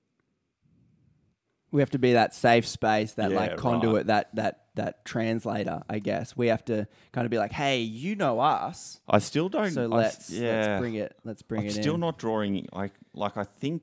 [1.73, 4.07] We have to be that safe space, that Yeah, like conduit, right.
[4.07, 5.83] that that that translator.
[5.89, 9.49] I guess we have to kind of be like, hey, you know us, I still
[9.49, 9.71] don't.
[9.73, 11.17] so I let's s- let's bring it.
[11.25, 12.01] Let's bring I'm it still in.
[12.01, 13.83] not drawing like like I think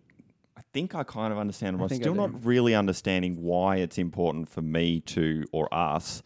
[0.57, 2.19] I think I kind of understand, but I I'm think I still do.
[2.19, 6.21] not really understanding why it's important for me to or us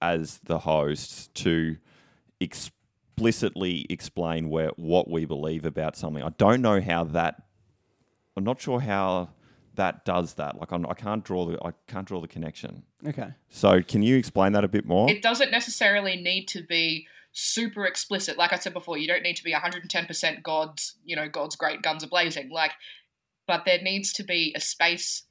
[0.00, 1.76] as the hosts to
[2.40, 6.22] explicitly explain where what we believe about something.
[6.22, 7.42] I don't know how that.
[8.36, 9.30] I'm not sure how
[9.78, 10.58] that does that.
[10.60, 12.82] Like I'm, I can't draw the I can't draw the connection.
[13.06, 13.30] okay.
[13.48, 15.10] So can you explain that a bit more?
[15.10, 18.36] It doesn't necessarily need to be super explicit.
[18.36, 21.82] Like I said before, you don't need to be 110% God's, you know, God's great
[21.82, 22.50] guns are blazing.
[22.50, 22.72] Like,
[23.46, 25.22] but there needs to be a space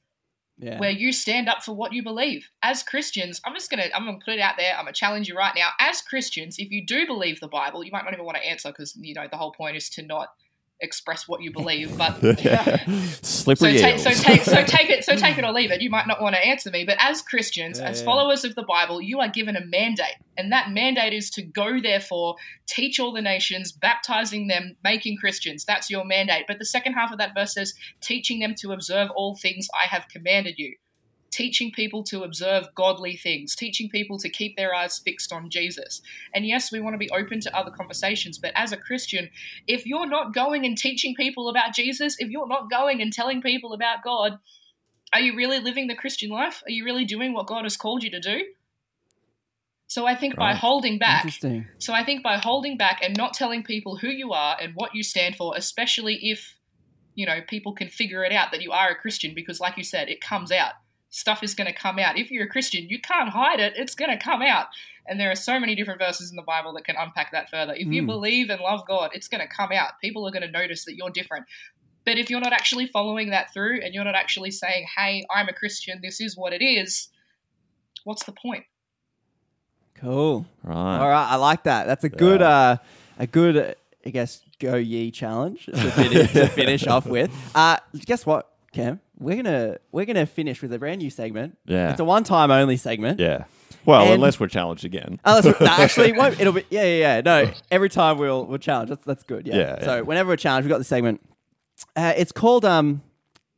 [0.58, 0.80] Yeah.
[0.80, 2.50] where you stand up for what you believe.
[2.64, 4.74] As Christians, I'm just gonna I'm gonna put it out there.
[4.76, 5.70] I'm gonna challenge you right now.
[5.80, 8.70] As Christians, if you do believe the Bible, you might not even want to answer
[8.70, 10.30] because you know the whole point is to not
[10.80, 11.98] express what you believe.
[11.98, 12.34] But so
[13.22, 14.22] Slippery take, so eels.
[14.22, 15.82] take so take it so take it or leave it.
[15.82, 18.06] You might not want to answer me, but as Christians, Yeah, as yeah.
[18.06, 21.80] followers of the Bible, you are given a mandate, and that mandate is to go
[21.80, 22.36] therefore
[22.68, 25.66] teach all the nations, baptizing them, making Christians.
[25.66, 26.46] That's your mandate.
[26.48, 29.88] But the second half of that verse says, teaching them to observe all things I
[29.88, 30.76] have commanded you.
[31.32, 36.02] Teaching people to observe godly things, teaching people to keep their eyes fixed on Jesus.
[36.34, 39.30] And yes, we want to be open to other conversations, but as a Christian,
[39.68, 43.42] if you're not going and teaching people about Jesus, if you're not going and telling
[43.42, 44.40] people about God,
[45.14, 46.64] are you really living the Christian life?
[46.66, 48.44] Are you really doing what God has called you to do?
[49.88, 51.30] So I think by holding back,
[51.78, 54.94] so I think by holding back and not telling people who you are and what
[54.94, 56.58] you stand for, especially if
[57.16, 59.84] you know people can figure it out that you are a Christian, because like you
[59.84, 60.74] said, it comes out.
[61.18, 62.16] Stuff is going to come out.
[62.16, 63.74] If you're a Christian, you can't hide it.
[63.76, 64.68] It's going to come out.
[65.08, 67.74] And there are so many different verses in the Bible that can unpack that further.
[67.74, 68.06] If you Mm.
[68.06, 69.94] believe and love God, it's going to come out.
[70.00, 71.48] People are going to notice that you're different.
[72.06, 75.48] But if you're not actually following that through and you're not actually saying, hey, I'm
[75.50, 77.10] a Christian, this is what it is,
[78.04, 78.66] what's the point?
[79.96, 80.46] Cool.
[80.64, 81.00] right.
[81.00, 81.88] All right, I like that.
[81.88, 82.78] That's a good, uh,
[83.18, 83.74] a good, uh,
[84.06, 87.32] I guess, go ye challenge to finish, to finish off with.
[87.56, 89.02] Uh, guess what, Cam?
[89.20, 91.58] We're gonna we're gonna finish with a brand new segment.
[91.66, 91.92] Yeah.
[91.92, 93.20] it's a one time only segment.
[93.20, 93.46] Yeah.
[93.86, 95.20] Well, And- unless we're challenged again.
[95.26, 97.22] Oh, that's, no, actually, it won't, it'll be yeah, yeah, yeah.
[97.22, 98.90] No, every time we'll we'll challenge.
[98.90, 99.48] That's that's good.
[99.48, 99.56] Yeah.
[99.56, 100.02] Yeah, so yeah.
[100.02, 101.22] whenever we're challenged, we've got the segment.
[101.96, 103.02] Uh, it's called um,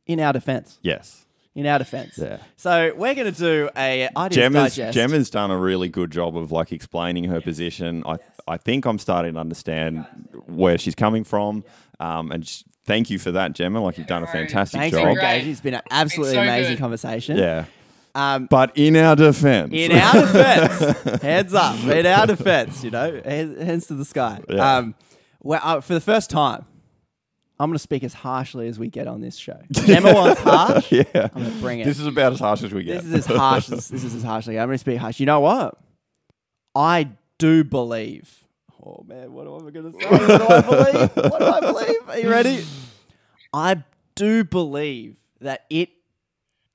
[0.06, 0.78] in our defense.
[0.82, 1.26] Yes.
[1.54, 2.16] In our defense.
[2.16, 2.38] Yeah.
[2.56, 4.94] So we're gonna do a ideas Gemma's, digest.
[4.94, 8.02] Gemma's done a really good job of like explaining her position.
[8.06, 8.16] I
[8.46, 10.06] I think I'm starting to understand
[10.46, 11.64] where she's coming from.
[11.98, 13.80] Um, and sh- thank you for that, Gemma.
[13.82, 15.04] Like you've done a fantastic Thanks job.
[15.04, 15.18] Great.
[15.18, 15.50] engaging.
[15.52, 16.78] It's been an absolutely so amazing good.
[16.80, 17.38] conversation.
[17.38, 17.64] Yeah.
[18.14, 23.20] Um, But in our defense, in our defense, heads up, in our defense, you know,
[23.24, 24.40] heads, hands to the sky.
[24.48, 24.76] Yeah.
[24.78, 24.94] Um,
[25.42, 26.64] well, uh, for the first time,
[27.60, 29.60] I'm going to speak as harshly as we get on this show.
[29.70, 30.90] Gemma wants harsh.
[30.90, 31.84] yeah, I'm going to bring it.
[31.84, 33.02] this is about as harsh as we get.
[33.04, 34.58] This is as harsh as this is as harshly.
[34.58, 35.20] I'm going to speak harsh.
[35.20, 35.78] You know what?
[36.74, 38.44] I do believe.
[38.84, 40.06] Oh man, what am I going to say?
[40.08, 41.10] What do I believe?
[41.16, 42.08] What do I believe?
[42.08, 42.64] Are you ready?
[43.52, 43.84] I
[44.14, 45.90] do believe that it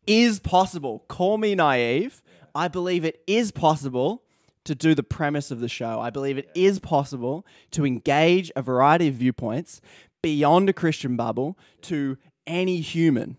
[0.06, 1.04] is possible.
[1.08, 2.22] Call me naive.
[2.54, 4.24] I believe it is possible
[4.66, 6.00] to do the premise of the show.
[6.00, 9.82] I believe it is possible to engage a variety of viewpoints
[10.22, 12.18] beyond a Christian bubble to
[12.48, 13.38] any human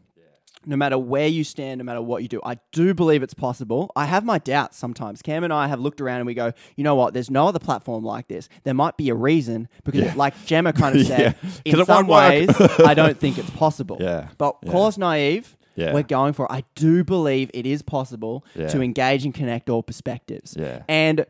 [0.67, 2.41] no matter where you stand, no matter what you do.
[2.45, 3.91] I do believe it's possible.
[3.97, 5.23] I have my doubts sometimes.
[5.23, 7.15] Cam and I have looked around and we go, you know what?
[7.15, 8.49] There's no other platform like this.
[8.65, 11.79] There might be a reason because, like Gemma kind of said, Yeah.
[11.81, 12.49] in some ways.
[12.85, 13.97] I don't think it's possible.
[14.07, 14.29] Yeah.
[14.39, 14.71] But Yeah.
[14.73, 15.57] call us naive.
[15.75, 15.93] Yeah.
[15.93, 16.53] We're going for it.
[16.53, 18.69] I do believe it is possible Yeah.
[18.69, 20.57] to engage and connect all perspectives.
[20.59, 20.83] Yeah.
[20.89, 21.27] And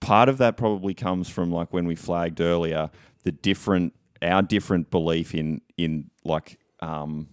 [0.00, 2.90] part of that probably comes from like when we flagged earlier
[3.24, 3.92] the different
[4.22, 7.28] our different belief in in like um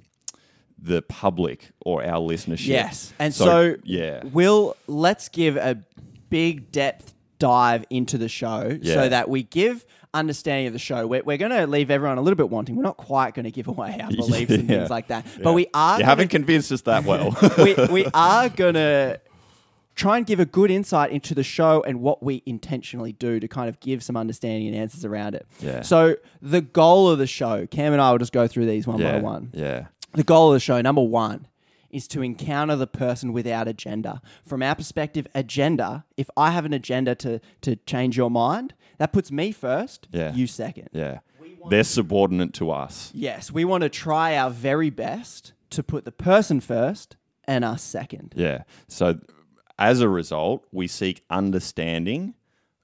[0.77, 2.67] the public or our listenership.
[2.67, 3.13] Yes.
[3.19, 4.23] And so, yeah.
[4.31, 5.79] we'll let's give a
[6.29, 8.93] big depth dive into the show Yeah.
[8.93, 11.05] so that we give understanding of the show.
[11.05, 12.75] We're, we're going to leave everyone a little bit wanting.
[12.75, 15.43] We're not quite going to give away our beliefs and things like that, Yeah.
[15.43, 15.95] but we are.
[15.95, 17.35] You gonna- haven't convinced us that well.
[17.57, 19.19] we, we are going to
[19.95, 23.47] try and give a good insight into the show and what we intentionally do to
[23.47, 25.47] kind of give some understanding and answers around it.
[25.59, 25.81] Yeah.
[25.81, 28.99] So the goal of the show, Cam and I will just go through these one
[28.99, 29.13] yeah.
[29.13, 29.51] by one.
[29.53, 29.85] Yeah.
[30.15, 31.47] The goal of the show, number one,
[31.89, 34.21] is to encounter the person without agenda.
[34.45, 39.13] From our perspective, agenda, if I have an agenda to, to change your mind, that
[39.13, 40.33] puts me first, Yeah.
[40.33, 40.89] you second.
[40.91, 41.19] Yeah.
[41.69, 43.11] They're subordinate to us.
[43.15, 47.15] Yes, we want to try our very best to put the person first
[47.45, 48.33] and us second.
[48.35, 48.63] Yeah.
[48.87, 49.19] So
[49.79, 52.35] as a result, we seek understanding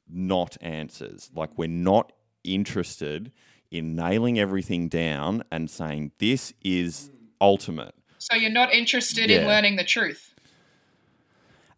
[0.09, 1.29] not answers.
[1.35, 2.11] Like we're not
[2.43, 3.31] interested
[3.69, 7.11] in nailing everything down and saying this is
[7.41, 7.93] ultimate.
[8.19, 9.41] So you're not interested Yeah.
[9.41, 10.33] in learning the truth.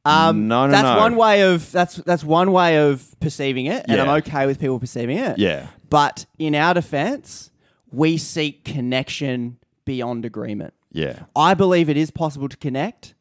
[0.05, 0.97] Um, No, no, that's no.
[0.99, 4.77] one way of that's that's one way of perceiving it, and I'm okay with people
[4.79, 5.37] perceiving it.
[5.39, 5.67] Yeah.
[5.89, 7.51] But in our defense,
[7.91, 10.73] we seek connection beyond agreement.
[10.91, 11.23] Yeah.
[11.35, 13.13] I believe it is possible to connect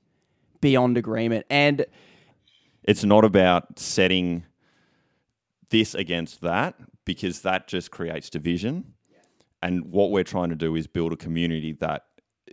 [0.61, 1.87] beyond agreement, and
[2.85, 4.45] It's not about setting
[5.71, 6.75] this against that
[7.05, 8.95] because that just creates division.
[9.63, 12.07] And what we're trying to do is build a community that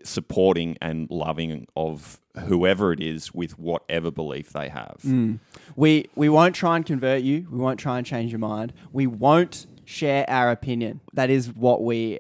[0.04, 4.98] supporting and loving of whoever it is with whatever belief they have.
[5.04, 5.40] Mm.
[5.76, 7.48] we we won't try and convert you.
[7.52, 8.74] We won't try and change your mind.
[8.92, 11.02] We won't share our opinion.
[11.14, 12.20] That is what we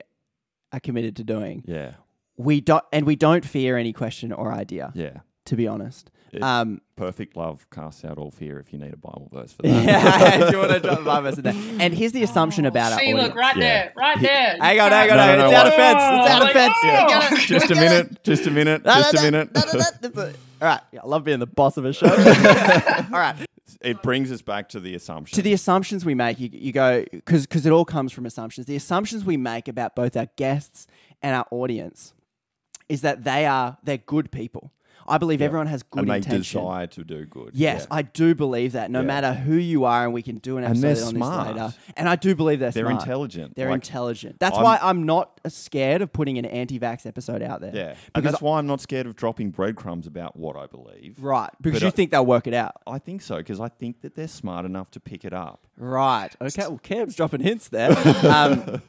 [0.73, 1.63] are committed to doing.
[1.65, 1.93] Yeah.
[2.37, 4.91] We don't, and we don't fear any question or idea.
[4.95, 5.19] Yeah.
[5.45, 6.09] To be honest.
[6.31, 9.61] It- Um, perfect love casts out all fear if you need a Bible verse for
[9.63, 9.83] that.
[9.83, 11.53] yeah, if you want to drop the Bible verse in there.
[11.79, 12.99] And here's the assumption about it.
[12.99, 13.27] See, audience.
[13.29, 13.61] look, right Yeah.
[13.61, 14.57] there, right there.
[14.59, 15.51] Hang on, hang on, No, hang no, on.
[15.51, 15.99] no, It's out of what- fence.
[16.01, 16.75] It's out of Like, fence.
[16.83, 17.29] oh.
[17.31, 17.47] We it.
[17.47, 19.49] just a minute, just a minute, just a minute.
[20.61, 20.81] All right.
[20.91, 22.07] Yeah, I love being the boss of a show.
[23.13, 23.35] all right.
[23.81, 25.35] It brings us back to the assumption.
[25.37, 28.67] To the assumptions we make, you, you go, because it all comes from assumptions.
[28.67, 30.85] The assumptions we make about both our guests
[31.21, 32.13] and our audience
[32.89, 34.73] is that they are, they're good people.
[35.09, 36.61] I believe everyone has good and they intention.
[36.61, 37.51] desire to do good.
[37.53, 37.97] Yes, Yeah.
[37.97, 38.91] I do believe that.
[38.91, 39.07] No Yeah.
[39.07, 41.47] matter who you are, and we can do an And episode they're on smart.
[41.47, 41.73] this later.
[41.97, 43.01] And I do believe they're They're smart.
[43.01, 43.55] intelligent.
[43.55, 44.39] They're Like, intelligent.
[44.39, 47.71] That's I'm- why I'm not scared of putting an anti-vax episode out there.
[47.75, 51.15] Yeah, and that's why I'm not scared of dropping breadcrumbs about what I believe.
[51.19, 52.75] Right, because But you I- think they'll work it out.
[52.87, 55.65] I think so because I think that they're smart enough to pick it up.
[55.77, 56.29] Right.
[56.41, 56.63] Okay.
[56.67, 57.91] Well, Cam's dropping hints there.
[58.29, 58.81] um,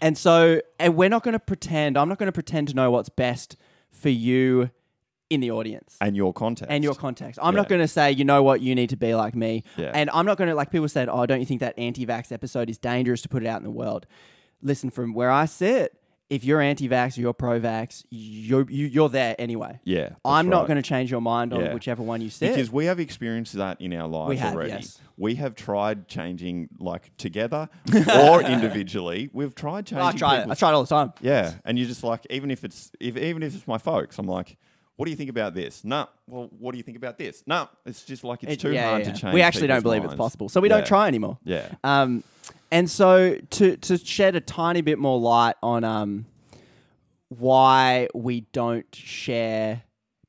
[0.00, 1.96] and so, and we're not going to pretend.
[1.96, 3.56] I'm not going to pretend to know what's best
[3.90, 4.70] for you
[5.30, 6.70] in the audience And your context.
[6.70, 7.38] and your context.
[7.42, 7.60] I'm Yeah.
[7.62, 9.64] not going to say, you know what, you need to be like me.
[9.76, 9.90] Yeah.
[9.94, 12.68] And I'm not going to like people said, oh, don't you think that anti-vax episode
[12.70, 14.06] is dangerous to put it out in the world?
[14.62, 15.98] Listen, from where I sit,
[16.30, 19.78] if you're anti-vax or you're pro-vax, you're you, you're there anyway.
[19.84, 20.68] Yeah, I'm not right.
[20.68, 21.74] going to change your mind on Yeah.
[21.74, 22.50] whichever one you sit.
[22.54, 24.70] Because we have experienced that in our lives We have, already.
[24.70, 25.00] yes.
[25.18, 27.68] We have tried changing like together
[28.24, 29.28] or individually.
[29.32, 30.04] We've tried changing.
[30.06, 30.48] I try it.
[30.50, 31.12] I try it all the time.
[31.20, 34.26] Yeah, and you're just like, even if it's if even if it's my folks, I'm
[34.26, 34.56] like,
[34.96, 35.84] what do you think about this?
[35.84, 36.08] No.
[36.28, 37.42] Well, what do you think about this?
[37.46, 37.68] No.
[37.84, 39.12] It's just like it's It- too yeah, hard yeah.
[39.12, 39.34] to change.
[39.34, 40.76] We actually don't believe it's possible, so we Yeah.
[40.76, 41.38] don't try anymore.
[41.44, 41.68] Yeah.
[41.82, 42.22] Um,
[42.70, 46.26] and so to to shed a tiny bit more light on um
[47.28, 49.82] why we don't share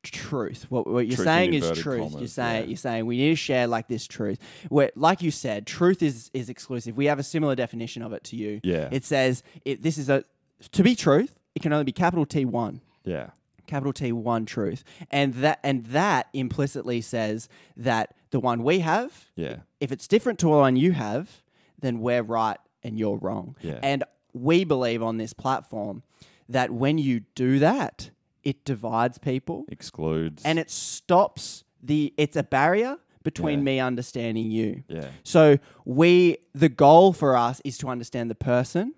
[0.03, 0.65] truth.
[0.69, 1.99] What, what you're Truth saying is truth.
[1.99, 2.67] commas, you're saying yeah.
[2.69, 4.37] you're saying we need to share like this truth.
[4.69, 6.95] Where, like you said, truth is is exclusive.
[6.95, 8.59] We have a similar definition of it to you.
[8.63, 8.89] Yeah.
[8.91, 10.23] It says it, this is a
[10.71, 11.37] to be truth.
[11.55, 13.29] It can only be capital T one Yeah.
[13.67, 19.25] Capital T one truth, and that and that implicitly says that the one we have,
[19.35, 19.57] Yeah.
[19.79, 21.41] if it's different to the one you have,
[21.79, 23.55] then we're right and you're wrong.
[23.61, 23.79] Yeah.
[23.81, 26.03] And we believe on this platform
[26.49, 28.09] that when you do that,
[28.43, 30.43] it divides people Excludes.
[30.45, 32.13] and it stops the.
[32.17, 33.63] It's a barrier between Yeah.
[33.65, 34.83] me understanding you.
[34.87, 35.07] Yeah.
[35.23, 38.93] So we the goal for us is to understand the person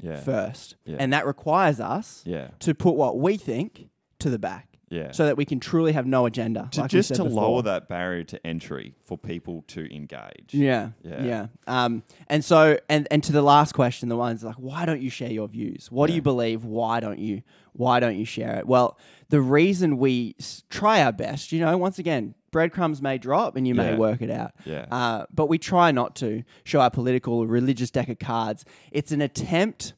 [0.00, 0.20] Yeah.
[0.20, 0.96] first, Yeah.
[0.98, 2.48] and that requires us Yeah.
[2.60, 3.88] to put what we think
[4.20, 4.64] to the back.
[4.90, 5.12] Yeah.
[5.12, 6.68] So that we can truly have no agenda.
[6.72, 7.42] to like just to before.
[7.42, 10.54] lower that barrier to entry for people to engage.
[10.54, 11.22] Yeah, Yeah.
[11.24, 15.02] yeah, Um, and so, and and to the last question, the ones like, why don't
[15.02, 15.88] you share your views?
[15.92, 16.64] What do you believe?
[16.64, 17.42] Why don't you?
[17.74, 18.66] Why don't you share it?
[18.66, 23.56] Well, the reason we s- try our best, you know, once again, breadcrumbs may drop
[23.56, 24.52] and you may work it out.
[24.64, 24.86] Yeah.
[24.90, 28.64] Uh, but we try not to show our political or religious deck of cards.
[28.90, 29.92] It's an attempt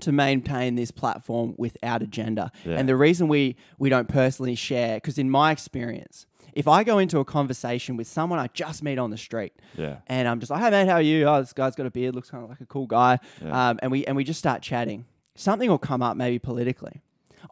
[0.00, 2.50] to maintain this platform without agenda.
[2.64, 2.76] Yeah.
[2.78, 6.98] And the reason we we don't personally share, because in my experience, if I go
[6.98, 9.96] into a conversation with someone I just meet on the street, Yeah.
[10.06, 11.26] and I'm just like, "Hey man, how are you?
[11.26, 13.70] Oh, this guy's got a beard, looks kind of like a cool guy," Yeah.
[13.70, 15.04] um, and we and we just start chatting.
[15.34, 17.02] Something will come up, maybe politically.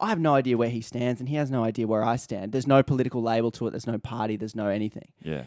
[0.01, 2.53] I have no idea where he stands, and he has no idea where I stand.
[2.53, 3.71] There's no political label to it.
[3.73, 4.37] There's no party.
[4.37, 5.09] There's no anything.
[5.23, 5.43] Yeah.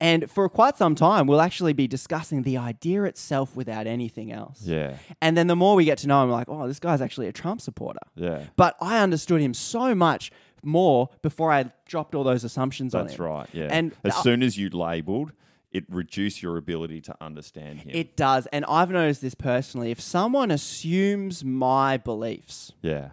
[0.00, 4.62] And for quite some time, we'll actually be discussing the idea itself without anything else.
[4.62, 4.96] Yeah.
[5.20, 7.32] And then the more we get to know him, like, oh, this guy's actually a
[7.32, 8.00] Trump supporter.
[8.14, 8.44] Yeah.
[8.56, 10.30] But I understood him so much
[10.62, 13.06] more before I dropped all those assumptions on him.
[13.08, 13.48] That's right.
[13.52, 13.68] Yeah.
[13.70, 15.32] And as uh, soon as you labeled,
[15.72, 17.90] it reduced your ability to understand him.
[17.94, 18.46] it does.
[18.46, 19.90] And I've noticed this personally.
[19.90, 23.10] If someone assumes my beliefs, yeah.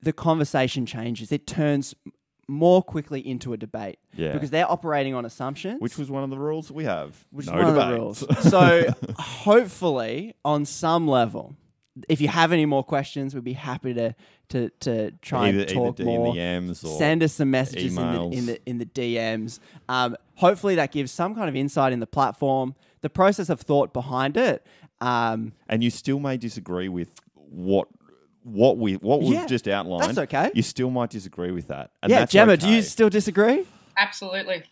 [0.00, 1.32] the conversation changes.
[1.32, 1.94] It turns
[2.48, 3.98] more quickly into a debate.
[4.14, 4.32] Yeah.
[4.32, 5.80] Because they're operating on assumptions.
[5.80, 7.24] Which was one of the rules we have.
[7.30, 8.24] which no is one of the rules.
[8.50, 8.86] so
[9.18, 11.54] hopefully, on some level,
[12.08, 14.14] if you have any more questions, we'd be happy to
[14.48, 16.34] to to try Either- and talk more.
[16.34, 19.60] DMs or Send us some messages in the, in the in the DMs.
[19.88, 23.92] Um, hopefully, that gives some kind of insight in the platform, the process of thought
[23.92, 24.66] behind it.
[25.00, 27.88] Um, and you still may disagree with what
[28.42, 30.04] what we what we've Yeah, just outlined.
[30.04, 30.50] that's okay.
[30.54, 31.90] You still might disagree with that.
[32.02, 33.66] And yeah, that's Gemma, do you still disagree?
[33.96, 34.62] Absolutely.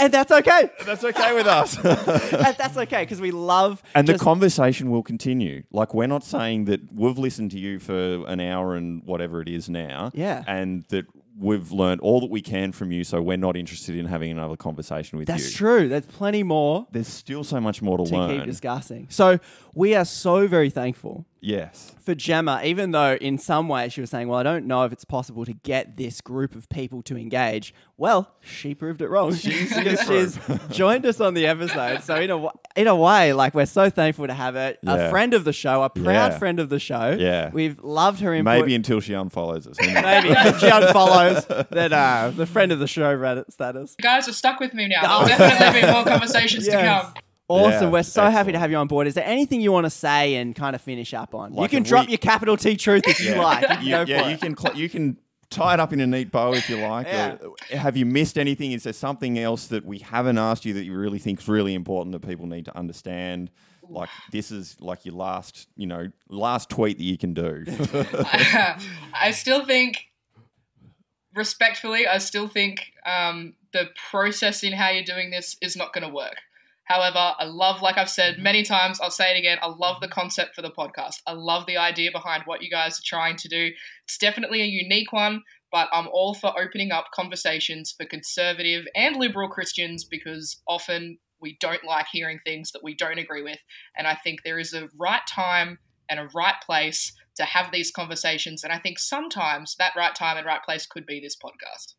[0.00, 0.70] And that's okay.
[0.84, 1.76] That's okay with us.
[1.84, 5.62] and that's okay because we love and the just- conversation will continue.
[5.70, 9.48] Like we're not saying that we've listened to you for an hour and whatever it
[9.48, 10.10] is now.
[10.14, 10.42] Yeah.
[10.48, 11.06] And that
[11.38, 14.56] we've learned all that we can from you, so we're not interested in having another
[14.56, 15.34] conversation with you.
[15.34, 15.86] That's true.
[15.88, 18.36] There's plenty more There's still so much more to, to learn.
[18.38, 19.06] keep discussing.
[19.10, 19.38] So
[19.76, 21.92] we are so very thankful yes.
[22.00, 24.92] for Gemma, even though in some way she was saying, Well, I don't know if
[24.92, 27.74] it's possible to get this group of people to engage.
[27.98, 29.32] Well, she proved it wrong.
[29.44, 30.38] because she's
[30.70, 32.02] joined us on the episode.
[32.02, 34.76] So, in a, in a way, like we're so thankful to have her.
[34.82, 34.94] Yeah.
[34.94, 36.38] A friend of the show, a proud Yeah.
[36.38, 37.14] friend of the show.
[37.18, 37.50] Yeah.
[37.50, 38.60] We've loved her input.
[38.60, 39.76] Maybe until she unfollows us.
[39.78, 43.94] Maybe if she unfollows, then uh, the friend of the show Reddit status.
[43.98, 45.26] You guys are stuck with me now.
[45.26, 47.14] There'll definitely be more conversations to come.
[47.48, 47.84] Awesome.
[47.84, 49.06] Yeah, We're so happy to have you on board.
[49.06, 51.54] Is there anything you want to say and kind of finish up on?
[51.56, 53.62] you can drop we- your capital T truth if you like.
[53.62, 54.40] You can You- yeah, you it.
[54.40, 55.16] can cl- you can
[55.48, 57.06] tie it up in a neat bow if you like.
[57.06, 57.36] Yeah.
[57.72, 58.72] Uh, have you missed anything?
[58.72, 61.74] Is there something else that we haven't asked you that you really think is really
[61.74, 63.50] important that people need to understand?
[63.88, 67.64] Like this is like your last, you know, last tweet that you can do.
[69.14, 70.06] I still think,
[71.34, 76.02] respectfully, I still think um, the process in how you're doing this is not going
[76.06, 76.36] to work.
[76.86, 78.44] However, I love, like I've said mm-hmm.
[78.44, 80.20] many times, I'll say it again, I love the mm-hmm.
[80.20, 81.20] concept for the podcast.
[81.26, 83.70] I love the idea behind what you guys are trying to do.
[84.04, 85.42] It's definitely a unique one,
[85.72, 91.56] but I'm all for opening up conversations for conservative and liberal Christians because often we
[91.60, 93.58] don't like hearing things that we don't agree with.
[93.98, 97.90] And I think there is a right time and a right place to have these
[97.90, 98.62] conversations.
[98.62, 101.94] And I think sometimes that right time and right place could be this podcast.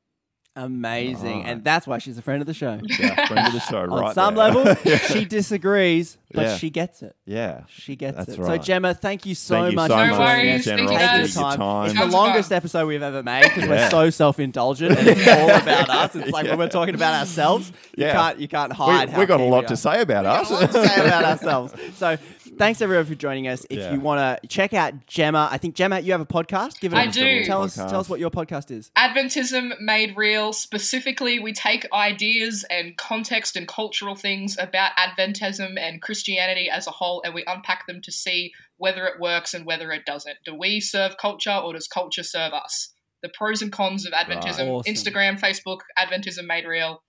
[0.58, 1.42] Amazing.
[1.44, 1.50] Right.
[1.50, 2.80] And that's why she's a friend of the show.
[3.00, 4.16] yeah, friend of the show, On right?
[4.16, 4.52] some there.
[4.52, 4.98] level, Yeah.
[4.98, 6.58] she disagrees, but Yeah.
[6.58, 7.16] she gets it.
[7.26, 8.36] yeah, She gets That's it.
[8.38, 8.62] So, right.
[8.62, 10.60] Gemma, thank you so Thank you much so for No much, joining worries.
[10.62, 10.66] us.
[10.66, 11.34] Thank you, Taking guys.
[11.36, 11.86] the time.
[11.86, 12.56] It's the Tons longest fun.
[12.58, 13.70] episode we've ever made because Yeah.
[13.70, 16.16] we're so self-indulgent and it's all about us.
[16.16, 16.52] It's like Yeah.
[16.52, 18.14] when we're talking about ourselves, you Yeah.
[18.14, 19.10] can't you can't we, hide.
[19.10, 20.50] how we got a keen lot we to say about us.
[20.50, 21.74] a lot to say about ourselves.
[21.98, 22.18] So
[22.58, 23.66] thanks everyone for joining us.
[23.70, 23.94] If Yeah.
[23.94, 26.80] you want to check out Gemma, I think Gemma, you have a podcast.
[26.80, 26.98] Give it.
[26.98, 27.44] I a, do.
[27.46, 27.78] Tell us.
[27.78, 27.90] Podcast.
[27.90, 28.92] Tell us what your podcast is.
[28.98, 30.54] Adventism made real.
[30.54, 36.92] Specifically, we take ideas and context and cultural things about Adventism and Christianity as a
[36.92, 40.38] whole and we unpack them to see whether it works and whether it doesn't.
[40.46, 42.94] Do we serve culture or does culture serve us?
[43.24, 44.60] The pros and cons of Adventism.
[44.60, 44.68] Right.
[44.68, 44.94] Awesome.
[44.94, 47.04] Instagram, Facebook, Adventism made real.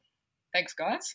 [0.55, 1.15] Thanks, guys.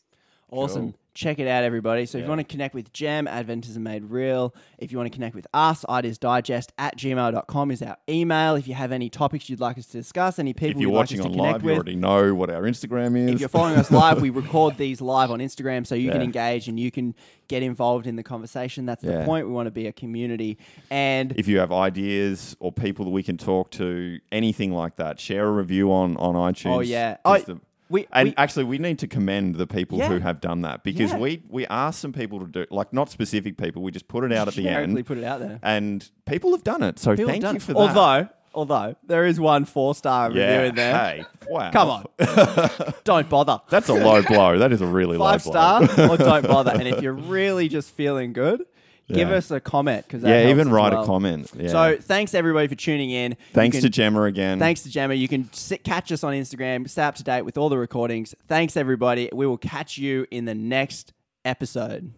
[0.53, 0.91] Awesome.
[0.91, 0.99] Cool.
[1.15, 2.07] Check it out, everybody.
[2.07, 4.51] So if you want to connect with Gem, Adventism Made Real.
[4.79, 8.55] If you want to connect with us, ideasdigest at gmail.com is our email.
[8.55, 11.01] If you have any topics you'd like us to discuss, any people you're you'd like
[11.03, 11.75] watching us to on connect live, you with.
[11.77, 13.35] already know what our Instagram is.
[13.35, 16.67] If you're following us live, we record these live on Instagram so you can engage
[16.67, 17.13] and you can
[17.47, 18.87] get involved in the conversation.
[18.87, 19.45] That's the point.
[19.45, 20.57] We want to be a community.
[20.89, 25.19] And if you have ideas or people that we can talk to, anything like that,
[25.19, 26.75] share a review on on iTunes.
[26.75, 27.17] Oh, yeah.
[27.23, 30.07] Oh, the- we, and we- actually, we need to commend the people Yeah.
[30.09, 31.17] who have done that because Yeah.
[31.19, 33.81] we we asked some people to do like not specific people.
[33.83, 35.59] We just put it out at the end, put it out there.
[35.61, 36.99] and people have done it.
[36.99, 37.61] So People thank you it.
[37.61, 37.79] for that.
[37.79, 40.93] Although, although there is one four star review yeah, in there.
[40.97, 42.05] hey, wow, Come on.
[43.03, 43.59] Don't bother.
[43.69, 44.57] that's a low blow.
[44.59, 45.87] That is a really Five low blow.
[45.87, 46.71] star or don't bother.
[46.71, 48.65] And if you're really just feeling good,
[49.07, 51.51] give us a comment because yeah, even write a comment.
[51.55, 51.69] Yeah.
[51.69, 53.37] So thanks everybody for tuning in.
[53.53, 54.59] Thanks can- to Gemma again.
[54.59, 55.13] Thanks to Gemma.
[55.13, 58.33] You can sit, catch us on Instagram, stay up to date with all the recordings.
[58.47, 59.29] Thanks everybody.
[59.33, 61.13] We will catch you in the next
[61.45, 62.13] episode.